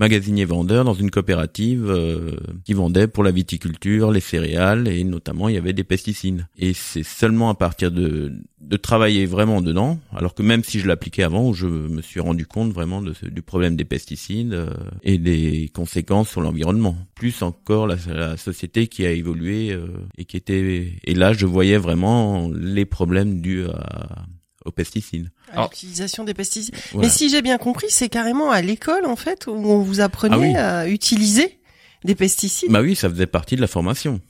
[0.00, 5.48] magasinier vendeur dans une coopérative euh, qui vendait pour la viticulture, les céréales et notamment
[5.48, 6.46] il y avait des pesticides.
[6.56, 10.86] Et c'est seulement à partir de de travailler vraiment dedans, alors que même si je
[10.86, 14.70] l'appliquais avant, je me suis rendu compte vraiment de du problème des pesticides euh,
[15.02, 16.96] et des conséquences sur l'environnement.
[17.14, 19.86] Plus encore la, la société qui a évolué euh,
[20.16, 24.24] et qui était et là je voyais vraiment les problèmes dus à,
[24.64, 25.30] aux pesticides.
[25.48, 26.74] À Alors- L'utilisation des pesticides.
[26.92, 27.08] Voilà.
[27.08, 30.34] Mais si j'ai bien compris, c'est carrément à l'école, en fait, où on vous apprenait
[30.34, 30.56] Ah oui.
[30.56, 31.58] à utiliser
[32.04, 32.70] des pesticides.
[32.70, 34.20] Bah oui, ça faisait partie de la formation.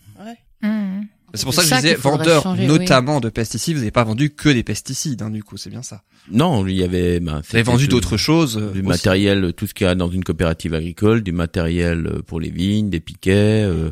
[0.62, 1.02] Mmh.
[1.32, 3.74] C'est pour ça que je disais vendeur changer, notamment de pesticides.
[3.74, 6.02] Vous n'avez pas vendu que des pesticides, hein, du coup, c'est bien ça.
[6.31, 7.20] Non, il y avait.
[7.20, 8.57] Bah, Vous avez vendu d'autres choses.
[8.59, 8.89] euh, du aussi.
[8.89, 12.51] matériel, tout ce qu'il y a dans une coopérative agricole, du matériel euh, pour les
[12.51, 13.90] vignes, des piquets, euh,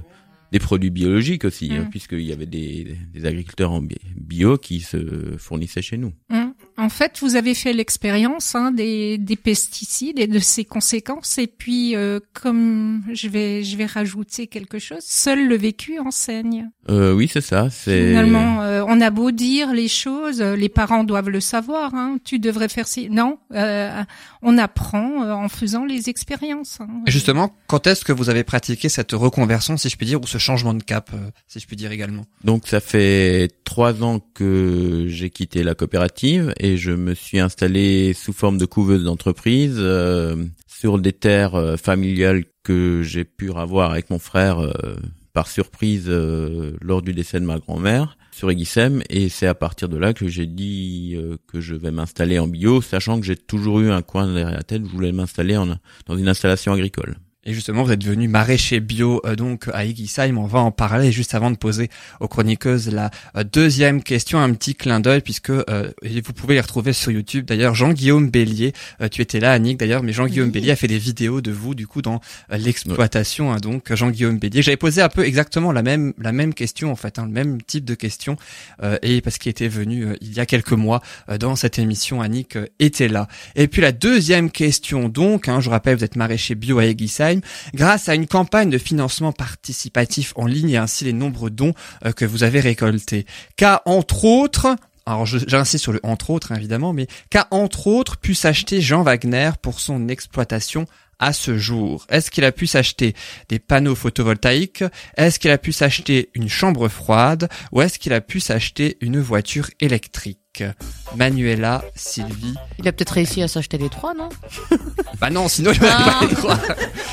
[0.52, 1.90] des produits biologiques aussi, hein, Mm.
[1.90, 6.12] puisqu'il y avait des, des agriculteurs en bi- bio qui se fournissaient chez nous.
[6.30, 6.47] Mmh.
[6.78, 11.36] En fait, vous avez fait l'expérience hein, des, des pesticides et de ses conséquences.
[11.38, 16.70] Et puis, euh, comme je vais, je vais rajouter quelque chose, seul le vécu enseigne.
[16.88, 17.68] Euh, oui, c'est ça.
[17.68, 21.94] C'est Finalement, euh, on a beau dire les choses, euh, les parents doivent le savoir.
[21.96, 23.10] Hein, tu devrais faire ci.
[23.10, 24.02] Non, euh,
[24.42, 26.78] on apprend euh, en faisant les expériences.
[26.80, 27.02] hein.
[27.09, 30.26] Et justement, quand est-ce que vous avez pratiqué cette reconversion, si je puis dire, ou
[30.28, 31.10] ce changement de cap,
[31.48, 32.24] si je puis dire également?
[32.44, 38.12] Donc ça fait trois ans que j'ai quitté la coopérative et je me suis installé
[38.14, 43.92] sous forme de couveuse d'entreprise euh, sur des terres euh, familiales que j'ai pu avoir
[43.92, 44.72] avec mon frère euh,
[45.32, 46.10] par surprise
[46.80, 50.26] lors du décès de ma grand-mère sur Eguissem et c'est à partir de là que
[50.26, 51.16] j'ai dit
[51.46, 54.64] que je vais m'installer en bio sachant que j'ai toujours eu un coin derrière la
[54.64, 55.54] tête je voulais m'installer
[56.06, 57.18] dans une installation agricole.
[57.48, 60.36] Et justement, vous êtes devenu maraîcher bio euh, donc à Egisheim.
[60.36, 61.88] On va en parler juste avant de poser
[62.20, 66.60] aux chroniqueuses la euh, deuxième question, un petit clin d'œil puisque euh, vous pouvez les
[66.60, 67.46] retrouver sur YouTube.
[67.46, 70.52] D'ailleurs, Jean-Guillaume Bélier, euh, tu étais là, Annick d'ailleurs, mais Jean-Guillaume Oui.
[70.52, 72.20] Bélier a fait des vidéos de vous du coup dans
[72.52, 73.50] euh, l'exploitation.
[73.50, 76.96] hein, donc Jean-Guillaume Bélier, j'avais posé un peu exactement la même la même question en
[76.96, 78.36] fait, hein, le même type de question
[78.82, 81.00] euh, et parce qu'il était venu il y a quelques mois
[81.40, 83.26] dans cette émission, Annick était là.
[83.56, 86.84] Et puis la deuxième question donc, hein, je rappelle, vous êtes maraîcher bio à
[87.74, 91.74] Grâce à une campagne de financement participatif en ligne et ainsi les nombreux dons
[92.05, 93.27] euh, que vous avez récoltés.
[93.56, 98.19] Qu'a entre autres alors j'insiste sur le entre autres hein, évidemment, mais qu'a entre autres
[98.19, 100.85] pu s'acheter Jean Wagner pour son exploitation
[101.18, 103.14] à ce jour Est-ce qu'il a pu s'acheter
[103.48, 104.84] des panneaux photovoltaïques?
[105.16, 107.48] Est-ce qu'il a pu s'acheter une chambre froide?
[107.72, 110.38] Ou est-ce qu'il a pu s'acheter une voiture électrique?
[111.16, 112.54] Manuela, Sylvie.
[112.78, 114.28] Il a peut-être réussi à s'acheter les trois, non?
[115.20, 116.58] Bah non, sinon il aurait pas les trois.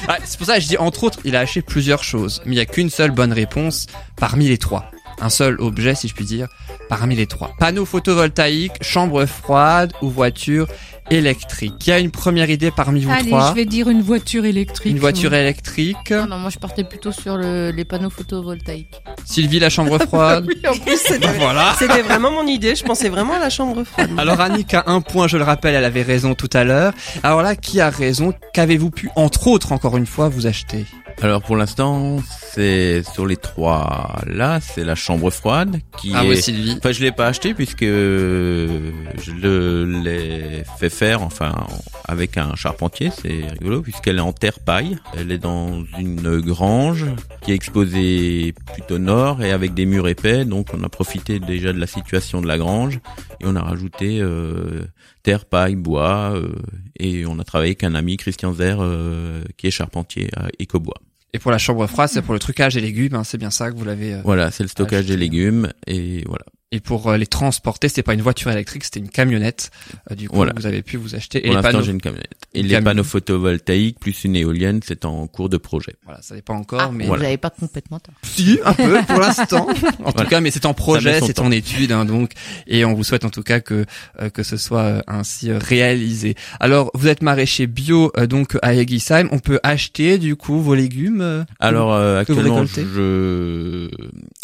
[0.08, 2.54] Ah, c'est pour ça que je dis entre autres, il a acheté plusieurs choses, mais
[2.54, 4.92] il y a qu'une seule bonne réponse parmi les trois.
[5.22, 6.48] Un seul objet, si je puis dire,
[6.90, 7.52] parmi les trois.
[7.58, 10.68] Panneau photovoltaïque, chambre froide ou voiture
[11.12, 11.74] électrique.
[11.86, 13.50] Il y a une première idée parmi vous Allez, trois.
[13.50, 14.92] je vais dire une voiture électrique.
[14.92, 16.12] Une voiture électrique.
[16.12, 18.96] Non, non, moi je partais plutôt sur le- les panneaux photovoltaïques.
[19.26, 20.46] Sylvie, la chambre froide.
[20.48, 21.76] Oui, en plus, c'était voilà.
[21.78, 22.76] c'était vraiment mon idée.
[22.76, 24.10] Je pensais vraiment à la chambre froide.
[24.18, 26.94] Alors Annick a un point, je le rappelle, elle avait raison tout à l'heure.
[27.24, 28.34] Alors là, qui a raison?
[28.54, 30.86] Qu'avez-vous pu, entre autres, encore une fois, vous acheter?
[31.22, 32.18] Alors pour l'instant,
[32.52, 36.28] c'est sur les trois là, c'est la chambre froide qui Ah est.
[36.30, 36.76] oui, Sylvie.
[36.78, 41.68] Enfin, je l'ai pas acheté puisque je le l'ai fait faire, enfin,
[42.06, 43.12] avec un charpentier.
[43.12, 44.98] C'est rigolo puisqu'elle est en terre paille.
[45.18, 47.06] Elle est dans une grange
[47.42, 50.46] qui est exposée plutôt nord et avec des murs épais.
[50.46, 53.00] Donc, on a profité déjà de la situation de la grange
[53.42, 54.86] et on a rajouté euh,
[55.24, 56.56] terre, paille, bois euh,
[56.98, 61.02] et on a travaillé avec un ami Christian Zer euh, qui est charpentier à Ecobois.
[61.34, 63.70] Et pour la chambre froide, c'est pour le trucage des légumes, hein, c'est bien ça
[63.70, 64.22] que vous l'avez.
[64.24, 66.46] Voilà, c'est le stockage des légumes et voilà.
[66.76, 69.72] Et pour euh, les transporter, c'était pas une voiture électrique, c'était une camionnette.
[70.12, 70.52] Euh, du coup, Voilà.
[70.58, 71.38] vous avez pu vous acheter.
[71.40, 72.45] Et Pour l'instant, j'ai une camionnette.
[72.56, 75.96] Et les panneaux photovoltaïques plus une éolienne, c'est en cours de projet.
[76.06, 78.14] voilà, ça n'est pas encore, Ah, mais vous avez pas complètement tort.
[78.24, 79.68] si, un peu pour l'instant.
[80.06, 82.32] En tout cas, mais c'est en projet, c'est en étude, hein, donc.
[82.68, 83.86] Et on vous souhaite en tout cas que
[84.22, 86.36] euh, que ce soit euh, ainsi euh, réalisé.
[86.60, 89.28] Alors, vous êtes maraîcher bio, euh, donc à Egisheim.
[89.32, 91.22] On peut acheter du coup vos légumes.
[91.22, 93.90] euh, Alors euh, actuellement, je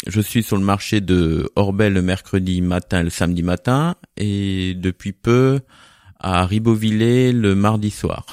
[0.06, 4.74] je suis sur le marché de Orbel le mercredi matin et le samedi matin, et
[4.76, 5.60] depuis peu
[6.22, 8.24] à Ribeauvillé le mardi soir.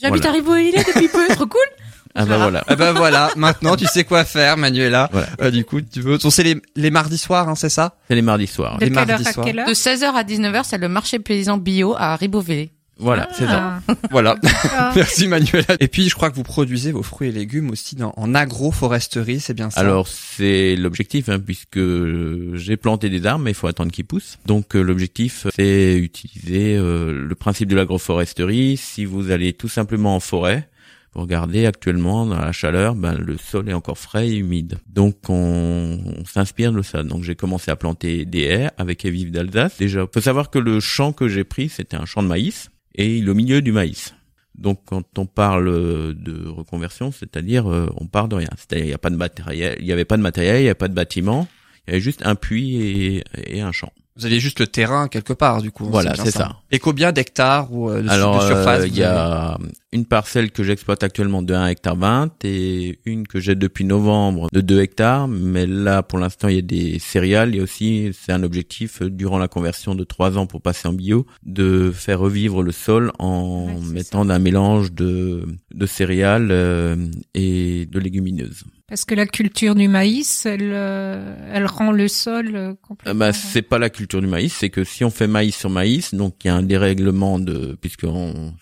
[0.00, 0.28] J'habite Voilà.
[0.28, 1.60] à Ribeauvillé depuis peu, trop cool.
[2.16, 2.64] Ah bah voilà.
[2.68, 5.08] Eh ben voilà, maintenant tu sais quoi faire, Manuela.
[5.12, 5.28] Voilà.
[5.42, 6.18] Euh, du coup, tu veux.
[6.18, 7.94] C'est les, les mardis soirs, hein, c'est ça?
[8.08, 8.78] C'est les mardis soirs.
[8.78, 9.46] De Les quelle heure mardis à soirs.
[9.46, 9.68] quelle heure?
[9.68, 12.72] De 16h à 19h, c'est le marché paysan bio à Ribeauvillé.
[13.00, 13.80] Voilà, c'est ça.
[13.88, 13.94] Ah.
[14.10, 14.36] Voilà.
[14.72, 14.92] Ah.
[14.96, 15.76] Merci Manuela.
[15.80, 19.40] Et puis je crois que vous produisez vos fruits et légumes aussi dans, en agroforesterie,
[19.40, 19.80] c'est bien ça?
[19.80, 24.04] Alors c'est l'objectif, hein, puisque euh, j'ai planté des arbres, mais il faut attendre qu'ils
[24.04, 24.38] poussent.
[24.46, 28.76] Donc euh, l'objectif, c'est utiliser euh, le principe de l'agroforesterie.
[28.76, 30.68] Si vous allez tout simplement en forêt,
[31.14, 34.78] vous regardez actuellement dans la chaleur, ben, le sol est encore frais et humide.
[34.86, 37.02] Donc on, on s'inspire de ça.
[37.02, 39.78] Donc j'ai commencé à planter des haies avec Evive d'Alsace.
[39.78, 43.18] Déjà, faut savoir que le champ que j'ai pris, c'était un champ de maïs et
[43.18, 44.14] il est au milieu du maïs.
[44.56, 48.50] Donc quand on parle euh, de reconversion, c'est-à-dire euh, on part de rien.
[48.56, 50.68] C'est-à-dire il n'y a pas de matériel, il y avait pas de matériel, il n'y
[50.68, 51.48] a pas de bâtiment,
[51.86, 53.92] il y avait juste un puits et un champ.
[54.20, 55.86] Vous aviez juste le terrain quelque part du coup.
[55.86, 56.56] Voilà, bien c'est ça.
[56.70, 59.58] Et combien d'hectares ou euh, de, Alors de surface euh, il y a
[59.92, 64.48] une parcelle que j'exploite actuellement de 1 hectare 20 et une que j'ai depuis novembre
[64.52, 68.32] de 2 hectares, mais là pour l'instant il y a des céréales et aussi c'est
[68.32, 72.20] un objectif euh, durant la conversion de 3 ans pour passer en bio de faire
[72.20, 75.44] revivre le sol en Ouais, mettant un mélange de
[75.74, 76.96] de céréales euh,
[77.34, 78.64] et de légumineuses.
[78.90, 83.18] Parce que la culture du maïs, elle, euh, elle rend le sol euh, Euh, complètement.
[83.18, 86.12] bah, c'est pas la culture du maïs, c'est que si on fait maïs sur maïs,
[86.12, 88.04] donc il y a un dérèglement de, puisque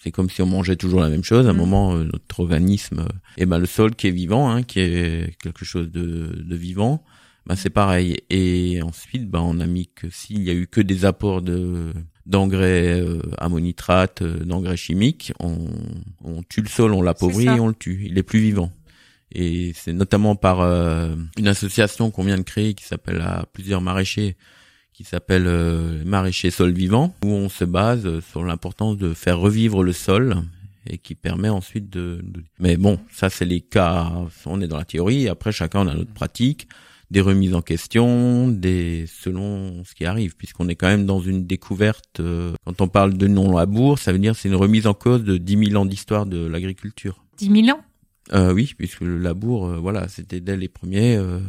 [0.05, 1.47] c'est comme si on mangeait toujours la même chose.
[1.47, 1.57] À un Mm.
[1.57, 3.07] moment, euh, notre organisme,
[3.39, 7.03] et ben le sol qui est vivant, hein, qui est quelque chose de, de vivant,
[7.47, 8.19] ben c'est pareil.
[8.29, 11.93] Et ensuite, ben on a mis que s'il y a eu que des apports de
[12.27, 15.57] d'engrais euh, ammonitrate, euh, d'engrais chimiques, on,
[16.23, 18.03] on tue le sol, on l'appauvrit et on le tue.
[18.05, 18.71] Il est plus vivant.
[19.35, 23.81] Et c'est notamment par euh, une association qu'on vient de créer qui s'appelle à plusieurs
[23.81, 24.37] maraîchers,
[24.95, 29.39] qui s'appelle euh, Maraîchers Sol Vivant, où on se base euh, sur l'importance de faire
[29.39, 30.37] revivre le sol
[30.91, 32.21] et qui permet ensuite de...
[32.25, 34.11] de- Mais bon, ça c'est les cas,
[34.47, 36.67] on est dans la théorie, après chacun on a notre pratique,
[37.11, 41.47] des remises en question, des selon ce qui arrive, puisqu'on est quand même dans une
[41.47, 42.21] découverte.
[42.21, 45.37] euh, quand on parle de non-labour, ça veut dire c'est une remise en cause de
[45.37, 47.23] 10 000 ans d'histoire de l'agriculture.
[47.39, 47.83] 10 000 ans?
[48.33, 51.17] Euh, oui, puisque le labour, euh, voilà, c'était dès les premiers.
[51.17, 51.41] euh,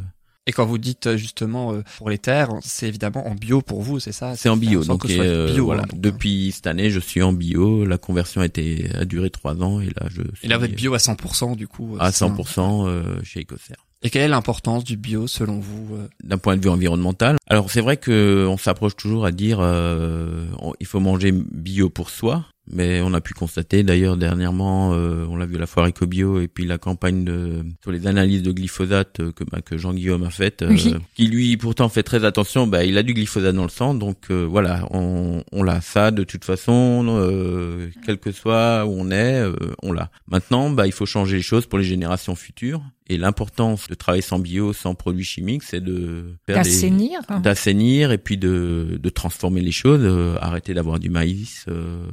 [0.48, 4.00] Et quand vous dites justement euh, pour les terres, c'est évidemment en bio pour vous,
[4.00, 4.36] c'est ça?
[4.36, 5.84] C'est en bio, donc soit euh, bio, voilà.
[5.84, 7.86] hein, donc, Depuis cette année, je suis en bio.
[7.86, 10.66] La conversion a été a duré trois ans et là je suis Et là vous
[10.66, 11.98] êtes bio à 100% du coup.
[12.00, 13.76] à c'est un- 100% euh, chez Ecocer.
[14.02, 17.82] Et quelle est l'importance du bio selon vous D'un point de vue environnemental, alors c'est
[17.82, 20.46] vrai que on s'approche toujours à dire euh,
[20.80, 25.36] il faut manger bio pour soi, Mais on a pu constater, d'ailleurs dernièrement, euh, on
[25.38, 28.52] l'a vu à la foire EcoBio et puis la campagne de, sur les analyses de
[28.52, 30.94] glyphosate euh, que, bah, que Jean-Guillaume a faite, euh, Oui.
[31.16, 34.18] qui lui pourtant fait très attention, bah, il a du glyphosate dans le sang, donc
[34.30, 39.10] euh, voilà, on, on l'a ça de toute façon, euh, quel que soit où on
[39.10, 40.12] est, euh, on l'a.
[40.28, 42.82] Maintenant, bah, il faut changer les choses pour les générations futures.
[43.12, 47.22] Et l'importance de travailler sans bio, sans produits chimiques, c'est de D'assainir.
[47.42, 52.04] d'assainir et puis de, de transformer les choses, euh, arrêter d'avoir du maïs euh,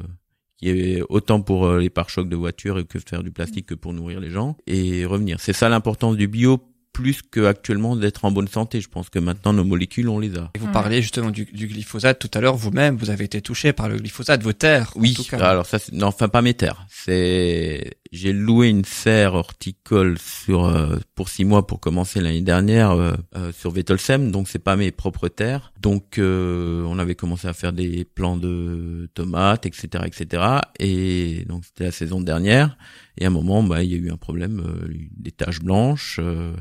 [0.56, 3.92] qui est autant pour euh, les pare-chocs de voitures que faire du plastique que pour
[3.92, 5.38] nourrir les gens et revenir.
[5.40, 6.58] C'est ça l'importance du bio
[6.92, 8.80] plus que actuellement d'être en bonne santé.
[8.80, 10.50] Je pense que maintenant nos molécules on les a.
[10.54, 12.56] Et vous parliez justement du, du glyphosate tout à l'heure.
[12.56, 14.92] Vous-même, vous avez été touché par le glyphosate, vos terres.
[14.96, 15.36] en Oui, tout cas.
[15.46, 16.86] alors ça, non, enfin pas mes terres.
[16.88, 22.93] C'est, j'ai loué une serre horticole sur euh, pour six mois pour commencer l'année dernière
[22.93, 25.72] euh, euh, sur Vettelsheim, donc c'est pas mes propres terres.
[25.80, 30.43] Donc euh, on avait commencé à faire des plants de tomates, etc., etc.
[30.80, 32.76] Et donc c'était la saison dernière.
[33.18, 36.18] Et à un moment, bah il y a eu un problème, euh, des taches blanches.
[36.22, 36.55] euh,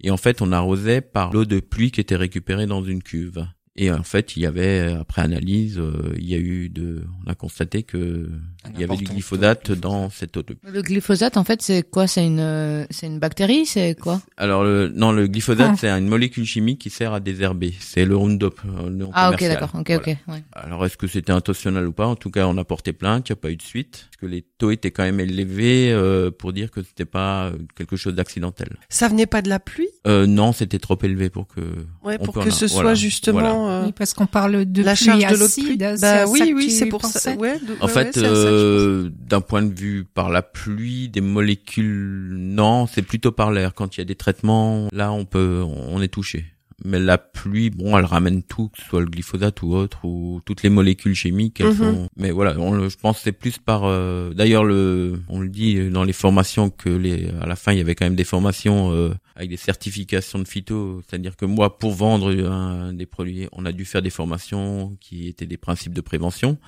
[0.00, 3.46] et en fait, on arrosait par l'eau de pluie qui était récupérée dans une cuve.
[3.76, 5.80] Et en fait, il y avait, après analyse,
[6.18, 8.28] il y a eu de, on a constaté que
[8.74, 10.70] il y avait du glyphosate de dans cette eau de pluie.
[10.72, 12.06] Le glyphosate, en fait, c'est quoi?
[12.06, 13.66] C'est une, euh, c'est une bactérie?
[13.66, 14.20] C'est quoi?
[14.36, 15.76] Alors, le, non, le glyphosate, Ah.
[15.78, 17.74] c'est une molécule chimique qui sert à désherber.
[17.80, 18.60] C'est le Roundup.
[18.64, 19.70] euh, le nom Ah, ok, d'accord.
[19.74, 20.00] Ok, Voilà.
[20.02, 20.16] ok.
[20.28, 20.42] Ouais.
[20.52, 22.06] Alors, est-ce que c'était intentionnel ou pas?
[22.06, 24.08] En tout cas, on a porté plainte, il n'y a pas eu de suite.
[24.10, 27.52] Parce que les taux étaient quand même élevés euh, pour dire que c'était pas euh,
[27.76, 28.76] quelque chose d'accidentel?
[28.88, 29.88] Ça venait pas de la pluie?
[30.06, 31.60] Euh, non, c'était trop élevé pour que...
[32.04, 34.82] Ouais, On pour que en- ce voilà, soit justement euh, Oui, parce qu'on parle de
[34.82, 37.32] la pluie charge de l'eau Bah oui, oui, c'est pour ça.
[37.34, 41.20] Ouais, de- En ouais, fait, ouais, euh, d'un point de vue par la pluie, des
[41.20, 43.74] molécules, non, c'est plutôt par l'air.
[43.74, 46.44] Quand il y a des traitements, là, on peut, on est touché.
[46.84, 50.40] Mais la pluie, bon, elle ramène tout, que ce soit le glyphosate ou autre, ou
[50.44, 51.60] toutes les molécules chimiques.
[51.60, 52.08] Elles sont...
[52.16, 53.82] Mais voilà, on je pense que c'est plus par.
[53.84, 57.78] euh, D'ailleurs, le, on le dit dans les formations que les, à la fin, il
[57.78, 61.02] y avait quand même des formations euh, avec des certifications de phyto.
[61.06, 65.28] C'est-à-dire que moi, pour vendre un, des produits, on a dû faire des formations qui
[65.28, 66.58] étaient des principes de prévention.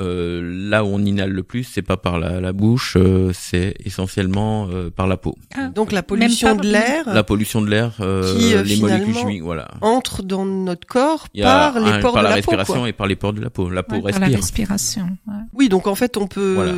[0.00, 3.74] Euh, là où on inhale le plus, c'est pas par la, la bouche, euh, c'est
[3.84, 5.36] essentiellement euh, par la peau.
[5.56, 9.14] Ah, Donc la pollution de l'air La pollution de l'air, euh, Qui, euh, les molécules
[9.14, 9.68] chimiques, voilà.
[9.80, 12.42] entre dans notre corps Il y a par les un- pores par de la, la,
[12.42, 12.50] peau.
[12.52, 12.88] respiration quoi.
[12.88, 13.68] et par les pores de la peau.
[13.70, 14.38] La peau ouais, par la respire.
[14.68, 15.08] respiration.
[15.26, 15.34] ouais.
[15.52, 16.72] Oui, donc en fait, on peut Voilà.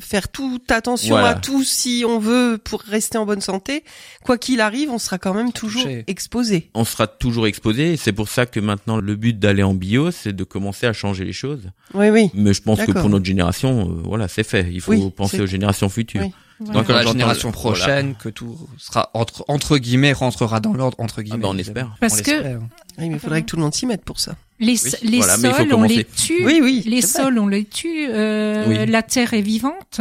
[0.00, 1.28] faire toute attention Voilà.
[1.30, 3.84] à tout si on veut pour rester en bonne santé.
[4.24, 6.04] Quoi qu'il arrive, on sera quand même toujours touché.
[6.06, 6.70] exposé.
[6.74, 10.10] On sera toujours exposé et c'est pour ça que maintenant le but d'aller en bio,
[10.10, 11.70] c'est de commencer à changer les choses.
[11.94, 12.30] Oui, oui.
[12.34, 14.68] Mais je pense que pour notre génération, euh, voilà, c'est fait.
[14.70, 16.20] Il faut Oui, penser aux générations futures.
[16.22, 16.32] Oui.
[16.58, 16.80] Voilà.
[16.80, 17.76] Donc la génération voilà.
[17.76, 21.42] prochaine, que tout sera entre entre guillemets rentrera dans l'ordre entre guillemets.
[21.42, 21.90] bah, on évidemment.
[21.92, 21.96] espère.
[22.00, 22.56] Parce On que.
[22.56, 22.60] Oui,
[22.98, 24.36] mais il faudrait que tout le monde s'y mette pour ça.
[24.58, 26.44] les, Oui, les voilà, sols, on les tue.
[26.46, 26.82] Oui, oui.
[26.86, 27.06] les vrai.
[27.08, 28.08] sols, on les tue.
[28.10, 28.86] euh.
[28.86, 30.00] La terre est vivante.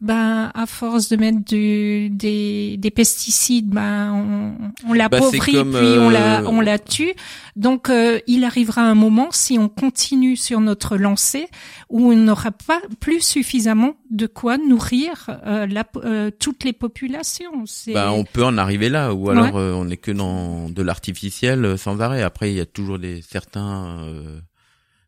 [0.00, 5.72] Ben, à force de mettre du, des, des pesticides, ben, on, on l'appauvrit Bah, comme,
[5.72, 7.14] puis on la, euh, on la tue.
[7.56, 11.46] Donc, euh, il arrivera un moment, si on continue sur notre lancée,
[11.88, 17.64] où on n'aura pas plus suffisamment de quoi nourrir euh, la, euh, toutes les populations.
[17.94, 19.60] Bah, on peut en arriver là, ou alors Ouais.
[19.60, 22.20] euh, on est que dans de l'artificiel sans arrêt.
[22.22, 24.04] Après, il y a toujours des certains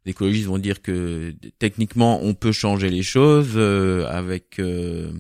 [0.07, 5.11] euh, écologistes vont dire que techniquement on peut changer les choses euh, avec euh,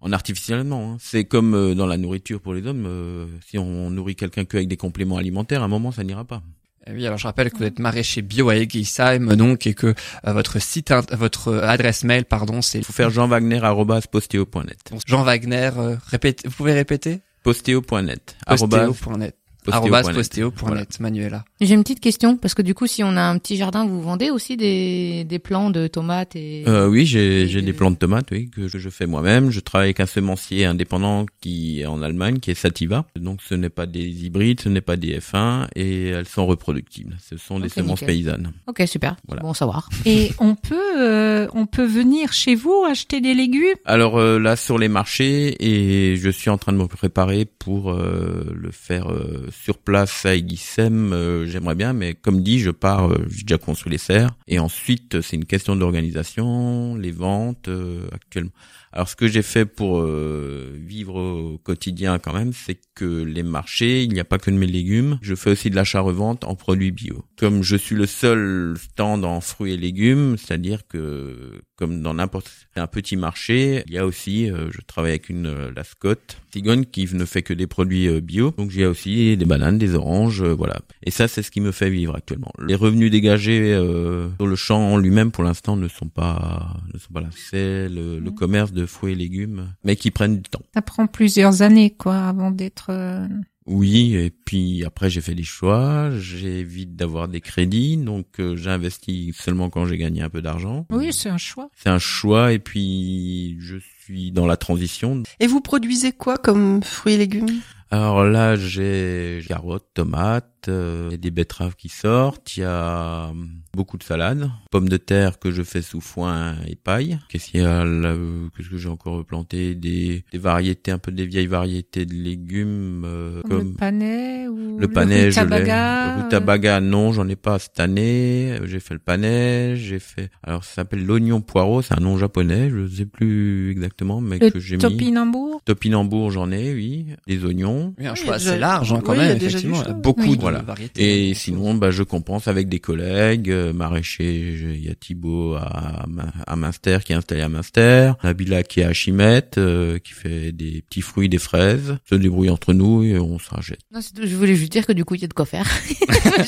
[0.00, 0.92] en artificiellement.
[0.94, 0.96] hein.
[1.00, 2.84] C'est comme euh, dans la nourriture pour les hommes.
[2.86, 6.24] euh, si on nourrit quelqu'un que avec des compléments alimentaires, à un moment ça n'ira
[6.24, 6.42] pas.
[6.88, 9.86] Eh Oui, alors je rappelle que vous êtes maraîcher bio à Egisheim, donc, et que
[10.26, 14.90] euh, votre site, int- votre adresse mail, pardon, c'est Il faut faire jeanwagner@posteo.net.
[15.06, 15.70] Jean Wagner.
[15.76, 17.20] euh, répétez, vous pouvez répéter?
[17.44, 18.36] Posteo.net.
[18.46, 19.36] arobase Postéo.net.
[19.64, 20.52] posteo.net.
[20.60, 20.84] Voilà.
[21.00, 21.44] Manuela.
[21.60, 24.02] J'ai une petite question parce que du coup, si on a un petit jardin, vous
[24.02, 26.64] vendez aussi des, des plants de tomates et.
[26.66, 29.50] Euh, oui, j'ai de- des plants de tomates, oui, que je, je fais moi-même.
[29.50, 33.04] Je travaille avec un semencier indépendant qui est en Allemagne, qui est Sativa.
[33.16, 37.16] Donc, ce n'est pas des hybrides, ce n'est pas des F1, et elles sont reproductibles.
[37.22, 38.06] Ce sont des semences nickel.
[38.16, 38.52] paysannes.
[38.66, 39.16] Ok, super.
[39.26, 39.42] Voilà.
[39.42, 39.88] Bon savoir.
[40.06, 43.76] Et on peut, euh, on peut venir chez vous acheter des légumes?
[43.84, 47.92] Alors euh, là, sur les marchés, et je suis en train de me préparer pour
[47.92, 51.12] euh, le faire euh, sur place à Aiguissem.
[51.12, 54.58] Euh, J'aimerais bien, mais comme dit, je pars, euh, j'ai déjà construit les serres, et
[54.58, 58.50] ensuite, c'est une question d'organisation, les ventes euh, actuellement.
[58.92, 63.42] Alors ce que j'ai fait pour euh, vivre au quotidien quand même, c'est que les
[63.42, 65.18] marchés, il n'y a pas que de mes légumes.
[65.22, 67.24] Je fais aussi de l'achat-revente en produits bio.
[67.38, 72.50] Comme je suis le seul stand en fruits et légumes, c'est-à-dire que comme dans n'importe
[72.76, 76.36] un petit marché, il y a aussi, euh, je travaille avec une euh, la Scott
[76.52, 78.52] Cigogne qui ne fait que des produits euh, bio.
[78.56, 80.80] Donc j'ai aussi des bananes, des oranges, euh, voilà.
[81.02, 82.52] Et ça, c'est ce qui me fait vivre actuellement.
[82.64, 86.98] Les revenus dégagés euh, sur le champ en lui-même, pour l'instant, ne sont pas ne
[86.98, 87.30] sont pas là.
[87.34, 90.62] C'est le, le commerce de fruits et légumes, mais qui prennent du temps.
[90.74, 92.86] Ça prend plusieurs années, quoi, avant d'être.
[92.90, 93.26] euh,
[93.66, 99.36] Oui, et puis après j'ai fait des choix, j'évite d'avoir des crédits, donc euh, j'investis
[99.36, 100.86] seulement quand j'ai gagné un peu d'argent.
[100.90, 101.70] Oui, c'est un choix.
[101.76, 105.22] C'est un choix et puis je suis dans la transition.
[105.38, 107.60] Et vous produisez quoi comme fruits et légumes?
[107.90, 112.64] Alors là j'ai carottes, tomates, euh, il y a des betteraves qui sortent, il y
[112.64, 117.18] a hum, beaucoup de salades, pommes de terre que je fais sous foin et paille.
[117.28, 119.74] Qu'est-ce qu'il y a là euh, Qu'est-ce que j'ai encore planté?
[119.74, 124.48] Des, des variétés, un peu des vieilles variétés de légumes euh, Comme comme le panais
[124.48, 125.44] ou Le panais, je l'ai.
[125.44, 128.58] rutabaga, Le rutabaga, non, j'en ai pas cette année.
[128.64, 130.30] J'ai fait le panais, j'ai fait.
[130.42, 134.50] Alors, ça s'appelle l'oignon poireau, c'est un nom japonais, je sais plus exactement, mais Le
[134.50, 134.82] que j'ai mis.
[134.82, 135.60] topinambour?
[135.64, 137.06] Topinambour, j'en ai, oui.
[137.26, 137.94] Des oignons.
[137.98, 139.82] Oui, un Oui, choix a assez large hein, quand oui, même, effectivement.
[140.02, 140.36] Beaucoup Oui.
[140.36, 140.64] de Voilà.
[140.64, 141.30] variétés.
[141.30, 144.52] Et sinon, bah, je compense avec des collègues, euh, maraîchers.
[144.74, 146.04] Il y a Thibaut à,
[146.46, 150.52] à Münster qui est installé à Münster, Nabila qui est à Chimette, euh, qui fait
[150.52, 151.96] des petits fruits, des fraises.
[152.10, 153.80] On se débrouille entre nous et on se rachète.
[153.92, 154.22] Non, c'est tout.
[154.26, 155.66] je voulais juste dire que du coup, il y a de quoi faire.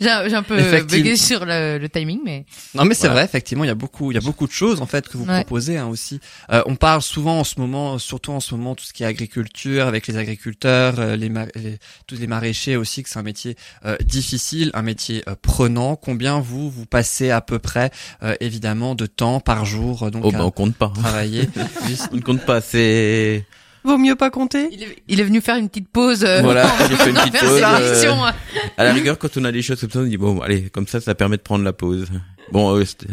[0.00, 0.86] J'ai un peu Effectivement.
[1.04, 2.44] bugué sur le, le timing, mais
[2.74, 3.14] Non mais c'est Voilà.
[3.14, 5.16] vrai, effectivement, il y a beaucoup, il y a beaucoup de choses en fait que
[5.16, 5.40] vous Ouais.
[5.44, 6.20] proposez hein, aussi.
[6.50, 9.06] Euh, on parle souvent en ce moment, surtout en ce moment, tout ce qui est
[9.06, 13.31] agriculture avec les agriculteurs, euh, les, les- tous les maraîchers aussi, que c'est un métier
[13.84, 15.96] euh, difficile, un métier euh, prenant.
[15.96, 17.90] Combien vous vous passez à peu près,
[18.22, 20.92] euh, évidemment, de temps par jour euh, donc Oh, bah, on compte pas.
[20.94, 21.48] travailler
[21.86, 23.44] Oui, On ne compte pas, c'est...
[23.84, 24.68] Vaut mieux pas compter?
[24.70, 26.22] Il est, il est venu faire une petite pause.
[26.24, 28.30] euh, Voilà, j'ai fait une petite pause, euh.
[28.76, 30.86] À la rigueur, quand on a des choses comme ça, on dit bon, allez, comme
[30.86, 32.06] ça, ça permet de prendre la pause.
[32.52, 33.08] Bon, euh, c'était-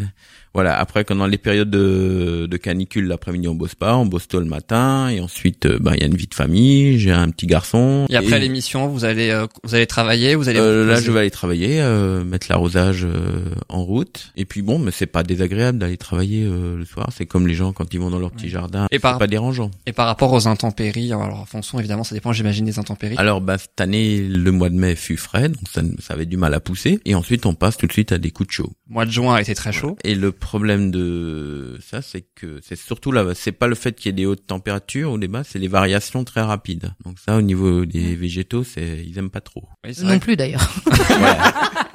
[0.54, 0.78] voilà.
[0.78, 4.40] Après, quand dans les périodes de, de canicule, l'après-midi, on bosse pas, on bosse tôt
[4.40, 6.98] le matin, et ensuite, ben, il y a une vie de famille.
[6.98, 8.06] J'ai un petit garçon.
[8.10, 10.58] Et après l'émission, vous allez, euh, vous allez travailler, vous allez.
[10.58, 14.32] Euh, là, je vais aller travailler, euh, mettre l'arrosage euh, en route.
[14.36, 17.08] Et puis bon, mais c'est pas désagréable d'aller travailler euh, le soir.
[17.16, 18.86] C'est comme les gens quand ils vont dans leur petit jardin.
[18.90, 19.70] Et par- pas dérangeant.
[19.86, 23.16] Et par rapport aux intempéries, alors Fonson, évidemment, ça dépend, j'imagine, des intempéries.
[23.18, 26.36] Alors, bah, cette année, le mois de mai fut frais, donc ça, ça avait du
[26.36, 27.00] mal à pousser.
[27.04, 28.72] Et ensuite, on passe tout de suite à des coups de chaud.
[28.88, 29.96] Le mois de juin a été très chaud.
[30.04, 34.06] Et le problème de ça, c'est que c'est surtout là, c'est pas le fait qu'il
[34.06, 36.92] y ait des hautes températures ou des basses, c'est les variations très rapides.
[37.04, 39.68] Donc ça, au niveau des végétaux, c'est ils aiment pas trop.
[39.84, 40.18] Oui, Non vrai.
[40.20, 40.68] plus d'ailleurs.
[41.18, 41.89] Voilà.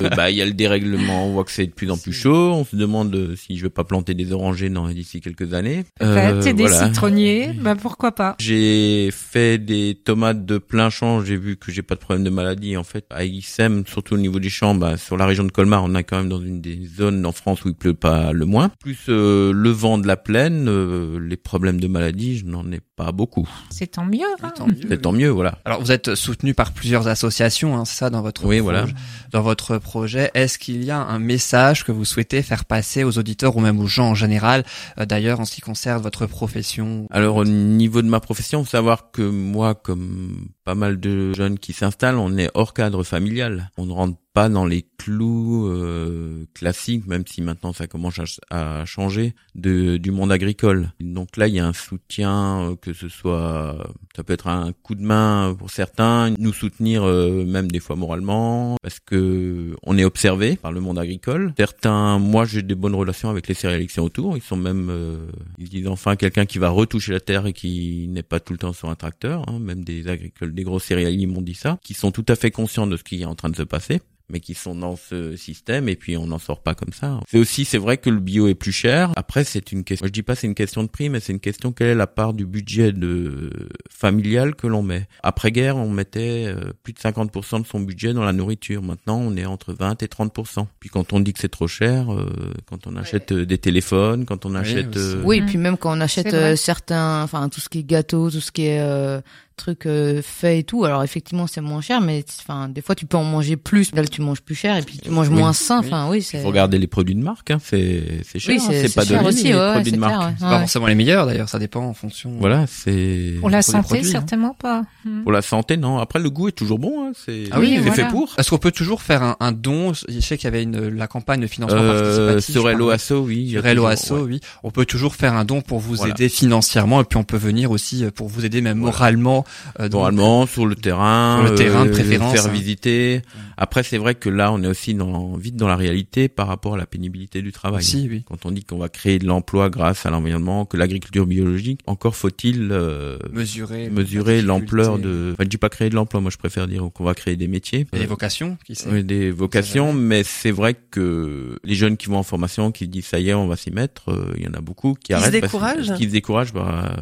[0.00, 2.12] Euh, bah, il y a le dérèglement, on voit que c'est de plus en plus
[2.12, 2.52] chaud.
[2.52, 5.84] On se demande euh, si je vais pas planter des orangers dans d'ici quelques années.
[5.98, 6.86] Peut-être, et des voilà.
[6.86, 8.36] citronniers, bah pourquoi pas.
[8.38, 11.24] J'ai fait des tomates de plein champ.
[11.24, 12.76] J'ai vu que j'ai pas de problème de maladie.
[12.76, 15.82] En fait, à XM, surtout au niveau des champs, bah, sur la région de Colmar,
[15.84, 18.44] on est quand même dans une des zones en France où il pleut pas le
[18.46, 18.70] moins.
[18.80, 22.80] Plus euh, le vent de la plaine, euh, les problèmes de maladie, je n'en ai
[22.96, 23.48] pas beaucoup.
[23.70, 24.20] C'est tant mieux.
[24.42, 24.52] hein.
[24.88, 25.58] C'est tant mieux, voilà.
[25.64, 28.86] Alors vous êtes soutenu par plusieurs associations, hein, c'est ça dans votre Oui, voilà.
[29.32, 30.30] dans votre projet.
[30.34, 33.80] Est-ce qu'il y a un message que vous souhaitez faire passer aux auditeurs ou même
[33.80, 34.64] aux gens en général,
[34.98, 37.06] euh, d'ailleurs en ce qui concerne votre profession?
[37.10, 41.58] Alors au niveau de ma profession, faut savoir que moi, comme pas mal de jeunes
[41.58, 43.70] qui s'installent, on est hors cadre familial.
[43.78, 48.20] On ne rentre pas dans les clous euh, classiques, même si maintenant ça commence
[48.50, 50.92] à, à changer, de, du monde agricole.
[51.00, 54.72] Donc là, il y a un soutien, euh, que ce soit, ça peut être un
[54.82, 59.96] coup de main pour certains, nous soutenir euh, même des fois moralement, parce que on
[59.96, 61.54] est observé par le monde agricole.
[61.56, 64.36] Certains, moi, j'ai des bonnes relations avec les sont autour.
[64.36, 65.26] Ils sont même, euh,
[65.56, 68.58] ils disent enfin quelqu'un qui va retoucher la terre et qui n'est pas tout le
[68.58, 69.48] temps sur un tracteur.
[69.48, 69.58] hein.
[69.58, 72.88] Même des agricoles, des gros céréaliers m'ont dit ça, qui sont tout à fait conscients
[72.88, 75.88] de ce qui est en train de se passer mais qui sont dans ce système
[75.88, 77.20] et puis on n'en sort pas comme ça.
[77.28, 79.12] C'est aussi, c'est vrai que le bio est plus cher.
[79.16, 81.40] Après, c'est une question, je dis pas c'est une question de prix, mais c'est une
[81.40, 83.50] question quelle est la part du budget de
[83.90, 85.08] familial que l'on met?
[85.22, 88.82] Après-guerre, on mettait euh, plus de 50% de son budget dans la nourriture.
[88.82, 90.66] Maintenant, on est entre 20 et 30%.
[90.78, 94.26] Puis quand on dit que c'est trop cher, euh, quand on achète euh, des téléphones,
[94.26, 94.96] quand on achète...
[94.96, 97.84] euh, Oui, et puis même quand on achète euh, certains, enfin tout ce qui est
[97.84, 99.20] gâteau, tout ce qui est euh,
[99.58, 100.84] trucs euh, faits et tout.
[100.84, 103.92] Alors effectivement, c'est moins cher, mais enfin, des fois, tu peux en manger plus.
[103.94, 105.34] Là, tu manges plus cher et puis tu manges Oui.
[105.36, 105.78] moins sain.
[105.80, 106.40] Enfin, oui, c'est.
[106.40, 109.04] faut regarder les produits de marque, hein, c'est c'est cher, Oui, hein, c'est c'est pas
[109.04, 110.28] cher donné aussi, les ouais, ouais, produits c'est de clair, marque.
[110.30, 110.34] ouais.
[110.38, 110.58] C'est pas Ouais.
[110.60, 112.32] forcément les meilleurs d'ailleurs, ça dépend en fonction.
[112.40, 114.12] Voilà, c'est Pour la les santé, produits, hein.
[114.12, 114.82] certainement pas.
[115.04, 115.22] Hmm.
[115.22, 115.98] pour la santé, non.
[115.98, 117.06] Après, le goût est toujours bon.
[117.08, 117.94] Hein, c'est Ah oui, c'est voilà.
[117.94, 118.34] fait pour.
[118.38, 119.92] Est-ce qu'on peut toujours faire un, un don?
[119.92, 122.52] Je sais qu'il y avait une, la campagne de financement Euh, participatif.
[122.52, 123.12] sur par Hello exemple.
[123.20, 123.50] Asso, oui.
[123.50, 124.20] Sur Hello toujours- Asso, ouais.
[124.22, 124.40] oui.
[124.62, 127.70] On peut toujours faire un don pour vous aider financièrement et puis on peut venir
[127.70, 129.44] aussi euh, pour vous aider même moralement.
[129.80, 132.52] Euh, Moralement, sur le terrain, Sur le terrain de euh, préférence, faire hein.
[132.52, 133.22] visiter.
[133.56, 136.74] Après, c'est vrai que là, on est aussi dans, vite dans la réalité par rapport
[136.74, 137.78] à la pénibilité du travail.
[137.80, 138.22] aussi, oui.
[138.26, 142.14] Quand on dit qu'on va créer de l'emploi grâce à l'environnement, que l'agriculture biologique, encore
[142.16, 145.30] faut-il euh, Mesurer, mesurer la l'ampleur de.
[145.32, 147.48] Enfin, je dis pas créer de l'emploi, moi je préfère dire qu'on va créer des
[147.48, 147.86] métiers.
[147.92, 149.02] les vocations, qui sait.
[149.02, 153.18] Des vocations, mais c'est vrai que les jeunes qui vont en formation, qui disent ça
[153.20, 155.22] y est, on va s'y mettre, euh, il y en a beaucoup qui Ils se
[155.22, 156.96] arrêtent parce que- découragent qui se découragent par,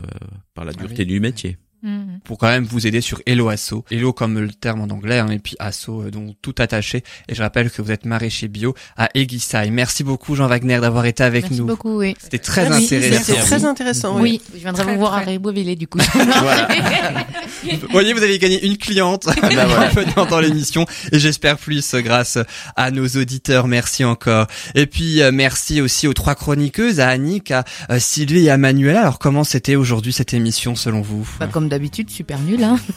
[0.55, 1.06] par la Ah dureté oui.
[1.06, 1.59] du métier.
[1.87, 2.19] Hmm.
[2.25, 3.85] pour quand même vous aider sur Hello Asso.
[3.93, 7.05] Hello comme le terme en anglais, hein, et puis Asso, euh, donc tout attaché.
[7.29, 9.71] Et je rappelle que vous êtes maraîcher bio à Eguissaï.
[9.71, 11.67] Merci beaucoup Jean Wagner d'avoir été avec Merci nous.
[11.67, 12.17] beaucoup, oui.
[12.19, 13.23] C'était très Oui, intéressant.
[13.25, 14.21] C'était très intéressant.
[14.21, 14.41] Oui.
[14.43, 14.43] Oui.
[14.55, 15.31] Je viendrai Très, vous voir à très.
[15.33, 15.99] Ribeauvillé, du coup.
[16.17, 16.69] Voilà.
[17.65, 19.87] Vous voyez, vous avez gagné une cliente bah voilà.
[19.87, 22.39] en venant dans l'émission et j'espère plus grâce
[22.77, 23.67] à nos auditeurs.
[23.67, 24.47] Merci encore.
[24.75, 28.57] Et puis euh, merci aussi aux trois chroniqueuses, à Annick, à euh, Sylvie et à
[28.57, 29.01] Manuela.
[29.01, 31.29] Alors comment c'était aujourd'hui cette émission selon vous?
[31.41, 32.78] Bah, comme d'habitude, super nul, hein.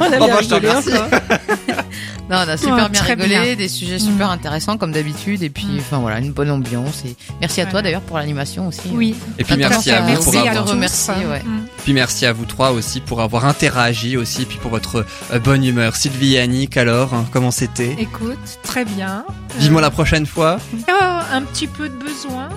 [0.00, 0.92] On a Oh, bien bah, rigolé remercie.
[0.92, 1.08] encore.
[2.30, 3.54] Non, on a super Ouais, bien rigolé, bien.
[3.56, 4.32] des sujets super Mm.
[4.32, 5.78] intéressants comme d'habitude, et puis Mm.
[5.78, 7.02] enfin voilà, une bonne ambiance.
[7.06, 8.90] Et merci à toi d'ailleurs pour l'animation aussi.
[8.92, 9.14] Oui.
[9.38, 11.42] Et puis merci à vous merci pour à avoir ouais.
[11.44, 11.66] Hmm.
[11.84, 15.64] Puis merci à vous trois aussi pour avoir interagi aussi, puis pour votre euh, bonne
[15.64, 15.96] humeur.
[15.96, 17.96] Sylvie et Annick, alors, hein, comment c'était?
[17.98, 19.24] Écoute, très bien.
[19.58, 20.58] Vivement Euh, la prochaine fois.
[20.88, 20.92] oh,
[21.32, 22.50] un petit peu de besoin.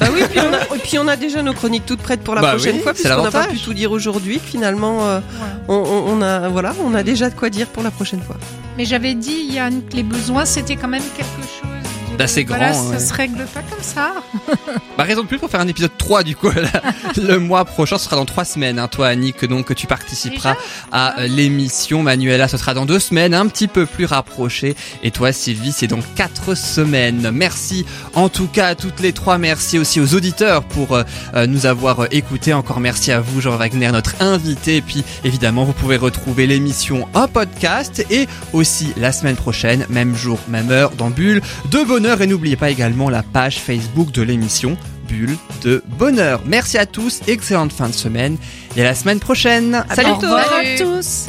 [0.00, 2.34] Bah oui, puis on, a, et puis on a déjà nos chroniques toutes prêtes pour
[2.34, 4.40] la Bah prochaine oui, fois, puisqu'on n'a pas pu tout dire aujourd'hui.
[4.42, 5.20] Finalement, euh,
[5.68, 8.36] on, on- on a voilà, on a déjà de quoi dire pour la prochaine fois.
[8.78, 11.79] Mais j'avais dit, Yann, que les besoins, c'était quand même quelque chose.
[12.20, 12.98] D'assez Voilà, grand, ça ouais.
[12.98, 14.12] se règle pas comme ça.
[14.98, 16.50] Bah raison de plus pour faire un épisode 3 du coup.
[17.16, 18.78] le mois prochain, ce sera dans 3 semaines.
[18.78, 20.56] Hein, toi Annick, donc que tu participeras
[20.92, 22.02] à euh, l'émission.
[22.02, 24.76] Manuela, ce sera dans 2 semaines, un petit peu plus rapproché.
[25.02, 27.30] Et toi Sylvie, c'est dans 4 semaines.
[27.32, 29.38] Merci en tout cas à toutes les trois.
[29.38, 32.52] Merci aussi aux auditeurs pour euh, euh, nous avoir euh, écoutés.
[32.52, 34.76] Encore merci à vous Jean Wagner, notre invité.
[34.76, 40.14] Et puis évidemment, vous pouvez retrouver l'émission en podcast et aussi la semaine prochaine, même
[40.14, 41.40] jour, même heure, dans Bulle
[41.70, 42.09] de Bonheur.
[42.18, 44.76] Et n'oubliez pas également la page Facebook de l'émission
[45.08, 46.42] Bulle de Bonheur.
[46.44, 48.36] Merci à tous, excellente fin de semaine
[48.76, 49.84] et à la semaine prochaine.
[49.94, 50.10] Salut.
[50.10, 50.74] Au revoir Salut.
[50.74, 51.28] à tous.